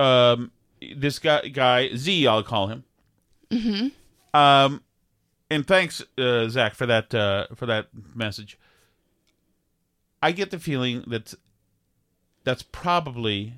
um, 0.00 0.50
this 0.96 1.20
guy, 1.20 1.42
guy 1.46 1.94
Z, 1.94 2.26
I'll 2.26 2.42
call 2.42 2.66
him. 2.66 2.82
Mm-hmm. 3.48 4.36
Um, 4.36 4.82
and 5.52 5.64
thanks, 5.64 6.02
uh, 6.18 6.48
Zach, 6.48 6.74
for 6.74 6.84
that 6.86 7.14
uh, 7.14 7.46
for 7.54 7.66
that 7.66 7.86
message. 8.12 8.58
I 10.20 10.32
get 10.32 10.50
the 10.50 10.58
feeling 10.58 11.04
that 11.06 11.34
that's 12.42 12.64
probably 12.64 13.54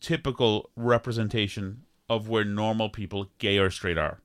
typical 0.00 0.70
representation 0.74 1.82
of 2.08 2.28
where 2.28 2.44
normal 2.44 2.88
people, 2.88 3.28
gay 3.38 3.56
or 3.58 3.70
straight, 3.70 3.98
are. 3.98 4.18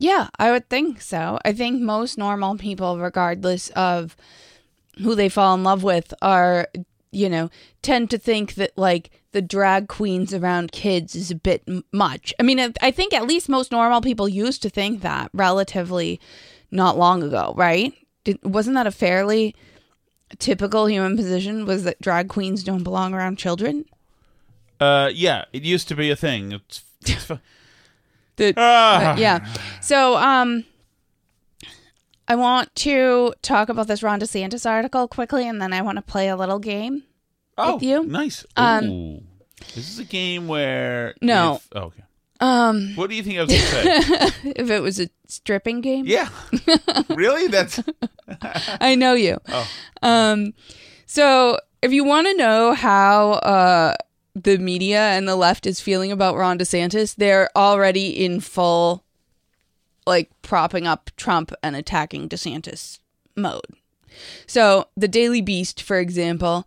Yeah, 0.00 0.28
I 0.38 0.50
would 0.50 0.68
think 0.70 1.02
so. 1.02 1.38
I 1.44 1.52
think 1.52 1.82
most 1.82 2.16
normal 2.16 2.56
people, 2.56 2.98
regardless 2.98 3.68
of 3.70 4.16
who 4.98 5.14
they 5.14 5.28
fall 5.28 5.54
in 5.54 5.62
love 5.62 5.82
with, 5.82 6.14
are, 6.22 6.68
you 7.12 7.28
know, 7.28 7.50
tend 7.82 8.08
to 8.10 8.18
think 8.18 8.54
that 8.54 8.72
like 8.78 9.10
the 9.32 9.42
drag 9.42 9.88
queens 9.88 10.32
around 10.32 10.72
kids 10.72 11.14
is 11.14 11.30
a 11.30 11.34
bit 11.34 11.62
much. 11.92 12.32
I 12.40 12.42
mean, 12.42 12.58
I- 12.80 12.90
think 12.90 13.12
at 13.12 13.26
least 13.26 13.50
most 13.50 13.70
normal 13.70 14.00
people 14.00 14.26
used 14.26 14.62
to 14.62 14.70
think 14.70 15.02
that 15.02 15.30
relatively 15.34 16.18
not 16.70 16.96
long 16.96 17.22
ago, 17.22 17.52
right? 17.54 17.92
Did, 18.24 18.38
wasn't 18.42 18.76
that 18.76 18.86
a 18.86 18.90
fairly 18.90 19.54
typical 20.38 20.86
human 20.86 21.14
position? 21.14 21.66
Was 21.66 21.84
that 21.84 22.00
drag 22.00 22.30
queens 22.30 22.64
don't 22.64 22.84
belong 22.84 23.12
around 23.12 23.36
children? 23.36 23.84
Uh, 24.80 25.10
yeah, 25.12 25.44
it 25.52 25.62
used 25.62 25.88
to 25.88 25.94
be 25.94 26.10
a 26.10 26.16
thing. 26.16 26.52
It's, 26.52 26.82
it's 27.02 27.30
The- 28.40 28.54
Ah. 28.56 29.16
yeah. 29.18 29.46
So, 29.82 30.16
um, 30.16 30.64
I 32.26 32.36
want 32.36 32.74
to 32.76 33.34
talk 33.42 33.68
about 33.68 33.86
this 33.86 34.02
Ron 34.02 34.20
DeSantis 34.20 34.68
article 34.68 35.06
quickly, 35.08 35.46
and 35.46 35.60
then 35.60 35.72
I 35.72 35.82
want 35.82 35.96
to 35.96 36.02
play 36.02 36.28
a 36.28 36.36
little 36.36 36.58
game 36.58 37.02
oh, 37.58 37.74
with 37.74 37.82
you. 37.82 38.04
nice. 38.04 38.46
Um, 38.56 38.84
Ooh. 38.84 39.22
This 39.74 39.90
is 39.90 39.98
a 39.98 40.04
game 40.04 40.48
where 40.48 41.14
No. 41.20 41.56
if- 41.56 41.68
oh, 41.74 41.80
okay. 41.82 42.02
Um, 42.40 42.94
What 42.96 43.10
do 43.10 43.16
you 43.16 43.22
think 43.22 43.36
I 43.38 43.42
was 43.42 43.50
going 43.50 43.60
to 43.60 44.30
say? 44.32 44.52
if 44.56 44.70
it 44.70 44.80
was 44.80 44.98
a 44.98 45.10
stripping 45.28 45.82
game, 45.82 46.06
yeah, 46.06 46.30
really? 47.10 47.48
That's 47.48 47.80
I 48.80 48.94
know 48.94 49.12
you. 49.12 49.36
Oh. 49.48 49.68
Um, 50.02 50.54
so 51.04 51.58
if 51.82 51.92
you 51.92 52.02
want 52.04 52.26
to 52.28 52.34
know 52.38 52.72
how 52.72 53.32
uh 53.32 53.94
the 54.34 54.58
media 54.58 55.00
and 55.00 55.26
the 55.26 55.36
left 55.36 55.66
is 55.66 55.80
feeling 55.80 56.12
about 56.12 56.36
Ron 56.36 56.58
DeSantis, 56.58 57.14
they're 57.16 57.50
already 57.56 58.24
in 58.24 58.40
full 58.40 59.04
like 60.06 60.30
propping 60.42 60.86
up 60.86 61.10
Trump 61.16 61.52
and 61.62 61.76
attacking 61.76 62.28
DeSantis 62.28 62.98
mode. 63.36 63.66
So 64.46 64.88
the 64.96 65.08
Daily 65.08 65.40
Beast, 65.40 65.82
for 65.82 65.98
example, 65.98 66.66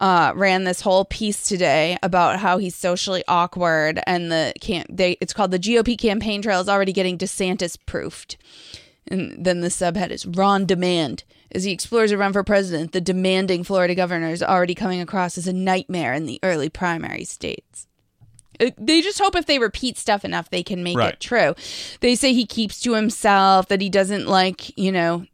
uh, 0.00 0.32
ran 0.34 0.64
this 0.64 0.80
whole 0.80 1.04
piece 1.04 1.48
today 1.48 1.96
about 2.02 2.40
how 2.40 2.58
he's 2.58 2.74
socially 2.74 3.22
awkward, 3.28 4.00
and 4.06 4.32
the 4.32 4.52
camp 4.60 4.88
they 4.90 5.12
it's 5.20 5.32
called 5.32 5.52
the 5.52 5.58
GOP 5.60 5.96
campaign 5.96 6.42
trail 6.42 6.60
is 6.60 6.68
already 6.68 6.92
getting 6.92 7.16
DeSantis 7.16 7.78
proofed. 7.86 8.36
And 9.06 9.44
then 9.44 9.60
the 9.60 9.68
subhead 9.68 10.10
is 10.10 10.26
Ron 10.26 10.66
Demand. 10.66 11.24
As 11.54 11.64
he 11.64 11.72
explores 11.72 12.10
a 12.10 12.16
run 12.18 12.32
for 12.32 12.42
president, 12.42 12.92
the 12.92 13.00
demanding 13.00 13.62
Florida 13.62 13.94
governor 13.94 14.30
is 14.30 14.42
already 14.42 14.74
coming 14.74 15.00
across 15.00 15.36
as 15.36 15.46
a 15.46 15.52
nightmare 15.52 16.14
in 16.14 16.26
the 16.26 16.40
early 16.42 16.68
primary 16.68 17.24
states. 17.24 17.86
Uh, 18.58 18.70
They 18.78 19.02
just 19.02 19.18
hope 19.20 19.36
if 19.36 19.46
they 19.46 19.58
repeat 19.58 19.98
stuff 19.98 20.24
enough, 20.24 20.48
they 20.50 20.62
can 20.62 20.82
make 20.82 20.96
Right. 20.96 21.14
it 21.14 21.20
true. 21.20 21.54
They 22.00 22.14
say 22.14 22.32
he 22.32 22.46
keeps 22.46 22.80
to 22.80 22.94
himself, 22.94 23.68
that 23.68 23.80
he 23.82 23.90
doesn't 23.90 24.26
like, 24.26 24.76
you 24.78 24.92
know, 24.92 25.26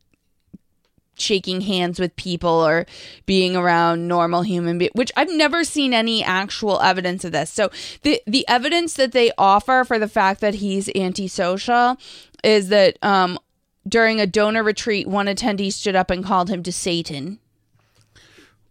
shaking 1.16 1.60
hands 1.62 1.98
with 1.98 2.14
people 2.14 2.48
or 2.50 2.86
being 3.26 3.56
around 3.56 4.06
normal 4.06 4.42
human 4.42 4.78
beings 4.78 4.92
which 4.94 5.10
I've 5.16 5.32
never 5.32 5.64
seen 5.64 5.92
any 5.92 6.22
actual 6.22 6.80
evidence 6.80 7.24
of 7.24 7.32
this. 7.32 7.50
So 7.50 7.70
the 8.02 8.22
the 8.26 8.46
evidence 8.46 8.94
that 8.94 9.10
they 9.10 9.32
offer 9.36 9.82
for 9.84 9.98
the 9.98 10.06
fact 10.06 10.40
that 10.42 10.54
he's 10.54 10.88
antisocial 10.94 11.96
is 12.44 12.68
that 12.68 12.98
um 13.02 13.36
during 13.88 14.20
a 14.20 14.26
donor 14.26 14.62
retreat 14.62 15.06
one 15.06 15.26
attendee 15.26 15.72
stood 15.72 15.96
up 15.96 16.10
and 16.10 16.24
called 16.24 16.48
him 16.50 16.62
to 16.62 16.72
Satan 16.72 17.38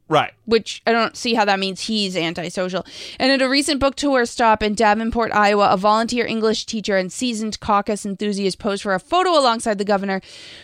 right. 0.09 0.33
which 0.45 0.81
I 0.85 0.91
don't 0.91 1.15
see 1.15 1.33
how 1.33 1.45
that 1.45 1.59
means 1.59 1.81
he's 1.81 2.15
antisocial. 2.15 2.85
And 3.19 3.31
at 3.31 3.41
a 3.41 3.49
recent 3.49 3.79
book 3.79 3.95
tour 3.95 4.25
stop 4.25 4.63
in 4.63 4.75
Davenport, 4.75 5.31
Iowa, 5.33 5.69
a 5.71 5.77
volunteer 5.77 6.25
English 6.25 6.65
teacher 6.65 6.97
and 6.97 7.11
seasoned 7.11 7.59
caucus 7.59 8.05
enthusiast 8.05 8.59
posed 8.59 8.83
for 8.83 8.93
a 8.93 8.99
photo 8.99 9.31
alongside 9.31 9.77
the 9.77 9.85
governor 9.85 10.21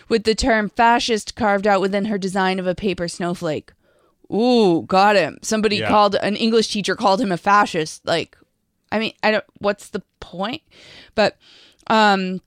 with 0.10 0.24
the 0.24 0.36
term 0.36 0.70
fascist 0.70 1.36
carved 1.36 1.68
out 1.68 1.82
within 1.82 2.06
her 2.06 2.18
design 2.18 2.60
of 2.60 2.68
a 2.68 2.76
paper 2.76 3.08
snowflake. 3.08 3.72
Ooh, 4.32 4.84
got 4.84 5.16
him. 5.16 5.38
Somebody 5.42 5.78
Yeah. 5.78 5.90
called 5.90 6.16
an 6.16 6.36
English 6.36 6.70
teacher 6.70 6.96
called 6.96 7.22
him 7.22 7.32
a 7.32 7.38
fascist. 7.38 8.06
Like, 8.06 8.38
I 8.92 9.00
mean, 9.00 9.14
I 9.22 9.32
don't. 9.32 9.44
What's 9.60 9.90
the 9.90 10.02
point? 10.20 10.62
But, 11.14 11.38
um, 11.88 12.42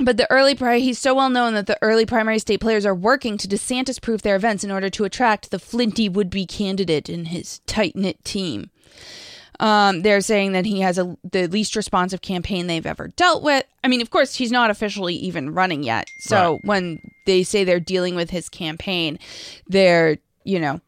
but 0.00 0.16
the 0.16 0.30
early 0.30 0.54
pri 0.54 0.80
he's 0.80 0.98
so 0.98 1.14
well 1.14 1.30
known 1.30 1.54
that 1.54 1.66
the 1.66 1.78
early 1.82 2.04
primary 2.06 2.38
state 2.38 2.60
players 2.60 2.84
are 2.84 2.94
working 2.94 3.38
to 3.38 3.48
DeSantis 3.48 4.00
proof 4.00 4.22
their 4.22 4.36
events 4.36 4.64
in 4.64 4.70
order 4.70 4.90
to 4.90 5.04
attract 5.04 5.50
the 5.50 5.58
flinty 5.58 6.08
would 6.08 6.30
be 6.30 6.46
candidate 6.46 7.08
in 7.08 7.26
his 7.26 7.60
tight 7.66 7.94
knit 7.94 8.22
team. 8.24 8.70
Um, 9.60 10.02
they're 10.02 10.20
saying 10.20 10.50
that 10.52 10.66
he 10.66 10.80
has 10.80 10.98
a 10.98 11.16
the 11.22 11.46
least 11.46 11.76
responsive 11.76 12.20
campaign 12.20 12.66
they've 12.66 12.84
ever 12.84 13.08
dealt 13.08 13.42
with. 13.44 13.64
I 13.84 13.88
mean, 13.88 14.00
of 14.00 14.10
course, 14.10 14.34
he's 14.34 14.50
not 14.50 14.70
officially 14.70 15.14
even 15.14 15.54
running 15.54 15.84
yet. 15.84 16.08
So 16.18 16.54
Right. 16.54 16.64
when 16.64 17.12
they 17.26 17.44
say 17.44 17.62
they're 17.62 17.78
dealing 17.78 18.16
with 18.16 18.30
his 18.30 18.48
campaign, 18.48 19.18
they're 19.68 20.18
you 20.42 20.58
know, 20.58 20.80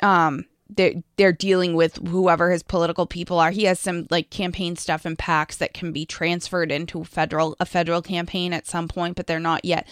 um, 0.00 0.44
they're 0.70 0.94
they're 1.16 1.32
dealing 1.32 1.74
with 1.74 1.96
whoever 2.08 2.50
his 2.50 2.62
political 2.62 3.06
people 3.06 3.38
are. 3.38 3.50
He 3.50 3.64
has 3.64 3.80
some 3.80 4.06
like 4.10 4.30
campaign 4.30 4.76
stuff 4.76 5.04
and 5.04 5.18
packs 5.18 5.56
that 5.56 5.74
can 5.74 5.92
be 5.92 6.04
transferred 6.04 6.70
into 6.70 7.04
federal 7.04 7.56
a 7.58 7.66
federal 7.66 8.02
campaign 8.02 8.52
at 8.52 8.66
some 8.66 8.88
point, 8.88 9.16
but 9.16 9.26
they're 9.26 9.40
not 9.40 9.64
yet. 9.64 9.86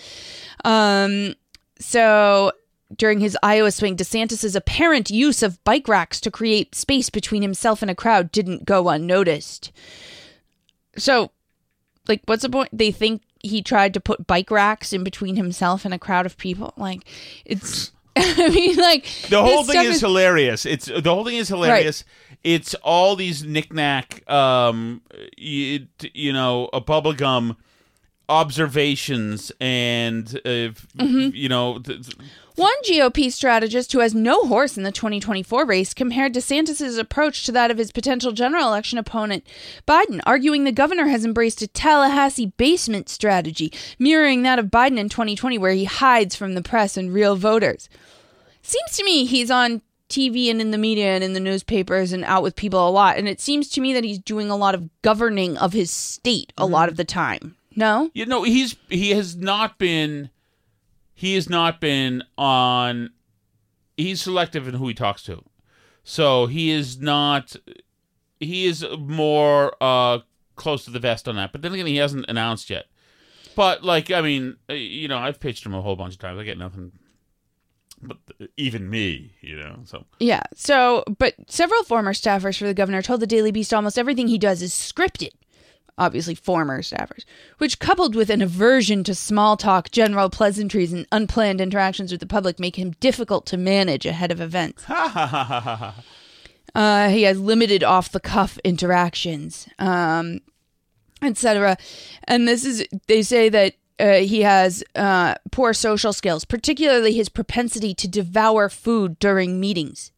Um, 0.65 1.35
so 1.79 2.53
during 2.95 3.21
his 3.21 3.37
Iowa 3.43 3.71
swing, 3.71 3.97
DeSantis's 3.97 4.55
apparent 4.55 5.11
use 5.11 5.43
of 5.43 5.63
bike 5.65 5.89
racks 5.89 6.21
to 6.21 6.31
create 6.31 6.75
space 6.75 7.11
between 7.11 7.43
himself 7.43 7.83
and 7.83 7.91
a 7.91 7.95
crowd 7.95 8.31
didn't 8.31 8.65
go 8.65 8.89
unnoticed. 8.89 9.73
So, 10.97 11.33
like, 12.07 12.23
what's 12.27 12.43
the 12.43 12.49
point? 12.49 12.69
They 12.73 12.93
think 12.93 13.23
he 13.41 13.61
tried 13.61 13.93
to 13.95 14.01
put 14.01 14.27
bike 14.27 14.51
racks 14.51 14.93
in 14.93 15.03
between 15.03 15.37
himself 15.37 15.85
and 15.85 15.93
a 15.93 15.99
crowd 15.99 16.27
of 16.27 16.39
people. 16.39 16.75
Like, 16.77 17.03
it's. 17.45 17.93
I 18.39 18.49
mean, 18.49 18.77
like 18.77 19.05
The 19.29 19.43
whole 19.43 19.63
thing 19.65 19.81
stuff 19.81 19.87
is, 19.87 20.01
hilarious. 20.01 20.65
It's 20.67 20.87
the 20.87 21.15
whole 21.15 21.25
thing 21.25 21.37
is 21.37 21.49
hilarious. 21.49 22.05
It's 22.43 22.75
all 22.77 23.17
these 23.17 23.45
knickknack, 23.45 24.29
um, 24.31 25.03
you, 25.37 25.87
you 26.15 26.33
know, 26.33 26.69
a 26.73 26.81
bubblegum 26.81 27.57
observations 28.29 29.53
and 29.61 30.41
uh, 30.45 30.49
Mm-hmm. 30.99 31.29
you 31.35 31.49
know 31.49 31.79
th- 31.79 32.09
One 32.57 32.73
GOP 32.89 33.31
strategist 33.31 33.93
who 33.93 34.01
has 34.01 34.15
no 34.15 34.45
horse 34.47 34.77
in 34.77 34.83
the 34.83 34.91
2024 34.91 35.65
race 35.65 35.95
compared 35.95 36.35
DeSantis' 36.35 36.99
approach 36.99 37.45
to 37.47 37.53
that 37.53 37.71
of 37.71 37.79
his 37.79 37.93
potential 37.93 38.33
general 38.33 38.67
election 38.67 38.99
opponent, 38.99 39.47
Biden, 39.87 40.21
arguing 40.27 40.65
the 40.65 40.73
governor 40.73 41.07
has 41.07 41.25
embraced 41.25 41.63
a 41.63 41.67
Tallahassee 41.69 42.53
basement 42.57 43.09
strategy, 43.09 43.73
mirroring 43.99 44.43
that 44.43 44.59
of 44.59 44.67
Biden 44.67 44.99
in 44.99 45.09
2020, 45.09 45.59
where 45.59 45.73
he 45.73 45.85
hides 45.85 46.35
from 46.35 46.55
the 46.55 46.63
press 46.63 46.97
and 46.97 47.13
real 47.13 47.37
voters. 47.37 47.89
Seems 48.67 48.97
to 48.97 49.05
me 49.05 49.27
he's 49.27 49.49
on 49.49 49.81
TV 50.09 50.51
and 50.51 50.61
in 50.61 50.73
the 50.73 50.79
media 50.79 51.15
and 51.15 51.23
in 51.23 51.35
the 51.35 51.41
newspapers 51.41 52.13
and 52.13 52.25
out 52.25 52.43
with 52.43 52.57
people 52.57 52.89
a 52.89 52.91
lot, 52.91 53.17
and 53.17 53.29
it 53.29 53.41
seems 53.41 53.69
to 53.71 53.81
me 53.81 53.93
that 53.93 54.03
he's 54.03 54.19
doing 54.19 54.51
a 54.51 54.57
lot 54.57 54.75
of 54.75 54.91
governing 55.03 55.57
of 55.57 55.73
his 55.73 55.89
state 55.93 56.53
a 56.59 56.67
lot 56.67 56.89
of 56.89 56.97
the 56.97 57.05
time. 57.05 57.57
No? 57.77 58.11
you 58.13 58.27
know 58.27 58.43
he's 58.43 58.75
he 58.89 59.11
has 59.11 59.37
not 59.37 59.79
been 59.79 60.31
he 61.15 61.37
has 61.37 61.49
not 61.49 61.81
been 61.81 62.25
on 62.37 63.11
he's 63.97 64.23
selective 64.23 64.67
in 64.67 64.75
who 64.75 64.89
he 64.89 64.95
talks 64.95 65.23
to. 65.25 65.45
So 66.03 66.47
he 66.47 66.71
is 66.71 66.99
not 67.01 67.55
he 68.41 68.67
is 68.67 68.85
more 68.99 69.77
uh 69.81 70.21
close 70.57 70.85
to 70.87 70.91
the 70.91 70.99
vest 70.99 71.29
on 71.29 71.37
that. 71.37 71.53
But 71.53 71.63
then 71.63 71.73
again 71.73 71.87
he 71.87 71.99
hasn't 71.99 72.27
announced 72.29 72.69
yet. 72.69 72.87
But 73.55 73.85
like 73.85 74.11
i 74.11 74.21
mean 74.21 74.57
you 74.69 75.07
know 75.07 75.19
i've 75.19 75.39
pitched 75.39 75.65
him 75.65 75.75
a 75.75 75.83
whole 75.83 75.95
bunch 75.95 76.15
of 76.15 76.21
times. 76.21 76.41
I 76.41 76.43
get 76.43 76.59
nothing 76.59 76.91
but 78.07 78.49
even 78.57 78.89
me 78.89 79.33
you 79.41 79.57
know 79.57 79.79
so 79.85 80.05
Yeah. 80.19 80.43
So, 80.55 81.05
but 81.19 81.35
several 81.49 81.83
former 81.85 82.13
staffers 82.13 82.59
for 82.59 82.67
the 82.67 82.75
governor 82.75 83.03
told 83.03 83.21
the 83.21 83.27
Daily 83.27 83.51
Beast 83.51 83.75
almost 83.75 83.99
everything 83.99 84.29
he 84.29 84.39
does 84.39 84.63
is 84.63 84.73
scripted. 84.73 85.31
Obviously, 85.99 86.35
former 86.35 86.83
staffers, 86.83 87.25
which 87.57 87.79
coupled 87.79 88.15
with 88.15 88.29
an 88.29 88.43
aversion 88.43 89.03
to 89.05 89.15
small 89.15 89.57
talk, 89.57 89.91
general 89.91 90.29
pleasantries, 90.29 90.93
and 90.93 91.07
unplanned 91.11 91.59
interactions 91.61 92.11
with 92.13 92.21
the 92.21 92.27
public 92.27 92.61
make 92.61 92.77
him 92.77 92.91
difficult 93.01 93.47
to 93.47 93.57
manage 93.57 94.05
ahead 94.05 94.31
of 94.31 94.41
events. 94.41 94.85
Uh, 96.75 97.09
he 97.09 97.23
has 97.23 97.41
limited 97.41 97.83
off 97.83 98.13
the 98.13 98.21
cuff 98.21 98.59
interactions, 98.63 99.67
um, 99.79 100.41
etc. 101.23 101.79
And 102.25 102.47
this 102.47 102.67
is, 102.67 102.87
they 103.07 103.23
say 103.23 103.49
that 103.49 103.77
uh, 103.99 104.15
he 104.15 104.43
has 104.43 104.85
uh, 104.95 105.35
poor 105.51 105.73
social 105.73 106.13
skills, 106.13 106.45
particularly 106.45 107.13
his 107.13 107.29
propensity 107.29 107.95
to 107.95 108.09
devour 108.09 108.69
food 108.69 109.19
during 109.19 109.61
meetings. 109.61 110.13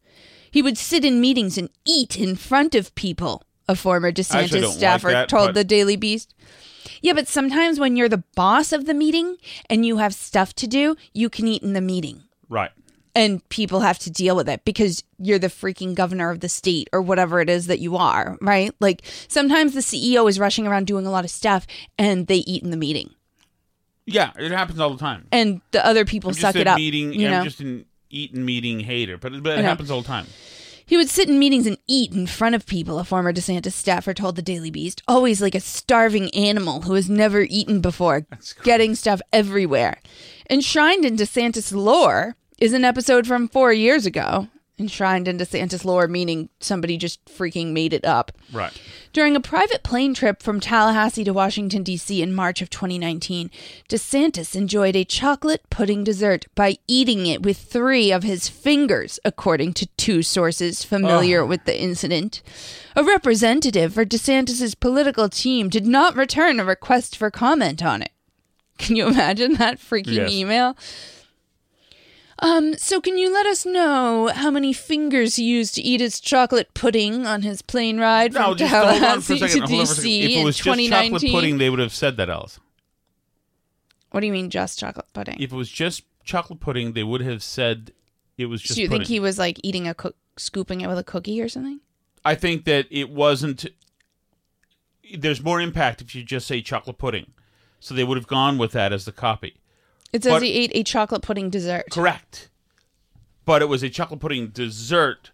He 0.51 0.61
would 0.61 0.77
sit 0.77 1.05
in 1.05 1.21
meetings 1.21 1.57
and 1.57 1.69
eat 1.85 2.17
in 2.17 2.35
front 2.35 2.75
of 2.75 2.93
people, 2.95 3.43
a 3.67 3.75
former 3.75 4.11
DeSantis 4.11 4.51
don't 4.51 4.63
like 4.63 4.73
staffer 4.73 5.11
that, 5.11 5.29
told 5.29 5.49
but- 5.49 5.55
the 5.55 5.63
Daily 5.63 5.95
Beast. 5.95 6.33
Yeah, 7.01 7.13
but 7.13 7.27
sometimes 7.27 7.79
when 7.79 7.95
you're 7.95 8.09
the 8.09 8.23
boss 8.35 8.71
of 8.71 8.85
the 8.85 8.93
meeting 8.93 9.37
and 9.69 9.85
you 9.85 9.97
have 9.97 10.13
stuff 10.13 10.53
to 10.55 10.67
do, 10.67 10.95
you 11.13 11.29
can 11.29 11.47
eat 11.47 11.61
in 11.61 11.73
the 11.73 11.81
meeting 11.81 12.23
right 12.49 12.71
and 13.15 13.47
people 13.49 13.81
have 13.81 13.99
to 13.99 14.09
deal 14.09 14.35
with 14.35 14.47
it 14.47 14.63
because 14.63 15.03
you're 15.17 15.39
the 15.39 15.47
freaking 15.47 15.93
governor 15.95 16.29
of 16.29 16.39
the 16.39 16.49
state 16.49 16.89
or 16.93 17.01
whatever 17.01 17.41
it 17.41 17.49
is 17.49 17.67
that 17.67 17.79
you 17.79 17.97
are, 17.97 18.37
right? 18.41 18.73
Like 18.79 19.01
sometimes 19.27 19.73
the 19.73 19.81
CEO 19.81 20.29
is 20.29 20.39
rushing 20.39 20.67
around 20.67 20.87
doing 20.87 21.05
a 21.05 21.11
lot 21.11 21.25
of 21.25 21.31
stuff 21.31 21.65
and 21.97 22.27
they 22.27 22.37
eat 22.37 22.63
in 22.63 22.71
the 22.71 22.77
meeting. 22.77 23.09
Yeah 24.13 24.31
it 24.37 24.51
happens 24.51 24.79
all 24.79 24.89
the 24.91 24.97
time 24.99 25.27
And 25.31 25.61
the 25.71 25.85
other 25.85 26.05
people 26.05 26.29
I'm 26.31 26.35
suck 26.35 26.55
it 26.55 26.67
up. 26.67 26.77
meeting 26.77 27.13
you 27.13 27.29
know? 27.29 27.39
i'm 27.39 27.43
just 27.43 27.59
an 27.61 27.85
eating 28.09 28.43
meeting 28.45 28.79
hater 28.79 29.17
but, 29.17 29.41
but 29.43 29.59
it 29.59 29.65
happens 29.65 29.89
all 29.91 30.01
the 30.01 30.07
time 30.07 30.25
He 30.85 30.97
would 30.97 31.09
sit 31.09 31.29
in 31.29 31.37
meetings 31.37 31.67
and 31.67 31.77
eat 31.85 32.11
in 32.13 32.25
front 32.25 32.55
of 32.55 32.65
people, 32.65 32.97
a 32.97 33.03
former 33.03 33.31
DeSantis 33.31 33.73
staffer 33.73 34.11
told 34.15 34.35
the 34.35 34.41
Daily 34.41 34.71
Beast, 34.71 35.03
always 35.07 35.39
like 35.39 35.53
a 35.53 35.59
starving 35.59 36.33
animal 36.33 36.81
who 36.81 36.95
has 36.95 37.07
never 37.07 37.41
eaten 37.41 37.79
before, 37.79 38.25
getting 38.63 38.95
stuff 38.95 39.21
everywhere. 39.31 39.99
Enshrined 40.49 41.05
in 41.05 41.15
DeSantis 41.15 41.71
lore 41.71 42.35
is 42.57 42.73
an 42.73 42.83
episode 42.83 43.27
from 43.27 43.47
four 43.47 43.71
years 43.71 44.07
ago. 44.07 44.47
Enshrined 44.79 45.27
in 45.27 45.37
DeSantis 45.37 45.83
lore, 45.83 46.07
meaning 46.07 46.47
somebody 46.61 46.97
just 46.97 47.23
freaking 47.25 47.73
made 47.73 47.91
it 47.91 48.05
up. 48.05 48.31
right 48.53 48.71
During 49.11 49.35
a 49.35 49.41
private 49.41 49.83
plane 49.83 50.13
trip 50.13 50.41
from 50.41 50.59
Tallahassee 50.61 51.25
to 51.25 51.33
Washington, 51.33 51.83
D.C. 51.83 52.21
in 52.21 52.33
March 52.33 52.61
of 52.61 52.69
2019, 52.69 53.51
DeSantis 53.89 54.55
enjoyed 54.55 54.95
a 54.95 55.03
chocolate 55.03 55.69
pudding 55.69 56.05
dessert 56.05 56.45
by 56.55 56.77
eating 56.87 57.25
it 57.25 57.43
with 57.43 57.57
three 57.57 58.11
of 58.11 58.23
his 58.23 58.47
fingers, 58.47 59.19
according 59.25 59.73
to 59.73 59.87
two 59.97 60.23
sources 60.23 60.83
familiar 60.85 61.45
with 61.45 61.65
the 61.65 61.77
incident. 61.77 62.41
A 62.95 63.03
representative 63.03 63.93
for 63.93 64.05
DeSantis' 64.05 64.79
political 64.79 65.27
team 65.27 65.67
did 65.67 65.85
not 65.85 66.15
return 66.15 66.59
a 66.59 66.63
request 66.65 67.17
for 67.17 67.29
comment 67.29 67.83
on 67.83 68.01
it. 68.01 68.11
Can 68.77 68.95
you 68.95 69.07
imagine 69.07 69.55
that 69.55 69.77
freaking 69.79 70.13
Yes. 70.15 70.31
email? 70.31 70.77
Um, 72.41 72.77
so 72.77 73.01
can 73.01 73.17
you 73.17 73.33
let 73.33 73.45
us 73.45 73.65
know 73.65 74.27
how 74.33 74.49
many 74.49 74.71
fingers 74.71 75.35
he 75.35 75.43
used 75.43 75.75
to 75.75 75.81
eat 75.81 75.99
his 75.99 76.19
chocolate 76.21 76.73
pudding 76.73 77.25
on 77.25 77.41
his 77.41 77.61
plane 77.61 77.99
ride 77.99 78.33
from 78.33 78.41
No, 78.43 78.55
just 78.55 78.73
hold 78.73 78.85
on 78.85 78.91
for 79.21 79.33
a 79.33 79.37
Tallahassee 79.39 79.39
second. 79.39 79.49
to 79.55 79.59
Hold 79.67 79.71
on 79.81 79.85
for 79.87 79.91
a 79.91 79.95
second. 79.95 80.09
DC 80.09 80.23
If 80.23 80.29
it 80.29 80.33
in 80.37 80.45
was 80.45 80.55
just 80.55 80.63
chocolate 80.65 80.79
2019? 80.85 81.31
pudding, 81.33 81.57
they 81.57 81.69
would 81.69 81.79
have 81.79 81.93
said 81.93 82.17
that, 82.17 82.29
Alice. 82.29 82.59
What 84.11 84.21
do 84.21 84.27
you 84.27 84.31
mean 84.33 84.49
just 84.49 84.79
chocolate 84.79 85.07
pudding? 85.13 85.35
If 85.39 85.51
it 85.51 85.55
was 85.55 85.69
just 85.69 86.03
chocolate 86.23 86.59
pudding, 86.61 86.93
they 86.93 87.03
would 87.03 87.21
have 87.21 87.43
said 87.43 87.91
it 88.37 88.45
was 88.45 88.61
just 88.61 88.75
so 88.75 88.81
you 88.81 88.87
pudding. 88.87 89.01
think 89.01 89.09
he 89.09 89.19
was 89.19 89.37
like 89.37 89.59
eating 89.63 89.87
a 89.87 89.93
cook, 89.93 90.15
scooping 90.37 90.81
it 90.81 90.87
with 90.87 90.97
a 90.97 91.03
cookie 91.03 91.41
or 91.41 91.49
something? 91.49 91.81
I 92.23 92.35
think 92.35 92.63
that 92.65 92.87
it 92.89 93.09
wasn't. 93.09 93.65
There's 95.17 95.41
more 95.43 95.59
impact 95.59 96.01
if 96.01 96.15
you 96.15 96.23
just 96.23 96.47
say 96.47 96.61
chocolate 96.61 96.97
pudding. 96.97 97.33
So 97.79 97.93
they 97.93 98.03
would 98.03 98.17
have 98.17 98.27
gone 98.27 98.57
with 98.57 98.71
that 98.73 98.91
as 98.93 99.05
the 99.05 99.11
copy. 99.11 99.55
It 100.11 100.23
says 100.23 100.33
But- 100.33 100.41
he 100.43 100.51
ate 100.53 100.71
a 100.73 100.83
chocolate 100.83 101.21
pudding 101.21 101.49
dessert. 101.49 101.85
Correct. 101.91 102.49
But 103.45 103.61
it 103.61 103.65
was 103.69 103.81
a 103.83 103.89
chocolate 103.89 104.19
pudding 104.19 104.47
dessert, 104.47 105.31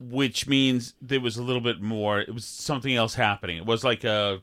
which 0.00 0.46
means 0.48 0.94
there 1.00 1.20
was 1.20 1.36
a 1.36 1.42
little 1.42 1.60
bit 1.62 1.80
more. 1.80 2.20
It 2.20 2.34
was 2.34 2.44
something 2.44 2.94
else 2.94 3.14
happening. 3.14 3.56
It 3.58 3.66
was 3.66 3.84
like 3.84 4.04
a 4.04 4.40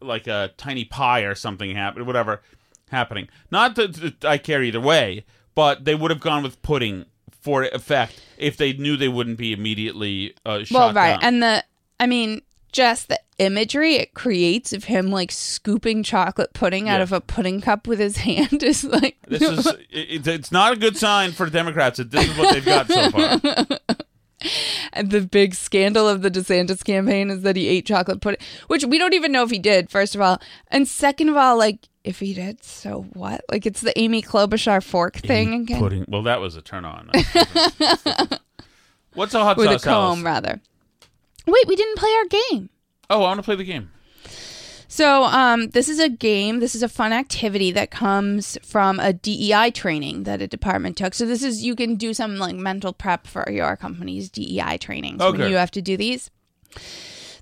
like 0.00 0.26
a 0.26 0.50
tiny 0.56 0.84
pie 0.84 1.20
or 1.20 1.34
something 1.34 1.74
happening, 1.74 2.06
whatever 2.06 2.42
happening. 2.90 3.28
Not 3.50 3.74
that, 3.76 3.94
that 3.94 4.24
I 4.24 4.38
care 4.38 4.62
either 4.62 4.80
way, 4.80 5.24
but 5.54 5.84
they 5.84 5.94
would 5.94 6.10
have 6.10 6.20
gone 6.20 6.42
with 6.42 6.60
pudding 6.62 7.06
for 7.40 7.64
effect 7.64 8.20
if 8.38 8.56
they 8.56 8.72
knew 8.72 8.96
they 8.96 9.08
wouldn't 9.08 9.36
be 9.38 9.52
immediately 9.52 10.34
uh, 10.46 10.64
shot 10.64 10.78
Well, 10.78 10.92
right, 10.94 11.20
down. 11.20 11.22
and 11.22 11.42
the 11.42 11.64
I 12.00 12.06
mean, 12.06 12.42
just 12.74 13.08
the 13.08 13.20
imagery 13.38 13.94
it 13.94 14.14
creates 14.14 14.72
of 14.72 14.84
him 14.84 15.10
like 15.10 15.32
scooping 15.32 16.02
chocolate 16.02 16.52
pudding 16.52 16.88
out 16.88 17.00
of 17.00 17.12
a 17.12 17.20
pudding 17.20 17.60
cup 17.60 17.86
with 17.86 17.98
his 17.98 18.16
hand 18.28 18.62
is 18.62 18.84
like 18.84 19.16
This 19.26 19.42
is 19.42 19.66
it, 19.90 20.26
it's 20.26 20.52
not 20.52 20.72
a 20.74 20.76
good 20.76 20.96
sign 20.96 21.32
for 21.32 21.48
Democrats 21.48 21.98
that 21.98 22.10
this 22.10 22.28
is 22.28 22.36
what 22.36 22.52
they've 22.52 22.64
got 22.64 22.88
so 22.88 23.10
far. 23.10 23.78
And 24.92 25.10
the 25.10 25.22
big 25.22 25.54
scandal 25.54 26.06
of 26.06 26.20
the 26.20 26.30
DeSantis 26.30 26.84
campaign 26.84 27.30
is 27.30 27.40
that 27.42 27.56
he 27.56 27.66
ate 27.66 27.86
chocolate 27.86 28.20
pudding, 28.20 28.40
which 28.66 28.84
we 28.84 28.98
don't 28.98 29.14
even 29.14 29.32
know 29.32 29.42
if 29.42 29.50
he 29.50 29.58
did, 29.58 29.88
first 29.88 30.14
of 30.14 30.20
all. 30.20 30.38
And 30.68 30.86
second 30.86 31.30
of 31.30 31.36
all, 31.36 31.56
like, 31.56 31.88
if 32.04 32.18
he 32.20 32.34
did, 32.34 32.62
so 32.62 33.06
what? 33.14 33.42
Like, 33.50 33.64
it's 33.64 33.80
the 33.80 33.98
Amy 33.98 34.20
Klobuchar 34.20 34.82
fork 34.82 35.16
thing 35.16 35.54
again. 35.62 35.80
Pudding. 35.80 36.04
Well, 36.08 36.24
that 36.24 36.42
was 36.42 36.56
a 36.56 36.62
turn 36.62 36.84
on. 36.84 37.10
What's 39.14 39.32
a 39.32 39.42
hot 39.42 39.56
With 39.56 39.70
a 39.70 39.78
sauce? 39.78 39.86
Alice? 39.86 40.16
comb, 40.16 40.26
rather. 40.26 40.60
Wait, 41.46 41.68
we 41.68 41.76
didn't 41.76 41.98
play 41.98 42.10
our 42.10 42.26
game. 42.26 42.70
Oh, 43.10 43.18
I 43.18 43.22
want 43.22 43.38
to 43.38 43.42
play 43.42 43.56
the 43.56 43.64
game. 43.64 43.90
So, 44.88 45.24
um, 45.24 45.70
this 45.70 45.88
is 45.88 45.98
a 45.98 46.08
game. 46.08 46.60
This 46.60 46.76
is 46.76 46.82
a 46.84 46.88
fun 46.88 47.12
activity 47.12 47.72
that 47.72 47.90
comes 47.90 48.56
from 48.62 49.00
a 49.00 49.12
DEI 49.12 49.72
training 49.72 50.22
that 50.22 50.40
a 50.40 50.46
department 50.46 50.96
took. 50.96 51.14
So, 51.14 51.26
this 51.26 51.42
is 51.42 51.64
you 51.64 51.74
can 51.74 51.96
do 51.96 52.14
some 52.14 52.36
like 52.36 52.54
mental 52.54 52.92
prep 52.92 53.26
for 53.26 53.50
your 53.50 53.76
company's 53.76 54.30
DEI 54.30 54.78
trainings 54.78 55.20
when 55.20 55.50
you 55.50 55.56
have 55.56 55.72
to 55.72 55.82
do 55.82 55.96
these. 55.96 56.30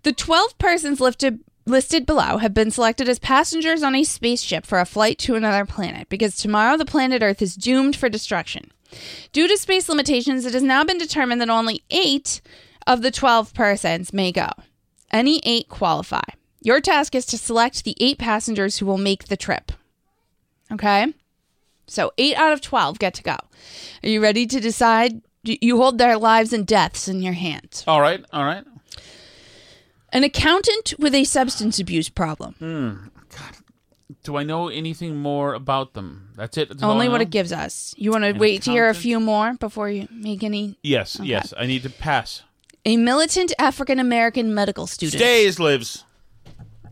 The 0.03 0.13
12 0.13 0.57
persons 0.57 0.99
lifted, 0.99 1.41
listed 1.67 2.07
below 2.07 2.39
have 2.39 2.55
been 2.55 2.71
selected 2.71 3.09
as 3.09 3.19
passengers 3.19 3.83
on 3.83 3.95
a 3.95 4.03
spaceship 4.03 4.65
for 4.65 4.81
a 4.81 4.87
flight 4.87 5.19
to 5.19 5.35
another 5.35 5.67
planet 5.67 6.09
because 6.09 6.37
tomorrow 6.37 6.79
the 6.79 6.85
planet 6.87 7.23
Earth 7.23 7.43
is 7.43 7.55
doomed 7.55 7.97
for 7.97 8.09
destruction. 8.09 8.71
Due 9.33 9.47
to 9.49 9.57
space 9.57 9.89
limitations, 9.89 10.45
it 10.45 10.55
has 10.55 10.63
now 10.63 10.85
been 10.85 10.99
determined 10.99 11.41
that 11.41 11.51
only 11.51 11.83
eight 11.91 12.41
of 12.87 13.03
the 13.03 13.11
12 13.11 13.55
persons 13.55 14.13
may 14.13 14.33
go. 14.33 14.49
Any 15.11 15.41
eight 15.45 15.69
qualify. 15.69 16.23
Your 16.61 16.81
task 16.81 17.15
is 17.15 17.27
to 17.27 17.39
select 17.39 17.85
the 17.85 17.97
eight 18.01 18.19
passengers 18.19 18.79
who 18.79 18.87
will 18.87 18.99
make 18.99 19.25
the 19.25 19.37
trip. 19.37 19.73
Okay? 20.71 21.13
So, 21.87 22.13
eight 22.17 22.37
out 22.37 22.53
of 22.53 22.61
12 22.61 22.99
get 22.99 23.15
to 23.15 23.23
go. 23.23 23.37
Are 24.03 24.09
you 24.09 24.23
ready 24.23 24.47
to 24.47 24.61
decide? 24.61 25.23
You 25.43 25.77
hold 25.77 25.99
their 25.99 26.17
lives 26.17 26.53
and 26.53 26.67
deaths 26.67 27.09
in 27.09 27.21
your 27.21 27.33
hands. 27.33 27.83
All 27.87 28.01
right, 28.01 28.25
all 28.33 28.45
right. 28.45 28.65
An 30.13 30.25
accountant 30.25 30.95
with 30.99 31.15
a 31.15 31.25
substance 31.25 31.81
abuse 31.81 32.09
problem. 32.09 32.55
Hmm. 32.59 33.09
God. 33.37 33.57
Do 34.23 34.37
I 34.37 34.45
know 34.45 34.69
anything 34.69 35.17
more 35.17 35.55
about 35.55 35.95
them? 35.95 36.29
That's 36.37 36.57
it. 36.57 36.69
That's 36.69 36.83
Only 36.83 37.09
what 37.09 37.21
it 37.21 37.31
gives 37.31 37.51
us. 37.51 37.95
You 37.99 38.13
want 38.13 38.25
to 38.25 38.33
wait 38.33 38.63
to 38.63 38.71
hear 38.71 38.89
a 38.89 38.95
few 38.95 39.19
more 39.19 39.55
before 39.55 39.91
you 39.91 40.07
make 40.13 40.45
any? 40.45 40.79
Yes, 40.83 41.19
yes. 41.21 41.53
I 41.59 41.67
need 41.67 41.83
to 41.83 41.91
pass. 41.91 42.43
A 42.85 42.97
militant 42.97 43.53
African 43.59 43.99
American 43.99 44.55
medical 44.55 44.87
student. 44.87 45.21
Stays, 45.21 45.61
lives, 45.61 46.05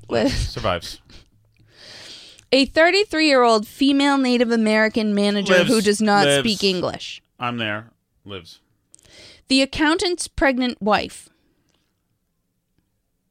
with 0.09 0.33
survives. 0.33 1.01
A 2.53 2.65
33 2.67 3.27
year 3.27 3.43
old 3.43 3.67
female 3.67 4.19
Native 4.19 4.51
American 4.51 5.15
manager 5.15 5.55
Lives. 5.59 5.69
who 5.69 5.81
does 5.81 6.01
not 6.01 6.27
Lives. 6.27 6.41
speak 6.41 6.65
English. 6.65 7.23
I'm 7.39 7.59
there. 7.59 7.91
Lives. 8.25 8.61
The 9.49 9.63
accountant's 9.63 10.29
pregnant 10.29 10.81
wife. 10.81 11.29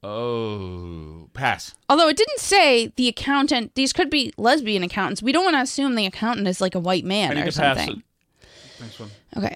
Oh, 0.01 1.27
pass. 1.33 1.75
Although 1.89 2.07
it 2.07 2.15
didn't 2.17 2.39
say 2.39 2.93
the 2.95 3.09
accountant, 3.09 3.75
these 3.75 3.91
could 3.91 4.09
be 4.09 4.33
lesbian 4.37 4.81
accountants. 4.83 5.21
We 5.21 5.33
don't 5.33 5.43
want 5.43 5.55
to 5.57 5.61
assume 5.61 5.95
the 5.95 6.05
accountant 6.05 6.47
is 6.47 6.61
like 6.61 6.73
a 6.75 6.79
white 6.79 7.03
I 7.03 7.07
man 7.07 7.35
need 7.35 7.47
or 7.47 7.51
to 7.51 7.59
pass 7.59 7.77
something. 7.77 7.97
it. 8.41 8.81
Next 8.81 8.99
one. 8.99 9.09
Okay. 9.35 9.55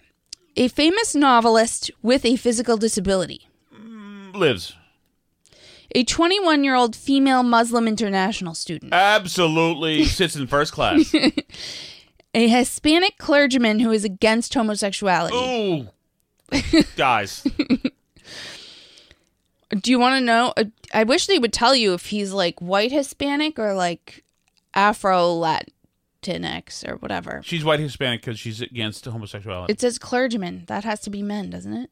A 0.55 0.67
famous 0.67 1.15
novelist 1.15 1.89
with 2.01 2.25
a 2.25 2.35
physical 2.35 2.77
disability. 2.77 3.47
Mm, 3.75 4.35
Lives. 4.35 4.75
A 5.95 6.03
21 6.03 6.63
year 6.63 6.75
old 6.75 6.95
female 6.95 7.43
Muslim 7.43 7.87
international 7.87 8.53
student. 8.53 8.93
Absolutely 8.93 10.05
sits 10.19 10.35
in 10.35 10.47
first 10.47 10.73
class. 10.73 11.13
A 12.35 12.47
Hispanic 12.47 13.17
clergyman 13.19 13.79
who 13.79 13.91
is 13.91 14.03
against 14.03 14.53
homosexuality. 14.55 15.35
Ooh. 15.35 15.87
Dies. 16.95 17.45
Do 19.69 19.91
you 19.91 19.99
want 19.99 20.19
to 20.19 20.21
know? 20.25 20.53
I 20.93 21.03
wish 21.03 21.27
they 21.27 21.37
would 21.37 21.53
tell 21.53 21.75
you 21.75 21.93
if 21.93 22.07
he's 22.07 22.31
like 22.33 22.59
white 22.59 22.91
Hispanic 22.91 23.59
or 23.59 23.75
like 23.75 24.23
Afro 24.73 25.31
Latinx 26.23 26.87
or 26.87 26.95
whatever. 26.97 27.41
She's 27.43 27.63
white 27.63 27.79
Hispanic 27.79 28.21
because 28.21 28.39
she's 28.39 28.61
against 28.61 29.05
homosexuality. 29.05 29.71
It 29.71 29.81
says 29.81 29.97
clergyman. 29.97 30.63
That 30.67 30.83
has 30.83 30.99
to 31.01 31.09
be 31.09 31.21
men, 31.21 31.49
doesn't 31.49 31.73
it? 31.73 31.89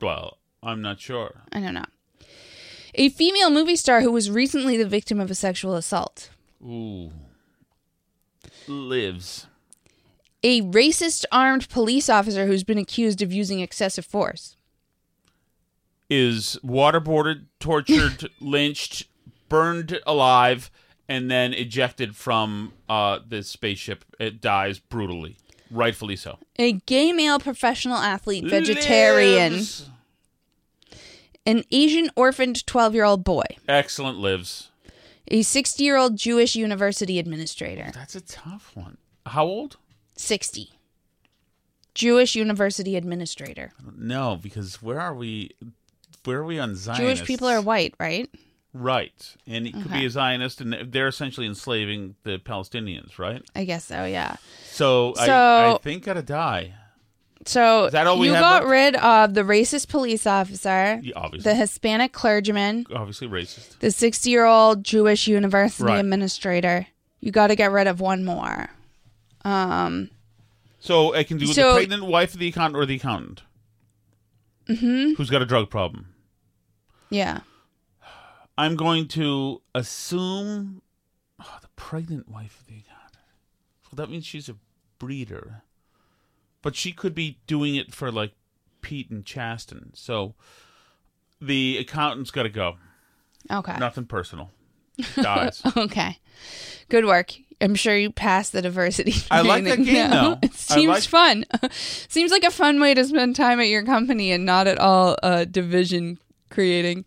well, 0.00 0.38
I'm 0.62 0.82
not 0.82 1.00
sure. 1.00 1.42
I 1.52 1.60
don't 1.60 1.74
know. 1.74 1.84
A 2.94 3.08
female 3.10 3.50
movie 3.50 3.76
star 3.76 4.00
who 4.00 4.10
was 4.10 4.30
recently 4.30 4.76
the 4.76 4.86
victim 4.86 5.20
of 5.20 5.30
a 5.30 5.34
sexual 5.34 5.74
assault. 5.74 6.30
Ooh. 6.62 7.12
Lives. 8.66 9.46
A 10.42 10.62
racist 10.62 11.24
armed 11.30 11.68
police 11.68 12.08
officer 12.08 12.46
who's 12.46 12.64
been 12.64 12.78
accused 12.78 13.22
of 13.22 13.32
using 13.32 13.60
excessive 13.60 14.06
force. 14.06 14.56
Is 16.08 16.58
waterboarded, 16.64 17.44
tortured, 17.60 18.30
lynched, 18.40 19.06
burned 19.48 20.00
alive, 20.06 20.70
and 21.10 21.28
then 21.28 21.52
ejected 21.52 22.14
from 22.14 22.72
uh, 22.88 23.18
this 23.28 23.48
spaceship. 23.48 24.04
It 24.20 24.40
dies 24.40 24.78
brutally. 24.78 25.36
Rightfully 25.70 26.16
so. 26.16 26.38
A 26.56 26.72
gay 26.72 27.12
male 27.12 27.40
professional 27.40 27.98
athlete, 27.98 28.44
vegetarian. 28.44 29.54
Lives. 29.54 29.90
An 31.44 31.64
Asian 31.72 32.10
orphaned 32.14 32.64
12 32.64 32.94
year 32.94 33.04
old 33.04 33.24
boy. 33.24 33.44
Excellent 33.68 34.18
lives. 34.18 34.70
A 35.28 35.42
60 35.42 35.82
year 35.82 35.96
old 35.96 36.16
Jewish 36.16 36.54
university 36.54 37.18
administrator. 37.18 37.90
That's 37.92 38.14
a 38.14 38.20
tough 38.20 38.70
one. 38.74 38.96
How 39.26 39.44
old? 39.44 39.78
60. 40.16 40.70
Jewish 41.94 42.36
university 42.36 42.96
administrator. 42.96 43.72
No, 43.96 44.38
because 44.40 44.80
where 44.80 45.00
are 45.00 45.14
we? 45.14 45.50
Where 46.24 46.38
are 46.38 46.44
we 46.44 46.60
on 46.60 46.76
Zionists? 46.76 47.04
Jewish 47.04 47.26
people 47.26 47.48
are 47.48 47.60
white, 47.60 47.94
right? 47.98 48.28
Right, 48.72 49.36
and 49.46 49.66
it 49.66 49.72
could 49.74 49.86
Okay. 49.86 50.00
be 50.00 50.06
a 50.06 50.10
Zionist, 50.10 50.60
and 50.60 50.92
they're 50.92 51.08
essentially 51.08 51.46
enslaving 51.46 52.14
the 52.24 52.38
Palestinians, 52.38 53.18
right? 53.18 53.42
I 53.54 53.64
guess 53.64 53.84
so, 53.84 54.04
yeah. 54.04 54.36
So, 54.64 55.14
I, 55.18 55.26
So- 55.26 55.74
I 55.74 55.78
think 55.82 56.04
gotta 56.04 56.22
die. 56.22 56.74
So 57.46 57.86
Is 57.86 57.92
that 57.92 58.06
all 58.06 58.18
we 58.18 58.26
you 58.28 58.34
got 58.34 58.64
left? 58.64 58.70
rid 58.70 58.96
of 58.96 59.32
the 59.32 59.40
racist 59.44 59.88
police 59.88 60.26
officer, 60.26 61.00
Yeah, 61.02 61.14
obviously. 61.16 61.50
the 61.50 61.56
Hispanic 61.56 62.12
clergyman, 62.12 62.84
Obviously 62.94 63.28
racist. 63.28 63.78
the 63.78 63.90
60 63.90 64.28
year 64.28 64.44
old 64.44 64.84
Jewish 64.84 65.26
university 65.26 65.84
Right. 65.84 65.98
administrator. 66.00 66.86
You 67.20 67.32
got 67.32 67.46
to 67.46 67.56
get 67.56 67.70
rid 67.72 67.86
of 67.86 67.98
one 68.00 68.24
more. 68.26 68.68
Um, 69.44 70.10
So 70.80 71.14
I 71.14 71.24
can 71.24 71.38
do 71.38 71.46
So- 71.46 71.68
the 71.70 71.74
pregnant 71.78 72.04
wife 72.04 72.34
of 72.34 72.40
the 72.40 72.48
accountant 72.48 72.76
or 72.76 72.84
the 72.84 72.96
accountant 72.96 73.42
mhm. 74.68 75.16
who's 75.16 75.30
got 75.30 75.40
a 75.42 75.46
drug 75.46 75.70
problem. 75.70 76.12
Yeah. 77.08 77.40
I'm 78.60 78.76
going 78.76 79.08
to 79.08 79.62
assume 79.74 80.82
oh, 81.40 81.58
the 81.62 81.68
pregnant 81.76 82.28
wife 82.28 82.60
of 82.60 82.66
the 82.66 82.74
accountant. 82.74 83.24
Well, 83.84 83.96
that 83.96 84.10
means 84.10 84.26
she's 84.26 84.50
a 84.50 84.56
breeder, 84.98 85.62
but 86.60 86.76
she 86.76 86.92
could 86.92 87.14
be 87.14 87.38
doing 87.46 87.76
it 87.76 87.94
for 87.94 88.12
like 88.12 88.32
Pete 88.82 89.08
and 89.08 89.24
Chasten. 89.24 89.92
So 89.94 90.34
the 91.40 91.78
accountant's 91.78 92.30
got 92.30 92.42
to 92.42 92.50
go. 92.50 92.76
Okay. 93.50 93.78
Nothing 93.78 94.04
personal. 94.04 94.50
Dies. 95.14 95.62
okay. 95.78 96.18
Good 96.90 97.06
work. 97.06 97.32
I'm 97.62 97.74
sure 97.74 97.96
you 97.96 98.10
passed 98.10 98.52
the 98.52 98.60
diversity. 98.60 99.14
I 99.30 99.40
like 99.40 99.64
that 99.64 99.82
game, 99.82 100.10
though. 100.10 100.38
It 100.42 100.52
seems 100.52 100.88
like- 100.88 101.02
fun. 101.04 101.46
seems 101.70 102.30
like 102.30 102.44
a 102.44 102.50
fun 102.50 102.78
way 102.78 102.92
to 102.92 103.04
spend 103.06 103.36
time 103.36 103.58
at 103.58 103.68
your 103.68 103.84
company 103.84 104.32
and 104.32 104.44
not 104.44 104.66
at 104.66 104.78
all 104.78 105.16
uh, 105.22 105.46
division 105.46 106.18
creating 106.50 107.06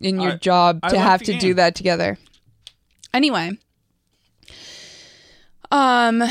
in 0.00 0.20
your 0.20 0.32
I- 0.32 0.36
job 0.36 0.80
I 0.82 0.88
to 0.90 0.98
have 0.98 1.22
to 1.22 1.38
do 1.38 1.54
that 1.54 1.74
together. 1.74 2.18
Anyway, 3.14 3.52
um, 5.70 6.22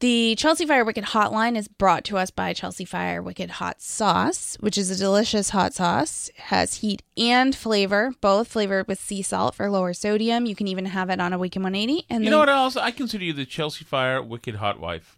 the 0.00 0.34
Chelsea 0.36 0.66
Fire 0.66 0.84
Wicked 0.84 1.04
Hotline 1.04 1.56
is 1.56 1.68
brought 1.68 2.04
to 2.04 2.18
us 2.18 2.30
by 2.30 2.52
Chelsea 2.52 2.84
Fire 2.84 3.22
Wicked 3.22 3.48
Hot 3.52 3.80
Sauce, 3.80 4.56
which 4.60 4.76
is 4.76 4.90
a 4.90 4.96
delicious 4.96 5.50
hot 5.50 5.72
sauce. 5.72 6.28
Has 6.36 6.74
heat 6.76 7.02
and 7.16 7.54
flavor, 7.56 8.12
both 8.20 8.48
flavored 8.48 8.86
with 8.88 9.00
sea 9.00 9.22
salt 9.22 9.54
for 9.54 9.70
lower 9.70 9.94
sodium. 9.94 10.44
You 10.46 10.54
can 10.54 10.68
even 10.68 10.86
have 10.86 11.08
it 11.10 11.20
on 11.20 11.32
Awaken 11.32 11.62
180. 11.62 12.04
And 12.10 12.24
you 12.24 12.26
then- 12.26 12.32
know 12.32 12.40
what 12.40 12.50
else? 12.50 12.76
I 12.76 12.90
consider 12.90 13.24
you 13.24 13.32
the 13.32 13.46
Chelsea 13.46 13.84
Fire 13.84 14.22
wicked 14.22 14.56
hot 14.56 14.78
wife. 14.80 15.16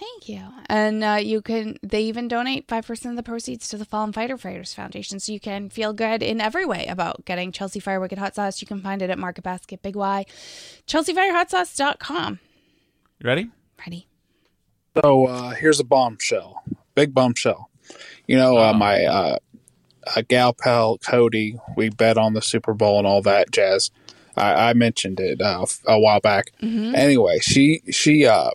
Thank 0.00 0.30
you. 0.30 0.40
And 0.66 1.04
uh, 1.04 1.18
you 1.20 1.42
can. 1.42 1.76
They 1.82 2.00
even 2.04 2.26
donate 2.26 2.66
five 2.68 2.86
percent 2.86 3.12
of 3.12 3.16
the 3.16 3.22
proceeds 3.22 3.68
to 3.68 3.76
the 3.76 3.84
Fallen 3.84 4.14
Fighter 4.14 4.38
Fighters 4.38 4.72
Foundation, 4.72 5.20
so 5.20 5.30
you 5.30 5.38
can 5.40 5.68
feel 5.68 5.92
good 5.92 6.22
in 6.22 6.40
every 6.40 6.64
way 6.64 6.86
about 6.86 7.26
getting 7.26 7.52
Chelsea 7.52 7.80
Fire 7.80 8.00
Wicked 8.00 8.16
Hot 8.18 8.34
Sauce. 8.34 8.62
You 8.62 8.66
can 8.66 8.80
find 8.80 9.02
it 9.02 9.10
at 9.10 9.18
Market 9.18 9.44
Basket 9.44 9.82
Big 9.82 9.96
Y, 9.96 10.24
ChelseaFireHotSauce.com. 10.86 12.40
You 13.18 13.26
ready? 13.28 13.50
Ready? 13.78 14.06
So 15.02 15.26
uh, 15.26 15.50
here's 15.50 15.80
a 15.80 15.84
bombshell, 15.84 16.62
big 16.94 17.12
bombshell. 17.14 17.70
You 18.26 18.36
know, 18.36 18.56
uh, 18.58 18.72
my 18.72 19.04
uh, 19.04 19.38
uh, 20.16 20.22
gal 20.28 20.52
pal 20.54 20.98
Cody, 20.98 21.58
we 21.76 21.90
bet 21.90 22.16
on 22.16 22.32
the 22.34 22.42
Super 22.42 22.72
Bowl 22.74 22.98
and 22.98 23.06
all 23.06 23.22
that 23.22 23.50
jazz. 23.50 23.90
I, 24.36 24.70
I 24.70 24.72
mentioned 24.74 25.20
it 25.20 25.40
uh, 25.42 25.62
f- 25.62 25.80
a 25.86 25.98
while 25.98 26.20
back. 26.20 26.46
Mhm. 26.62 26.94
Anyway, 26.94 27.38
she 27.40 27.82
she 27.90 28.26
uh, 28.26 28.50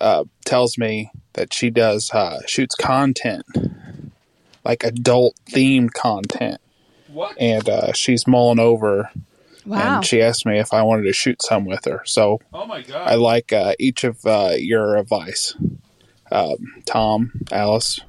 uh, 0.00 0.24
tells 0.44 0.76
me 0.78 1.10
that 1.34 1.52
she 1.52 1.70
does 1.70 2.10
uh, 2.12 2.40
shoots 2.46 2.74
content 2.74 3.44
like 4.64 4.82
adult 4.84 5.36
themed 5.50 5.92
content. 5.92 6.60
What? 7.08 7.36
And 7.40 7.68
uh, 7.68 7.92
she's 7.92 8.26
mulling 8.26 8.58
over, 8.58 9.10
Wow. 9.64 9.96
and 9.96 10.04
she 10.04 10.20
asked 10.20 10.44
me 10.44 10.58
if 10.58 10.72
I 10.74 10.82
wanted 10.82 11.04
to 11.04 11.12
shoot 11.12 11.40
some 11.42 11.64
with 11.64 11.84
her. 11.84 12.02
So 12.04 12.40
Oh 12.52 12.66
my 12.66 12.82
god. 12.82 13.08
I 13.08 13.14
like 13.14 13.52
uh, 13.52 13.74
each 13.78 14.04
of 14.04 14.24
uh, 14.26 14.54
your 14.56 14.96
advice, 14.96 15.54
um, 16.30 16.82
Tom, 16.84 17.32
Alice. 17.52 18.00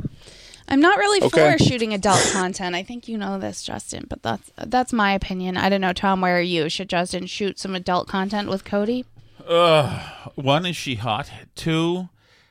I'm 0.67 0.81
not 0.81 0.97
really 0.97 1.25
Okay. 1.25 1.51
for 1.57 1.63
shooting 1.63 1.93
adult 1.93 2.21
content. 2.33 2.75
I 2.75 2.83
think 2.83 3.07
you 3.07 3.17
know 3.17 3.39
this, 3.39 3.63
Justin, 3.63 4.05
but 4.09 4.21
that's 4.23 4.51
that's 4.57 4.91
my 4.91 5.13
opinion. 5.13 5.55
I 5.57 5.69
don't 5.69 5.79
know, 5.81 5.93
Tom. 5.93 6.19
Where 6.21 6.37
are 6.37 6.41
you? 6.41 6.67
Should 6.69 6.89
Justin 6.89 7.25
shoot 7.27 7.57
some 7.57 7.73
adult 7.75 8.07
content 8.09 8.49
with 8.49 8.65
Cody? 8.65 9.05
Uh, 9.47 10.03
one 10.35 10.65
is 10.65 10.75
she 10.75 10.95
hot? 10.95 11.31
Two, 11.55 12.09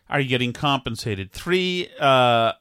are 0.09 0.21
you 0.21 0.29
getting 0.29 0.55
compensated? 0.55 1.31
Three, 1.31 1.91
uh, 2.01 2.53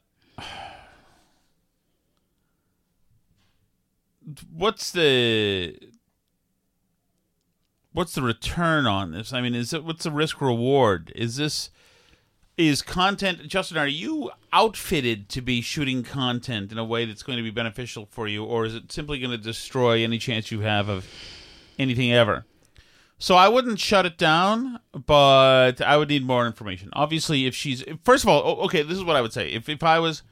what's 4.52 4.90
the 4.90 5.78
what's 7.92 8.14
the 8.14 8.20
return 8.20 8.86
on 8.86 9.12
this? 9.12 9.32
I 9.32 9.40
mean, 9.40 9.54
is 9.54 9.72
it 9.72 9.84
what's 9.84 10.04
the 10.04 10.10
risk 10.10 10.42
reward? 10.42 11.12
Is 11.14 11.36
this 11.36 11.70
is 12.58 12.82
content? 12.82 13.48
Justin, 13.48 13.78
are 13.78 13.88
you 13.88 14.30
outfitted 14.52 15.30
to 15.30 15.40
be 15.40 15.62
shooting 15.62 16.02
content 16.02 16.72
in 16.72 16.76
a 16.78 16.84
way 16.84 17.06
that's 17.06 17.22
going 17.22 17.38
to 17.38 17.42
be 17.42 17.50
beneficial 17.50 18.06
for 18.10 18.28
you, 18.28 18.44
or 18.44 18.66
is 18.66 18.74
it 18.74 18.92
simply 18.92 19.18
going 19.18 19.30
to 19.30 19.38
destroy 19.38 20.04
any 20.04 20.18
chance 20.18 20.50
you 20.50 20.60
have 20.60 20.90
of 20.90 21.08
anything 21.78 22.12
ever? 22.12 22.44
So 23.18 23.34
I 23.34 23.48
wouldn't 23.48 23.80
shut 23.80 24.04
it 24.04 24.18
down, 24.18 24.78
but 24.92 25.80
I 25.80 25.96
would 25.96 26.08
need 26.10 26.24
more 26.24 26.46
information. 26.46 26.90
Obviously, 26.92 27.46
if 27.46 27.54
she's 27.54 27.82
first 28.04 28.24
of 28.24 28.28
all, 28.28 28.60
okay, 28.64 28.82
this 28.82 28.98
is 28.98 29.04
what 29.04 29.16
I 29.16 29.20
would 29.22 29.32
say. 29.32 29.50
If 29.50 29.68
if 29.68 29.82
I 29.82 29.98
was 29.98 30.22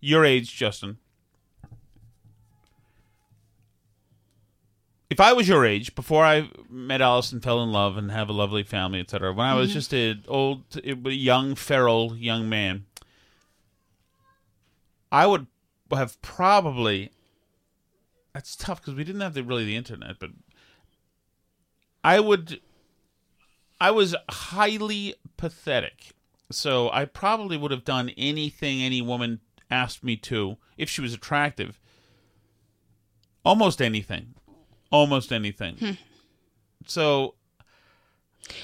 your 0.00 0.24
age, 0.26 0.54
Justin, 0.54 0.98
if 5.08 5.20
I 5.20 5.32
was 5.32 5.48
your 5.48 5.64
age 5.64 5.94
before 5.94 6.24
I 6.24 6.50
met 6.68 7.00
Alice 7.00 7.32
and 7.32 7.42
fell 7.42 7.62
in 7.62 7.72
love 7.72 7.96
and 7.96 8.10
have 8.10 8.28
a 8.28 8.32
lovely 8.32 8.62
family, 8.62 9.00
etc. 9.00 9.32
When 9.32 9.46
I 9.46 9.54
was 9.54 9.70
Mhm. 9.70 9.72
just 9.72 9.92
an 9.94 10.24
old, 10.28 10.64
young, 10.84 11.54
feral 11.54 12.16
young 12.16 12.48
man, 12.48 12.84
I 15.10 15.26
would 15.26 15.46
have 15.90 16.20
probably. 16.20 17.10
That's 18.32 18.56
tough 18.56 18.80
because 18.80 18.94
we 18.94 19.04
didn't 19.04 19.20
have 19.20 19.34
the, 19.34 19.44
really 19.44 19.64
the 19.64 19.76
internet, 19.76 20.18
but 20.18 20.30
I 22.04 22.20
would. 22.20 22.60
I 23.80 23.90
was 23.90 24.14
highly 24.30 25.14
pathetic, 25.36 26.10
so 26.50 26.90
I 26.92 27.06
probably 27.06 27.56
would 27.56 27.70
have 27.72 27.84
done 27.84 28.10
anything 28.16 28.82
any 28.82 29.02
woman 29.02 29.40
asked 29.70 30.04
me 30.04 30.16
to 30.18 30.56
if 30.78 30.88
she 30.88 31.00
was 31.00 31.12
attractive. 31.14 31.80
Almost 33.44 33.82
anything, 33.82 34.34
almost 34.90 35.32
anything. 35.32 35.76
Hmm. 35.76 35.90
So 36.86 37.34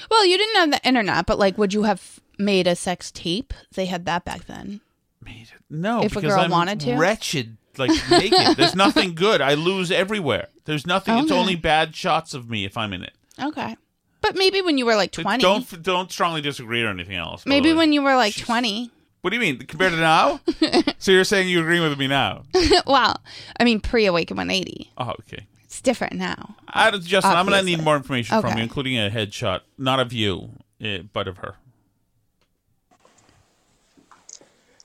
Well, 0.09 0.25
you 0.25 0.37
didn't 0.37 0.55
have 0.55 0.71
the 0.71 0.87
internet, 0.87 1.25
but 1.25 1.37
like, 1.37 1.57
would 1.57 1.73
you 1.73 1.83
have 1.83 2.19
made 2.39 2.67
a 2.67 2.75
sex 2.75 3.11
tape? 3.11 3.53
They 3.73 3.85
had 3.85 4.05
that 4.05 4.25
back 4.25 4.45
then. 4.45 4.81
Made 5.23 5.49
no, 5.69 6.01
If 6.03 6.15
a 6.15 6.21
girl 6.21 6.39
I'm 6.39 6.49
wanted 6.49 6.79
to? 6.81 6.95
wretched, 6.95 7.57
like 7.77 7.91
naked. 8.09 8.57
There's 8.57 8.75
nothing 8.85 9.13
good. 9.13 9.39
I 9.41 9.53
lose 9.53 9.91
everywhere. 9.91 10.47
There's 10.65 10.87
nothing. 10.87 11.15
It's 11.19 11.31
Okay. 11.31 11.39
only 11.39 11.55
bad 11.55 11.95
shots 11.95 12.33
of 12.33 12.49
me 12.49 12.65
if 12.65 12.75
I'm 12.75 12.91
in 12.93 13.03
it. 13.03 13.13
Okay. 13.39 13.75
But 14.21 14.35
maybe 14.35 14.61
when 14.61 14.77
you 14.77 14.85
were 14.85 14.95
like 14.95 15.11
20. 15.11 15.41
Don't 15.41 15.83
don't 15.83 16.11
strongly 16.11 16.41
disagree 16.41 16.83
or 16.83 16.89
anything 16.89 17.15
else. 17.15 17.45
maybe 17.45 17.71
way. 17.71 17.77
when 17.77 17.93
you 17.93 18.01
were 18.01 18.15
like 18.15 18.35
20. 18.35 18.91
What 19.21 19.29
do 19.29 19.35
you 19.35 19.41
mean 19.41 19.59
compared 19.59 19.93
to 19.93 19.99
now? 19.99 20.39
so 20.97 21.11
you're 21.11 21.23
saying 21.23 21.47
you 21.47 21.61
agree 21.61 21.79
with 21.79 21.97
me 21.97 22.07
now? 22.07 22.43
well, 22.87 23.21
I 23.59 23.63
mean, 23.63 23.79
pre 23.79 24.05
Awaken 24.07 24.37
180. 24.37 24.91
Oh, 24.97 25.11
okay. 25.19 25.45
It's 25.63 25.79
different 25.79 26.13
now. 26.13 26.55
I, 26.67 26.91
Justin, 26.97 27.31
I'm 27.31 27.45
going 27.45 27.59
to 27.59 27.65
need 27.65 27.83
more 27.83 27.95
information 27.95 28.41
from 28.41 28.57
you, 28.57 28.63
including 28.63 28.97
a 28.97 29.09
headshot, 29.09 29.61
not 29.77 29.99
of 29.99 30.11
you, 30.11 30.49
eh, 30.81 31.03
but 31.13 31.27
of 31.27 31.37
her. 31.37 31.55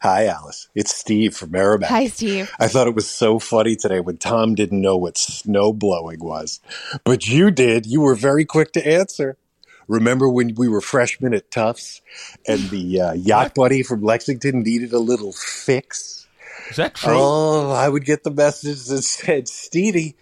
Hi, 0.01 0.27
Alice. 0.27 0.69
It's 0.75 0.95
Steve 0.95 1.35
from 1.35 1.53
Merrimack. 1.53 1.89
Hi, 1.89 2.07
Steve. 2.09 2.53
I 2.59 2.69
thought 2.69 2.87
it 2.87 2.95
was 2.95 3.09
so 3.09 3.39
funny 3.39 3.77
today 3.77 4.01
when 4.01 4.19
Tom 4.19 4.55
didn't 4.55 4.81
know 4.81 4.97
what 4.97 5.17
snow 5.17 5.73
blowing 5.73 6.23
was, 6.23 6.61
but 7.05 7.27
you 7.27 7.51
did. 7.51 7.87
You 7.87 8.03
were 8.03 8.15
very 8.15 8.45
quick 8.45 8.73
to 8.73 8.87
answer. 8.87 9.39
Remember 9.89 10.29
when 10.29 10.55
we 10.55 10.69
were 10.69 10.81
freshmen 10.81 11.33
at 11.33 11.51
Tufts 11.51 12.03
and 12.47 12.61
the 12.71 13.01
uh, 13.01 13.13
yacht 13.15 13.55
buddy 13.55 13.83
from 13.83 14.03
Lexington 14.03 14.63
needed 14.63 14.93
a 14.93 14.99
little 14.99 15.33
fix? 15.33 16.27
Is 16.71 16.77
that 16.77 16.95
true? 16.95 17.15
Oh, 17.15 17.71
I 17.71 17.89
would 17.89 18.05
get 18.05 18.23
the 18.23 18.31
message 18.31 18.85
that 18.87 19.03
said, 19.03 19.49
Stevie, 19.49 20.17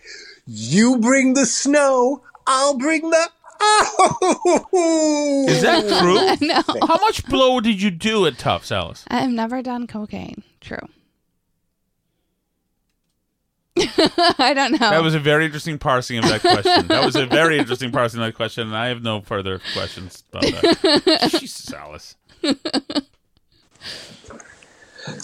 you 0.47 0.99
bring 0.99 1.35
the 1.35 1.47
snow, 1.47 2.23
I'll 2.47 2.77
bring 2.77 3.11
the. 3.11 3.29
Oh! 3.67 5.47
Is 5.49 5.63
that 5.63 6.39
true? 6.41 6.49
no. 6.49 6.63
How 6.87 6.99
much 7.01 7.25
blow 7.27 7.61
did 7.61 7.81
you 7.81 7.91
do 7.91 8.27
at 8.27 8.39
Tufts, 8.39 8.71
Alice? 8.73 9.05
I've 9.09 9.31
never 9.31 9.63
done 9.63 9.87
cocaine. 9.87 10.43
True. 10.61 10.79
I 13.77 14.53
don't 14.55 14.73
know. 14.73 14.91
That 14.91 15.03
was 15.03 15.15
a 15.15 15.21
very 15.21 15.45
interesting 15.47 15.79
parsing 15.79 16.19
of 16.19 16.25
that 16.27 16.41
question. 16.41 16.87
that 16.89 17.05
was 17.05 17.17
a 17.17 17.27
very 17.27 17.59
interesting 17.59 17.91
parsing 17.91 18.21
of 18.21 18.27
that 18.27 18.37
question, 18.37 18.69
and 18.69 18.77
I 18.77 18.87
have 18.87 19.03
no 19.03 19.21
further 19.21 19.61
questions 19.73 20.23
about 20.31 20.43
that. 20.43 21.37
Jesus, 21.41 21.73
Alice. 21.73 22.15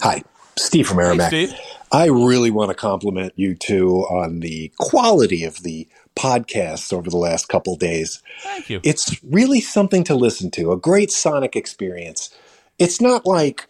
Hi, 0.01 0.21
Steve 0.57 0.87
from 0.87 0.97
Merrimack. 0.97 1.29
Steve. 1.29 1.53
I 1.93 2.07
really 2.07 2.51
want 2.51 2.69
to 2.69 2.75
compliment 2.75 3.33
you 3.35 3.55
two 3.55 3.99
on 4.09 4.39
the 4.39 4.71
quality 4.77 5.43
of 5.43 5.63
the 5.63 5.87
podcasts 6.15 6.91
over 6.93 7.09
the 7.09 7.17
last 7.17 7.47
couple 7.47 7.75
days. 7.75 8.21
Thank 8.43 8.69
you. 8.69 8.79
It's 8.83 9.21
really 9.23 9.61
something 9.61 10.03
to 10.05 10.15
listen 10.15 10.51
to, 10.51 10.71
a 10.71 10.77
great 10.77 11.11
sonic 11.11 11.55
experience. 11.55 12.35
It's 12.79 12.99
not 13.01 13.25
like, 13.25 13.67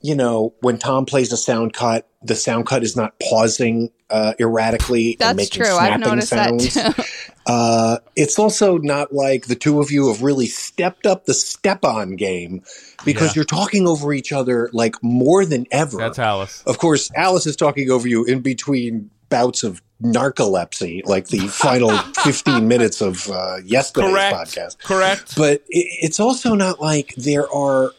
you 0.00 0.14
know, 0.14 0.54
when 0.60 0.78
Tom 0.78 1.06
plays 1.06 1.32
a 1.32 1.36
sound 1.36 1.72
cut, 1.72 2.08
the 2.22 2.34
sound 2.34 2.66
cut 2.66 2.82
is 2.82 2.96
not 2.96 3.14
pausing 3.20 3.90
uh, 4.10 4.34
erratically 4.38 5.12
and 5.12 5.18
That's 5.20 5.36
making 5.36 5.62
true. 5.64 5.72
I've 5.74 6.00
snapping 6.00 6.00
noticed 6.00 6.30
that 6.30 6.94
too. 6.96 7.02
Uh, 7.48 7.98
it's 8.16 8.40
also 8.40 8.76
not 8.76 9.14
like 9.14 9.46
the 9.46 9.54
two 9.54 9.78
of 9.80 9.92
you 9.92 10.08
have 10.12 10.20
really 10.20 10.46
stepped 10.46 11.06
up 11.06 11.26
the 11.26 11.34
step 11.34 11.84
on 11.84 12.16
game 12.16 12.60
because 13.04 13.28
Yeah. 13.28 13.32
you're 13.36 13.44
talking 13.44 13.86
over 13.86 14.12
each 14.12 14.32
other 14.32 14.68
like 14.72 14.96
more 15.00 15.46
than 15.46 15.64
ever. 15.70 15.96
That's 15.96 16.18
Alice. 16.18 16.64
Of 16.66 16.78
course, 16.78 17.08
Alice 17.14 17.46
is 17.46 17.54
talking 17.54 17.88
over 17.88 18.08
you 18.08 18.24
in 18.24 18.40
between 18.40 19.10
bouts 19.28 19.62
of 19.62 19.80
narcolepsy, 20.02 21.06
like 21.06 21.28
the 21.28 21.48
final 21.48 21.90
15 22.22 22.68
minutes 22.68 23.00
of 23.00 23.28
uh, 23.30 23.58
yesterday's 23.64 24.10
Correct. 24.10 24.36
podcast. 24.36 24.78
Correct. 24.82 25.36
But 25.36 25.62
it, 25.68 25.86
it's 26.02 26.20
also 26.20 26.54
not 26.54 26.80
like 26.80 27.14
there 27.16 27.50
are. 27.52 27.92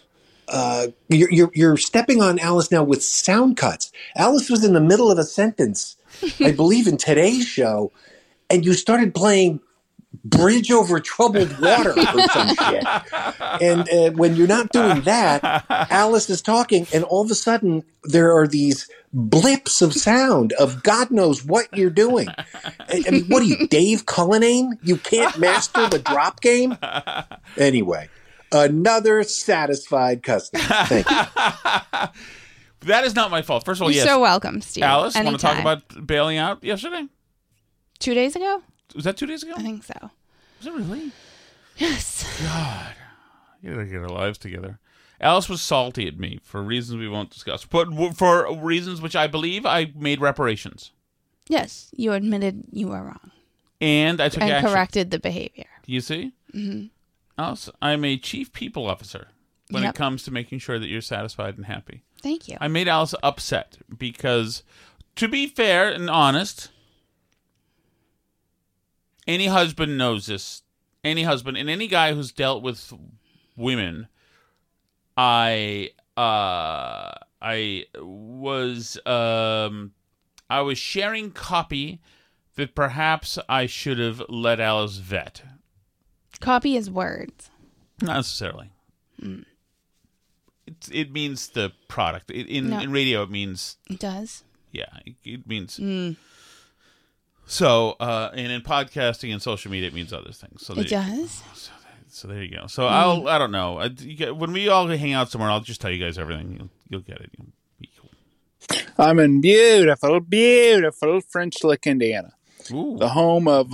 Uh, 0.49 0.87
you're, 1.09 1.29
you're 1.29 1.51
you're 1.53 1.75
stepping 1.75 2.21
on 2.21 2.39
Alice 2.39 2.71
now 2.71 2.81
with 2.81 3.03
sound 3.03 3.57
cuts. 3.57 3.91
Alice 4.15 4.49
was 4.49 4.63
in 4.63 4.71
the 4.71 4.79
middle 4.79 5.11
of 5.11 5.17
a 5.17 5.25
sentence, 5.25 5.97
I 6.39 6.51
believe, 6.51 6.87
in 6.87 6.95
today's 6.95 7.45
show, 7.45 7.91
and 8.49 8.65
you 8.65 8.73
started 8.73 9.13
playing 9.13 9.59
"Bridge 10.23 10.71
Over 10.71 10.99
Troubled 10.99 11.59
Water" 11.59 11.91
or 11.91 12.27
some 12.29 12.47
shit. 12.55 12.83
And 13.61 13.89
uh, 13.89 14.11
when 14.11 14.35
you're 14.35 14.47
not 14.47 14.71
doing 14.71 15.01
that, 15.01 15.65
Alice 15.89 16.29
is 16.29 16.41
talking, 16.41 16.87
and 16.93 17.03
all 17.03 17.23
of 17.23 17.31
a 17.31 17.35
sudden 17.35 17.83
there 18.03 18.35
are 18.35 18.47
these 18.47 18.89
blips 19.13 19.81
of 19.81 19.93
sound 19.93 20.53
of 20.53 20.83
God 20.83 21.11
knows 21.11 21.43
what 21.45 21.67
you're 21.75 21.89
doing. 21.89 22.27
I 22.29 23.03
I 23.07 23.11
mean, 23.11 23.25
what 23.25 23.41
are 23.41 23.45
you, 23.45 23.67
Dave 23.67 24.05
Cullinane? 24.05 24.77
You 24.83 24.97
can't 24.97 25.37
master 25.37 25.87
the 25.89 25.99
drop 25.99 26.41
game? 26.41 26.77
Anyway, 27.57 28.09
another 28.51 29.23
satisfied 29.23 30.23
customer. 30.23 30.63
Thank 30.63 31.09
you. 31.09 32.07
That 32.81 33.05
is 33.05 33.15
not 33.15 33.31
my 33.31 33.41
fault. 33.41 33.65
First 33.65 33.79
of 33.81 33.83
all, 33.85 33.91
You're 33.91 34.05
yes. 34.05 34.07
so 34.07 34.19
welcome, 34.19 34.61
Steve. 34.61 34.83
Alice, 34.83 35.15
want 35.15 35.29
to 35.29 35.37
talk 35.37 35.59
about 35.59 36.05
bailing 36.05 36.37
out 36.37 36.63
yesterday? 36.63 37.05
Two 37.99 38.13
days 38.13 38.35
ago? 38.35 38.61
Was 38.95 39.03
that 39.05 39.17
two 39.17 39.25
days 39.27 39.43
ago? 39.43 39.53
I 39.57 39.61
think 39.61 39.83
so. 39.83 40.11
Was 40.59 40.67
it 40.67 40.73
really? 40.73 41.11
Yes. 41.77 42.25
God, 42.43 42.95
you 43.61 43.71
gotta 43.71 43.85
get 43.85 44.01
our 44.01 44.09
lives 44.09 44.38
together. 44.38 44.79
Alice 45.19 45.49
was 45.49 45.61
salty 45.61 46.07
at 46.07 46.17
me 46.19 46.39
for 46.43 46.61
reasons 46.61 46.99
we 46.99 47.07
won't 47.09 47.29
discuss, 47.31 47.65
but 47.65 47.89
w- 47.89 48.13
for 48.13 48.53
reasons 48.55 49.01
which 49.01 49.15
I 49.15 49.27
believe 49.27 49.65
I 49.65 49.91
made 49.95 50.21
reparations, 50.21 50.91
Yes. 51.49 51.89
You 51.95 52.11
admitted 52.13 52.63
you 52.71 52.88
were 52.89 53.03
wrong 53.03 53.31
and 53.79 54.19
I 54.19 54.27
took 54.29 54.41
and 54.43 54.51
action. 54.51 54.69
corrected 54.69 55.11
the 55.11 55.19
behavior. 55.19 55.65
You 55.85 56.01
see, 56.01 56.33
hmm 56.51 56.85
Alice, 57.38 57.69
I'm 57.81 58.03
a 58.03 58.17
chief 58.17 58.51
people 58.51 58.85
officer 58.88 59.27
when 59.69 59.83
Yep. 59.83 59.93
it 59.93 59.97
comes 59.97 60.23
to 60.23 60.31
making 60.31 60.59
sure 60.59 60.77
that 60.79 60.88
you're 60.88 61.01
satisfied 61.01 61.55
and 61.57 61.67
happy. 61.67 62.03
Thank 62.21 62.47
you. 62.47 62.57
I 62.59 62.67
made 62.67 62.88
Alice 62.88 63.13
upset 63.23 63.77
because, 63.97 64.63
to 65.15 65.27
be 65.27 65.45
fair 65.47 65.89
and 65.89 66.09
honest, 66.09 66.69
any 69.28 69.47
husband 69.47 69.97
knows 69.97 70.25
this. 70.28 70.63
Any 71.03 71.23
husband 71.23 71.57
and 71.57 71.69
any 71.69 71.88
guy 71.88 72.13
who's 72.13 72.32
dealt 72.32 72.63
with 72.63 72.91
women, 73.55 74.07
I 75.15 75.91
uh 76.15 77.11
I 77.41 77.86
was 77.95 78.97
um 79.05 79.91
I 80.49 80.61
was 80.61 80.78
sharing 80.78 81.32
copy 81.32 81.99
that 82.55 82.73
perhaps 82.75 83.38
I 83.47 83.65
should 83.67 83.99
have 83.99 84.21
let 84.30 84.59
Alice 84.59 84.97
vet. 84.97 85.43
Copy 86.39 86.75
is 86.75 86.89
words. 86.89 87.49
Not 88.01 88.17
necessarily. 88.17 88.71
Mm. 89.21 89.45
It's, 90.65 90.89
it 90.89 91.11
means 91.11 91.49
the 91.49 91.71
product. 91.88 92.30
It, 92.32 92.47
in 92.47 92.69
No. 92.69 92.80
in 92.80 92.91
radio, 92.91 93.23
it 93.23 93.30
means 93.32 93.78
It 93.89 93.99
does. 93.99 94.43
yeah. 94.71 94.86
It, 95.05 95.15
it 95.23 95.47
means 95.47 95.78
Mm. 95.78 96.15
So. 97.47 97.95
Uh, 97.99 98.29
and 98.35 98.51
in 98.51 98.61
podcasting 98.61 99.31
and 99.33 99.41
social 99.41 99.71
media, 99.71 99.87
it 99.87 99.93
means 99.95 100.13
other 100.13 100.31
things. 100.31 100.65
So 100.65 100.73
It 100.73 100.89
there, 100.89 101.01
does. 101.01 101.41
so 102.09 102.27
there 102.27 102.43
you 102.43 102.55
go. 102.55 102.67
So 102.67 102.83
Mm. 102.83 102.91
I'll 102.91 103.27
I 103.27 103.37
don't 103.39 103.51
know. 103.51 103.79
I, 103.79 103.85
you 103.85 104.15
get, 104.15 104.35
when 104.35 104.51
we 104.53 104.67
all 104.69 104.87
hang 104.87 105.13
out 105.13 105.29
somewhere, 105.31 105.49
I'll 105.49 105.61
just 105.61 105.81
tell 105.81 105.89
you 105.91 106.03
guys 106.03 106.17
everything. 106.19 106.57
You'll, 106.59 106.69
you'll 106.89 107.01
get 107.01 107.19
it. 107.21 107.31
You'll 107.37 107.47
be 107.79 107.89
cool. 107.99 108.79
I'm 108.97 109.17
in 109.19 109.41
beautiful, 109.41 110.19
beautiful 110.19 111.21
French 111.21 111.63
Lick, 111.63 111.87
Indiana, 111.87 112.33
the 112.69 113.09
home 113.09 113.47
of 113.47 113.73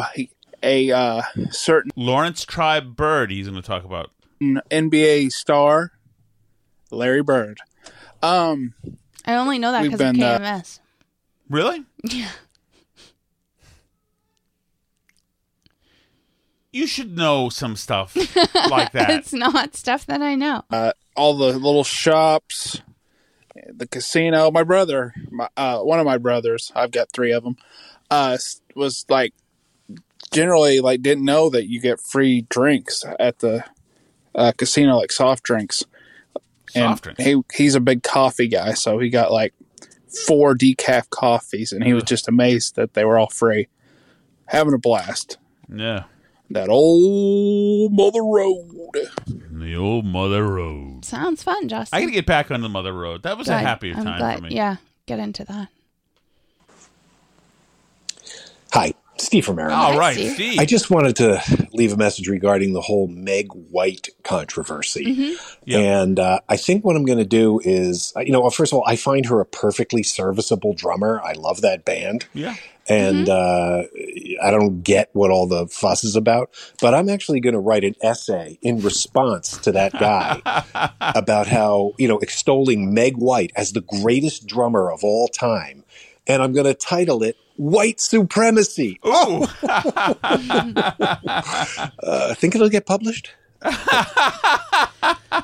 a 0.62 0.92
uh, 0.92 1.22
certain 1.52 1.92
Lawrence 1.96 2.46
Tribe 2.46 2.96
Bird. 2.96 3.32
He's 3.32 3.48
going 3.50 3.62
to 3.62 3.68
talk 3.68 3.84
about. 3.84 4.12
NBA 4.42 5.32
star, 5.32 5.92
Larry 6.92 7.24
Bird. 7.24 7.60
Um, 8.22 8.74
I 9.26 9.36
only 9.36 9.58
know 9.60 9.72
that 9.72 9.82
We've 9.84 9.92
because 9.92 10.08
of 10.10 10.14
been, 10.16 10.24
uh, 10.24 10.40
KMS. 10.40 10.80
Really? 11.50 11.84
Yeah. 12.04 12.30
You 16.74 16.88
should 16.88 17.16
know 17.16 17.50
some 17.50 17.76
stuff 17.76 18.16
like 18.70 18.92
that. 18.92 19.10
it's 19.12 19.32
not 19.32 19.76
stuff 19.76 20.06
that 20.08 20.22
I 20.22 20.36
know. 20.36 20.64
uh, 20.72 20.94
all 21.16 21.36
the 21.38 21.54
little 21.54 21.84
shops, 21.84 22.82
the 23.72 23.88
casino. 23.88 24.50
My 24.52 24.64
brother, 24.64 25.14
my, 25.30 25.48
uh, 25.56 25.80
one 25.80 26.00
of 26.00 26.06
my 26.06 26.18
brothers, 26.18 26.72
I've 26.76 26.92
got 26.92 27.12
three 27.14 27.32
of 27.32 27.44
them, 27.44 27.56
uh, 28.10 28.38
was 28.76 29.06
like 29.10 29.34
generally 30.34 30.80
like 30.80 31.02
didn't 31.04 31.24
know 31.26 31.50
that 31.52 31.70
you 31.70 31.80
get 31.80 32.02
free 32.02 32.48
drinks 32.50 33.06
at 33.20 33.40
the 33.40 33.64
uh, 34.34 34.52
casino, 34.58 34.98
like 34.98 35.12
soft 35.12 35.44
drinks. 35.44 35.84
And 36.76 36.90
Soft 36.90 37.04
drinks? 37.04 37.24
He 37.24 37.40
he's 37.54 37.76
a 37.76 37.80
big 37.80 38.02
coffee 38.02 38.48
guy, 38.48 38.74
so 38.74 38.98
he 38.98 39.10
got 39.10 39.32
like 39.32 39.54
four 40.26 40.56
decaf 40.56 41.08
coffees, 41.12 41.72
and 41.72 41.84
he 41.84 41.94
was 41.94 42.04
just 42.04 42.28
amazed 42.28 42.76
that 42.78 42.96
they 42.96 43.06
were 43.06 43.20
all 43.20 43.30
free. 43.30 43.68
Having 44.48 44.74
a 44.74 44.78
blast. 44.80 45.38
Yeah. 45.72 46.06
That 46.54 46.70
old 46.70 47.94
mother 47.94 48.24
road. 48.24 48.70
The 49.52 49.76
old 49.76 50.06
Mother 50.06 50.46
Road. 50.48 51.06
Sounds 51.06 51.42
fun, 51.42 51.68
Justin. 51.70 51.98
I 51.98 52.02
got 52.02 52.08
to 52.08 52.12
get 52.12 52.26
back 52.26 52.52
on 52.52 52.62
the 52.62 52.70
Mother 52.70 52.94
Road. 52.94 53.24
That 53.24 53.38
was 53.38 53.48
a 53.48 53.58
happier 53.58 53.96
I'm 53.96 54.04
time 54.04 54.18
glad- 54.20 54.38
for 54.40 54.44
me. 54.46 54.56
Yeah, 54.56 54.78
get 55.06 55.20
into 55.20 55.46
that. 55.46 55.70
Hi, 58.72 58.94
Steve 59.18 59.46
from 59.46 59.58
Maryland. 59.58 59.80
All 59.82 60.00
right, 60.00 60.14
Steve. 60.16 60.32
Steve. 60.34 60.60
I 60.60 60.66
just 60.66 60.90
wanted 60.90 61.16
to 61.18 61.42
leave 61.74 61.94
a 61.94 61.98
message 61.98 62.28
regarding 62.28 62.74
the 62.74 62.82
whole 62.82 63.08
Meg 63.08 63.48
White 63.54 64.10
controversy. 64.24 65.06
Mm-hmm. 65.06 65.60
Yeah. 65.66 66.02
And 66.02 66.20
uh, 66.20 66.40
I 66.50 66.58
think 66.58 66.84
what 66.84 66.96
I'm 66.96 67.06
going 67.06 67.20
to 67.20 67.26
do 67.26 67.62
is, 67.64 68.12
uh, 68.16 68.22
you 68.22 68.32
know, 68.32 68.50
first 68.50 68.74
of 68.74 68.78
all, 68.80 68.84
I 68.88 68.96
find 68.96 69.28
her 69.28 69.40
a 69.40 69.46
perfectly 69.46 70.02
serviceable 70.04 70.74
drummer. 70.74 71.22
I 71.24 71.34
love 71.34 71.62
that 71.62 71.86
band. 71.86 72.26
yeah. 72.34 72.56
And 72.90 73.30
uh, 73.30 73.84
I 74.44 74.52
don't 74.52 74.82
get 74.84 75.10
what 75.14 75.32
all 75.32 75.48
the 75.48 75.68
fuss 75.68 76.04
is 76.04 76.16
about, 76.18 76.50
but 76.82 76.94
I'm 76.94 77.08
actually 77.08 77.40
going 77.40 77.54
to 77.54 77.60
write 77.60 77.84
an 77.86 77.96
essay 78.02 78.58
in 78.62 78.82
response 78.82 79.58
to 79.60 79.72
that 79.72 79.94
guy 79.94 80.42
about 81.02 81.48
how, 81.48 81.94
you 81.98 82.08
know, 82.10 82.20
extolling 82.20 82.94
Meg 82.94 83.16
White 83.18 83.52
as 83.56 83.72
the 83.72 83.82
greatest 83.82 84.48
drummer 84.48 84.92
of 84.92 85.04
all 85.04 85.28
time. 85.30 85.86
And 86.28 86.42
I'm 86.42 86.52
going 86.54 86.66
to 86.66 86.74
title 86.74 87.24
it 87.24 87.38
White 87.56 88.00
Supremacy. 88.02 89.00
Oh, 89.04 89.48
Uh, 92.04 92.34
think 92.36 92.56
it'll 92.56 92.70
get 92.70 92.86
published? 92.86 93.32
I 93.62 95.44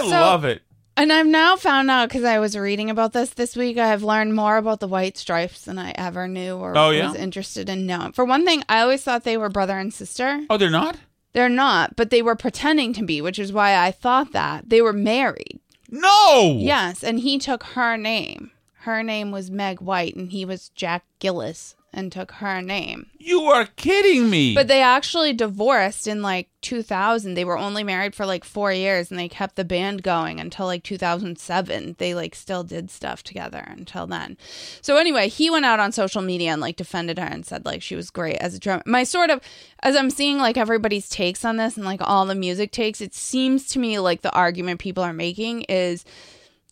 So- 0.00 0.08
love 0.08 0.44
it. 0.44 0.62
And 0.98 1.12
I've 1.12 1.26
now 1.28 1.54
found 1.54 1.90
out 1.90 2.08
because 2.08 2.24
I 2.24 2.40
was 2.40 2.56
reading 2.58 2.90
about 2.90 3.12
this 3.12 3.30
this 3.30 3.54
week. 3.54 3.78
I 3.78 3.86
have 3.86 4.02
learned 4.02 4.34
more 4.34 4.56
about 4.56 4.80
the 4.80 4.88
White 4.88 5.16
Stripes 5.16 5.62
than 5.62 5.78
I 5.78 5.92
ever 5.92 6.26
knew 6.26 6.56
or 6.56 6.76
Oh, 6.76 6.90
yeah? 6.90 7.06
was 7.12 7.14
interested 7.16 7.68
in 7.68 7.86
knowing. 7.86 8.10
For 8.12 8.24
one 8.24 8.44
thing, 8.44 8.64
I 8.68 8.80
always 8.80 9.04
thought 9.04 9.22
they 9.22 9.36
were 9.36 9.48
brother 9.48 9.78
and 9.78 9.94
sister. 9.94 10.44
Oh, 10.50 10.56
they're 10.56 10.70
not? 10.70 10.96
They're 11.34 11.48
not, 11.48 11.94
but 11.94 12.10
they 12.10 12.20
were 12.20 12.34
pretending 12.34 12.92
to 12.94 13.04
be, 13.04 13.20
which 13.20 13.38
is 13.38 13.52
why 13.52 13.76
I 13.78 13.92
thought 13.92 14.32
that 14.32 14.70
they 14.70 14.82
were 14.82 14.92
married. 14.92 15.60
No. 15.88 16.56
Yes, 16.58 17.04
and 17.04 17.20
he 17.20 17.38
took 17.38 17.62
her 17.62 17.96
name. 17.96 18.50
Her 18.80 19.04
name 19.04 19.30
was 19.30 19.50
Meg 19.52 19.80
White, 19.80 20.16
and 20.16 20.32
he 20.32 20.44
was 20.44 20.70
Jack 20.70 21.04
Gillis, 21.20 21.76
and 21.92 22.12
took 22.12 22.32
her 22.32 22.60
name. 22.60 23.06
You 23.18 23.42
are 23.42 23.66
kidding 23.76 24.28
me. 24.28 24.54
But 24.54 24.68
they 24.68 24.82
actually 24.82 25.32
divorced 25.32 26.06
in 26.06 26.22
like 26.22 26.48
2000. 26.60 27.34
They 27.34 27.44
were 27.44 27.58
only 27.58 27.82
married 27.82 28.14
for 28.14 28.26
like 28.26 28.44
four 28.44 28.72
years, 28.72 29.10
and 29.10 29.18
they 29.18 29.28
kept 29.28 29.56
the 29.56 29.64
band 29.64 30.02
going 30.02 30.38
until 30.38 30.66
like 30.66 30.82
2007. 30.82 31.96
They 31.98 32.14
like 32.14 32.34
still 32.34 32.62
did 32.62 32.90
stuff 32.90 33.22
together 33.22 33.64
until 33.66 34.06
then. 34.06 34.36
So 34.82 34.96
anyway, 34.96 35.28
he 35.28 35.50
went 35.50 35.64
out 35.64 35.80
on 35.80 35.92
social 35.92 36.22
media 36.22 36.52
and 36.52 36.60
like 36.60 36.76
defended 36.76 37.18
her 37.18 37.26
and 37.26 37.46
said 37.46 37.64
like 37.64 37.82
she 37.82 37.96
was 37.96 38.10
great 38.10 38.36
as 38.36 38.54
a 38.54 38.58
drummer. 38.58 38.82
My 38.86 39.04
sort 39.04 39.30
of 39.30 39.40
as 39.82 39.96
I'm 39.96 40.10
seeing 40.10 40.38
like 40.38 40.56
everybody's 40.56 41.08
takes 41.08 41.44
on 41.44 41.56
this 41.56 41.76
and 41.76 41.86
like 41.86 42.00
all 42.02 42.26
the 42.26 42.34
music 42.34 42.70
takes, 42.70 43.00
it 43.00 43.14
seems 43.14 43.66
to 43.68 43.78
me 43.78 43.98
like 43.98 44.22
the 44.22 44.34
argument 44.34 44.80
people 44.80 45.02
are 45.02 45.12
making 45.12 45.62
is 45.62 46.04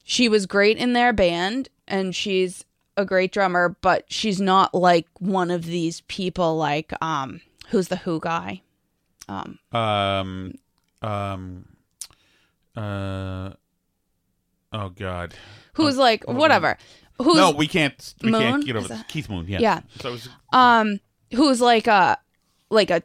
she 0.04 0.28
was 0.28 0.46
great 0.46 0.76
in 0.76 0.92
their 0.92 1.12
band 1.12 1.68
and 1.88 2.14
she's 2.14 2.64
a 2.96 3.04
great 3.04 3.32
drummer, 3.32 3.76
but 3.80 4.04
she's 4.08 4.40
not 4.40 4.74
like 4.74 5.06
one 5.18 5.50
of 5.50 5.64
these 5.64 6.00
people 6.02 6.56
like 6.56 6.92
um 7.02 7.40
who's 7.68 7.88
the 7.88 7.96
Who 7.96 8.20
guy? 8.20 8.62
Um 9.28 9.58
um, 9.72 10.54
um, 11.02 11.64
uh, 12.76 13.50
oh 14.72 14.88
God. 14.90 15.34
who's 15.74 15.96
like 15.96 16.24
whatever. 16.24 16.78
Who's 17.22 17.36
no, 17.36 17.50
we 17.50 17.66
can't. 17.66 18.14
We 18.22 18.30
Moon? 18.30 18.40
can't 18.40 18.64
get 18.66 18.76
over 18.76 18.88
that- 18.88 19.08
Keith 19.08 19.28
Moon. 19.28 19.46
yeah. 19.48 19.58
Yeah. 19.60 19.80
So 20.00 20.12
was, 20.12 20.28
um 20.52 21.00
who's 21.34 21.60
like 21.60 21.86
a 21.86 22.18
like 22.70 22.90
a 22.90 23.02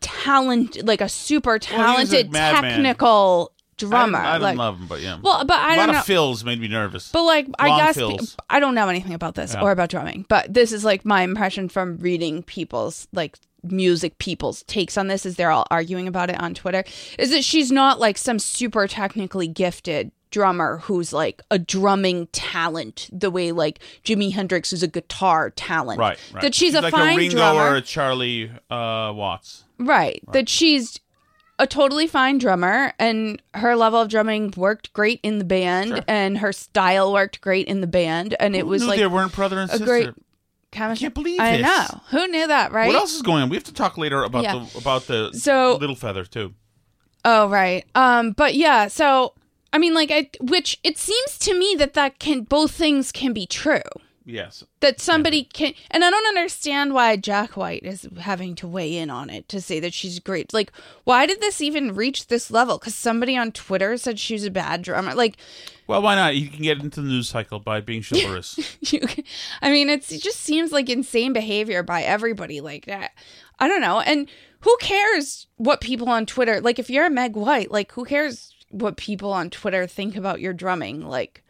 talent 0.00 0.84
like 0.86 1.00
a 1.00 1.08
super 1.08 1.50
Well, 1.50 1.56
a 1.56 1.60
talented 1.60 2.32
technical 2.32 3.52
drummer. 3.78 4.18
I 4.18 4.22
didn't, 4.22 4.26
I 4.26 4.32
didn't 4.34 4.42
like, 4.42 4.58
love 4.58 4.78
him, 4.80 4.86
but 4.86 5.00
yeah. 5.00 5.18
Well, 5.22 5.44
but 5.44 5.56
I 5.58 5.72
a 5.74 5.76
don't 5.76 5.86
lot 5.88 5.92
know. 5.94 5.98
of 6.00 6.04
fills 6.04 6.44
made 6.44 6.60
me 6.60 6.68
nervous. 6.68 7.10
But 7.10 7.22
like, 7.24 7.46
I 7.58 7.76
guess 7.78 7.96
fills. 7.96 8.36
I 8.50 8.60
don't 8.60 8.74
know 8.74 8.88
anything 8.88 9.14
about 9.14 9.34
this 9.34 9.54
Yeah. 9.54 9.62
or 9.62 9.70
about 9.72 9.88
drumming, 9.90 10.26
but 10.28 10.52
this 10.52 10.72
is 10.72 10.84
like 10.84 11.04
my 11.04 11.22
impression 11.22 11.68
from 11.68 11.96
reading 11.98 12.42
people's 12.42 13.08
like 13.12 13.38
music 13.64 14.18
people's 14.18 14.62
takes 14.64 14.96
on 14.96 15.08
this 15.08 15.26
as 15.26 15.34
they're 15.34 15.50
all 15.50 15.66
arguing 15.70 16.06
about 16.06 16.30
it 16.30 16.40
on 16.40 16.54
Twitter 16.54 16.84
is 17.18 17.30
that 17.32 17.42
she's 17.42 17.72
not 17.72 17.98
like 17.98 18.16
some 18.16 18.38
super 18.38 18.86
technically 18.86 19.48
gifted 19.48 20.12
drummer 20.30 20.76
who's 20.84 21.12
like 21.12 21.42
a 21.50 21.58
drumming 21.58 22.28
talent 22.28 23.08
the 23.12 23.30
way 23.30 23.50
like 23.50 23.80
Jimi 24.04 24.32
Hendrix 24.32 24.72
is 24.72 24.82
a 24.82 24.86
guitar 24.88 25.50
talent. 25.50 25.98
right, 25.98 26.18
right. 26.32 26.42
That 26.42 26.54
she's, 26.54 26.74
a 26.74 26.82
like 26.82 26.92
fine 26.92 27.14
a 27.14 27.16
Ringo 27.16 27.36
drummer. 27.36 27.60
or 27.72 27.76
a 27.76 27.80
Charlie 27.80 28.50
uh, 28.70 29.12
Watts. 29.14 29.64
Right. 29.78 30.22
That 30.32 30.48
she's 30.48 31.00
a 31.58 31.66
totally 31.66 32.06
fine 32.06 32.38
drummer 32.38 32.92
and 32.98 33.42
her 33.54 33.74
level 33.76 34.00
of 34.00 34.08
drumming 34.08 34.52
worked 34.56 34.92
great 34.92 35.20
in 35.22 35.38
the 35.38 35.44
band 35.44 35.88
Sure. 35.90 36.00
and 36.08 36.38
her 36.38 36.52
style 36.52 37.12
worked 37.12 37.40
great 37.40 37.66
in 37.66 37.80
the 37.80 37.86
band 37.86 38.36
and 38.38 38.54
it 38.54 38.66
was 38.66 38.86
like 38.86 38.98
they 38.98 39.06
weren't 39.06 39.32
brother 39.34 39.58
and 39.58 39.68
a 39.68 39.72
sister. 39.72 39.84
great 39.86 40.08
chemistry. 40.70 41.04
can't 41.06 41.14
believe 41.14 41.40
I 41.40 41.56
this. 41.56 41.62
know. 41.66 42.00
Who 42.10 42.26
knew 42.28 42.46
that, 42.46 42.72
right? 42.72 42.86
What 42.88 42.96
else 42.96 43.14
is 43.14 43.22
going 43.22 43.42
on? 43.42 43.48
We 43.48 43.56
have 43.56 43.64
to 43.64 43.74
talk 43.74 43.98
later 43.98 44.22
about 44.22 44.44
Yeah. 44.44 44.66
the 44.72 44.78
about 44.78 45.06
the 45.06 45.32
So- 45.32 45.76
little 45.80 45.96
feather 45.96 46.24
too. 46.24 46.54
Oh, 47.24 47.48
right. 47.48 47.84
Um, 47.94 48.32
but 48.32 48.54
yeah, 48.54 48.86
so 48.88 49.34
I 49.72 49.78
mean, 49.78 49.92
like, 49.92 50.10
I 50.10 50.30
which 50.40 50.78
it 50.82 50.96
seems 50.96 51.36
to 51.40 51.52
me 51.58 51.74
that 51.78 51.92
that 51.94 52.18
can 52.18 52.42
both 52.42 52.70
things 52.70 53.12
can 53.12 53.32
be 53.32 53.46
true. 53.46 53.82
Yes. 54.30 54.62
That 54.80 55.00
somebody 55.00 55.44
can, 55.44 55.72
and 55.90 56.04
I 56.04 56.10
don't 56.10 56.26
understand 56.28 56.92
why 56.92 57.16
Jack 57.16 57.56
White 57.56 57.82
is 57.82 58.06
having 58.20 58.54
to 58.56 58.68
weigh 58.68 58.98
in 58.98 59.08
on 59.08 59.30
it 59.30 59.48
to 59.48 59.58
say 59.58 59.80
that 59.80 59.94
she's 59.94 60.18
great. 60.18 60.52
Like, 60.52 60.70
why 61.04 61.24
did 61.24 61.40
this 61.40 61.62
even 61.62 61.94
reach 61.94 62.26
this 62.26 62.50
level? 62.50 62.76
Because 62.76 62.94
somebody 62.94 63.38
on 63.38 63.52
Twitter 63.52 63.96
said 63.96 64.18
she 64.20 64.34
was 64.34 64.44
a 64.44 64.50
bad 64.50 64.82
drummer. 64.82 65.14
Like, 65.14 65.38
Well, 65.86 66.02
why 66.02 66.14
not? 66.14 66.36
You 66.36 66.48
can 66.50 66.62
get 66.62 66.78
into 66.78 67.00
the 67.00 67.08
news 67.08 67.30
cycle 67.30 67.58
by 67.58 67.80
being 67.80 68.02
chivalrous. 68.02 68.58
you, 68.92 69.00
can- 69.00 69.24
I 69.62 69.70
mean, 69.70 69.88
it's, 69.88 70.12
it 70.12 70.20
just 70.20 70.40
seems 70.40 70.72
like 70.72 70.90
insane 70.90 71.32
behavior 71.32 71.82
by 71.82 72.02
everybody 72.02 72.60
like 72.60 72.84
that. 72.84 73.12
I 73.58 73.66
don't 73.66 73.80
know. 73.80 74.00
And 74.00 74.28
who 74.60 74.76
cares 74.78 75.46
what 75.56 75.80
people 75.80 76.10
on 76.10 76.26
Twitter, 76.26 76.60
like, 76.60 76.78
if 76.78 76.90
you're 76.90 77.06
a 77.06 77.10
Meg 77.10 77.34
White, 77.34 77.70
like, 77.70 77.92
who 77.92 78.04
cares 78.04 78.54
what 78.68 78.98
people 78.98 79.32
on 79.32 79.48
Twitter 79.48 79.86
think 79.86 80.16
about 80.16 80.40
your 80.42 80.52
drumming? 80.52 81.00
Like, 81.00 81.42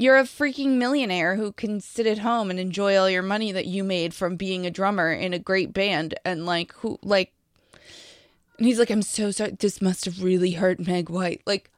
you're 0.00 0.16
a 0.16 0.22
freaking 0.22 0.78
millionaire 0.78 1.36
who 1.36 1.52
can 1.52 1.78
sit 1.78 2.06
at 2.06 2.18
home 2.18 2.48
and 2.48 2.58
enjoy 2.58 2.96
all 2.96 3.10
your 3.10 3.22
money 3.22 3.52
that 3.52 3.66
you 3.66 3.84
made 3.84 4.14
from 4.14 4.34
being 4.34 4.64
a 4.64 4.70
drummer 4.70 5.12
in 5.12 5.34
a 5.34 5.38
great 5.38 5.74
band. 5.74 6.14
And, 6.24 6.46
like, 6.46 6.72
who, 6.76 6.98
like, 7.02 7.34
and 8.56 8.66
he's 8.66 8.78
like, 8.78 8.90
I'm 8.90 9.02
so 9.02 9.30
sorry. 9.30 9.52
This 9.52 9.82
must 9.82 10.06
have 10.06 10.22
really 10.22 10.52
hurt 10.52 10.86
Meg 10.86 11.10
White. 11.10 11.42
Like, 11.46 11.70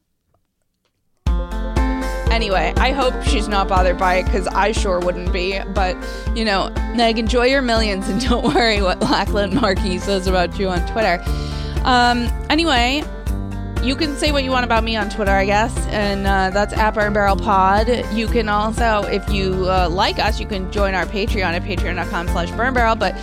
Anyway, 2.31 2.73
I 2.79 2.93
hope 2.93 3.23
she's 3.25 3.47
not 3.47 3.68
bothered 3.68 3.99
by 3.99 4.14
it 4.14 4.25
because 4.25 4.47
I 4.47 4.73
sure 4.73 5.01
wouldn't 5.01 5.33
be. 5.33 5.61
But, 5.75 5.97
you 6.35 6.45
know, 6.45 6.73
Meg, 6.95 7.18
enjoy 7.18 7.47
your 7.47 7.61
millions 7.61 8.09
and 8.09 8.20
don't 8.29 8.55
worry 8.55 8.81
what 8.81 9.01
Lachlan 9.01 9.51
Markay 9.51 10.01
says 10.01 10.29
about 10.29 10.59
you 10.59 10.68
on 10.68 10.81
Twitter. 10.87 11.23
Um, 11.85 12.29
anyway, 12.49 13.03
you 13.83 13.97
can 13.97 14.16
say 14.16 14.30
what 14.30 14.45
you 14.45 14.51
want 14.51 14.64
about 14.64 14.85
me 14.85 14.95
on 14.95 15.11
Twitter, 15.11 15.33
I 15.33 15.45
guess, 15.45 15.76
and 15.89 16.26
uh, 16.26 16.51
that's 16.51 16.72
at 16.72 16.93
Burn 16.93 17.12
Barrel 17.12 17.37
Pod. 17.37 17.89
You 18.12 18.28
can 18.28 18.49
also, 18.49 19.03
if 19.03 19.28
you 19.28 19.68
uh, 19.68 19.89
like 19.91 20.18
us, 20.18 20.39
you 20.39 20.47
can 20.47 20.70
join 20.70 20.95
our 20.95 21.05
Patreon 21.05 21.53
at 21.53 21.62
patreon.com 21.62 22.28
slash 22.28 22.51
burn 22.53 22.74
barrel. 22.74 22.95
But 22.95 23.14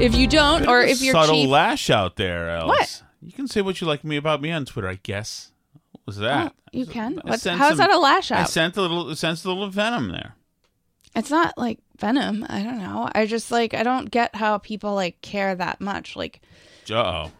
if 0.00 0.16
you 0.16 0.26
don't, 0.26 0.60
Bit 0.60 0.68
or 0.68 0.80
if 0.80 1.00
you're 1.00 1.14
subtle 1.14 1.36
cheap, 1.36 1.50
lash 1.50 1.88
out 1.88 2.16
there, 2.16 2.50
Alice. 2.50 2.68
What? 2.68 3.02
You 3.22 3.32
can 3.32 3.46
say 3.46 3.62
what 3.62 3.80
you 3.80 3.86
like 3.86 4.02
me 4.02 4.16
about 4.16 4.42
me 4.42 4.50
on 4.50 4.64
Twitter, 4.64 4.88
I 4.88 4.98
guess. 5.02 5.52
What 5.92 6.02
was 6.06 6.16
that? 6.18 6.52
Oh, 6.52 6.68
you 6.72 6.86
can. 6.86 7.20
I 7.24 7.30
What's, 7.30 7.42
sent 7.42 7.58
how's 7.58 7.78
that 7.78 7.90
a 7.90 7.98
lash 7.98 8.32
out? 8.32 8.40
I 8.40 8.44
sent 8.44 8.76
a 8.76 8.82
little, 8.82 9.14
sensed 9.14 9.44
a 9.44 9.48
little 9.48 9.68
venom 9.70 10.10
there. 10.10 10.34
It's 11.14 11.30
not 11.30 11.56
like 11.56 11.78
Venom. 11.98 12.44
I 12.48 12.62
don't 12.62 12.78
know. 12.78 13.08
I 13.12 13.26
just 13.26 13.50
like 13.50 13.74
I 13.74 13.82
don't 13.82 14.10
get 14.10 14.34
how 14.34 14.58
people 14.58 14.94
like 14.94 15.20
care 15.20 15.54
that 15.54 15.80
much. 15.80 16.16
Like 16.16 16.40
Uh 16.90 16.94
oh. 16.94 17.32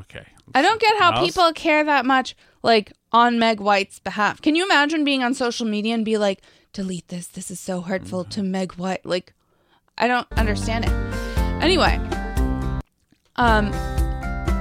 Okay. 0.00 0.26
I 0.54 0.62
don't 0.62 0.80
get 0.80 0.96
how 0.98 1.12
Alice? 1.12 1.30
people 1.34 1.52
care 1.52 1.84
that 1.84 2.04
much 2.06 2.36
like 2.62 2.92
on 3.12 3.38
Meg 3.38 3.60
White's 3.60 3.98
behalf. 3.98 4.40
Can 4.40 4.54
you 4.56 4.64
imagine 4.64 5.04
being 5.04 5.22
on 5.22 5.34
social 5.34 5.66
media 5.66 5.94
and 5.94 6.04
be 6.04 6.16
like, 6.18 6.42
delete 6.72 7.08
this. 7.08 7.26
This 7.26 7.50
is 7.50 7.60
so 7.60 7.82
hurtful 7.82 8.24
to 8.24 8.42
Meg 8.42 8.72
White. 8.74 9.04
Like 9.04 9.34
I 9.98 10.08
don't 10.08 10.26
understand 10.36 10.84
it. 10.86 10.92
Anyway. 11.62 12.00
Um 13.36 13.72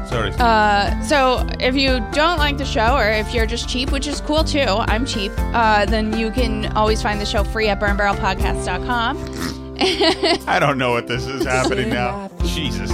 Sorry. 0.07 0.31
uh, 0.39 1.01
so 1.03 1.47
if 1.61 1.73
you 1.75 2.05
don't 2.11 2.37
like 2.37 2.57
the 2.57 2.65
show, 2.65 2.97
or 2.97 3.09
if 3.09 3.33
you're 3.33 3.45
just 3.45 3.69
cheap, 3.69 3.93
which 3.93 4.07
is 4.07 4.19
cool 4.19 4.43
too, 4.43 4.59
I'm 4.59 5.05
cheap, 5.05 5.31
uh, 5.37 5.85
then 5.85 6.17
you 6.17 6.31
can 6.31 6.65
always 6.75 7.01
find 7.01 7.21
the 7.21 7.25
show 7.25 7.45
free 7.45 7.69
at 7.69 7.79
burnbarrelpodcast.com. 7.79 9.77
I 10.47 10.59
don't 10.59 10.77
know 10.77 10.91
what 10.91 11.07
this 11.07 11.25
is 11.27 11.45
happening 11.45 11.89
now. 11.89 12.29
Jesus. 12.43 12.91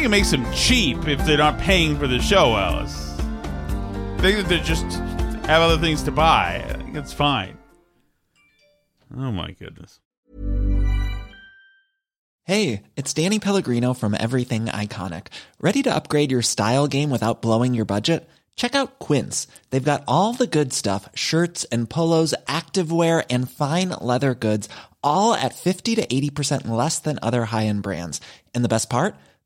Think 0.00 0.08
it 0.08 0.16
makes 0.16 0.30
them 0.30 0.50
cheap 0.54 1.08
if 1.08 1.22
they're 1.26 1.36
not 1.36 1.58
paying 1.58 1.98
for 1.98 2.06
the 2.06 2.18
show, 2.18 2.56
Alice. 2.56 3.18
I 3.18 4.16
think 4.22 4.38
that 4.38 4.48
they 4.48 4.58
just 4.60 4.86
have 5.44 5.60
other 5.60 5.76
things 5.76 6.02
to 6.04 6.10
buy. 6.10 6.64
I 6.66 6.72
think 6.78 6.96
it's 6.96 7.12
fine. 7.12 7.58
Oh 9.14 9.30
my 9.30 9.50
goodness. 9.50 10.00
Hey, 12.44 12.82
it's 12.96 13.12
Danny 13.12 13.38
Pellegrino 13.40 13.92
from 13.92 14.16
Everything 14.18 14.68
Iconic. 14.68 15.26
Ready 15.60 15.82
to 15.82 15.94
upgrade 15.94 16.30
your 16.30 16.40
style 16.40 16.88
game 16.88 17.10
without 17.10 17.42
blowing 17.42 17.74
your 17.74 17.84
budget? 17.84 18.26
Check 18.56 18.74
out 18.74 19.00
Quince. 19.00 19.48
They've 19.68 19.84
got 19.84 20.04
all 20.08 20.32
the 20.32 20.46
good 20.46 20.72
stuff 20.72 21.10
shirts 21.14 21.64
and 21.64 21.90
polos, 21.90 22.34
activewear, 22.46 23.22
and 23.28 23.50
fine 23.50 23.90
leather 23.90 24.34
goods, 24.34 24.66
all 25.02 25.34
at 25.34 25.54
50 25.54 25.96
to 25.96 26.06
80% 26.06 26.68
less 26.68 27.00
than 27.00 27.18
other 27.20 27.44
high 27.44 27.66
end 27.66 27.82
brands. 27.82 28.22
And 28.54 28.64
the 28.64 28.68
best 28.68 28.88
part? 28.88 29.14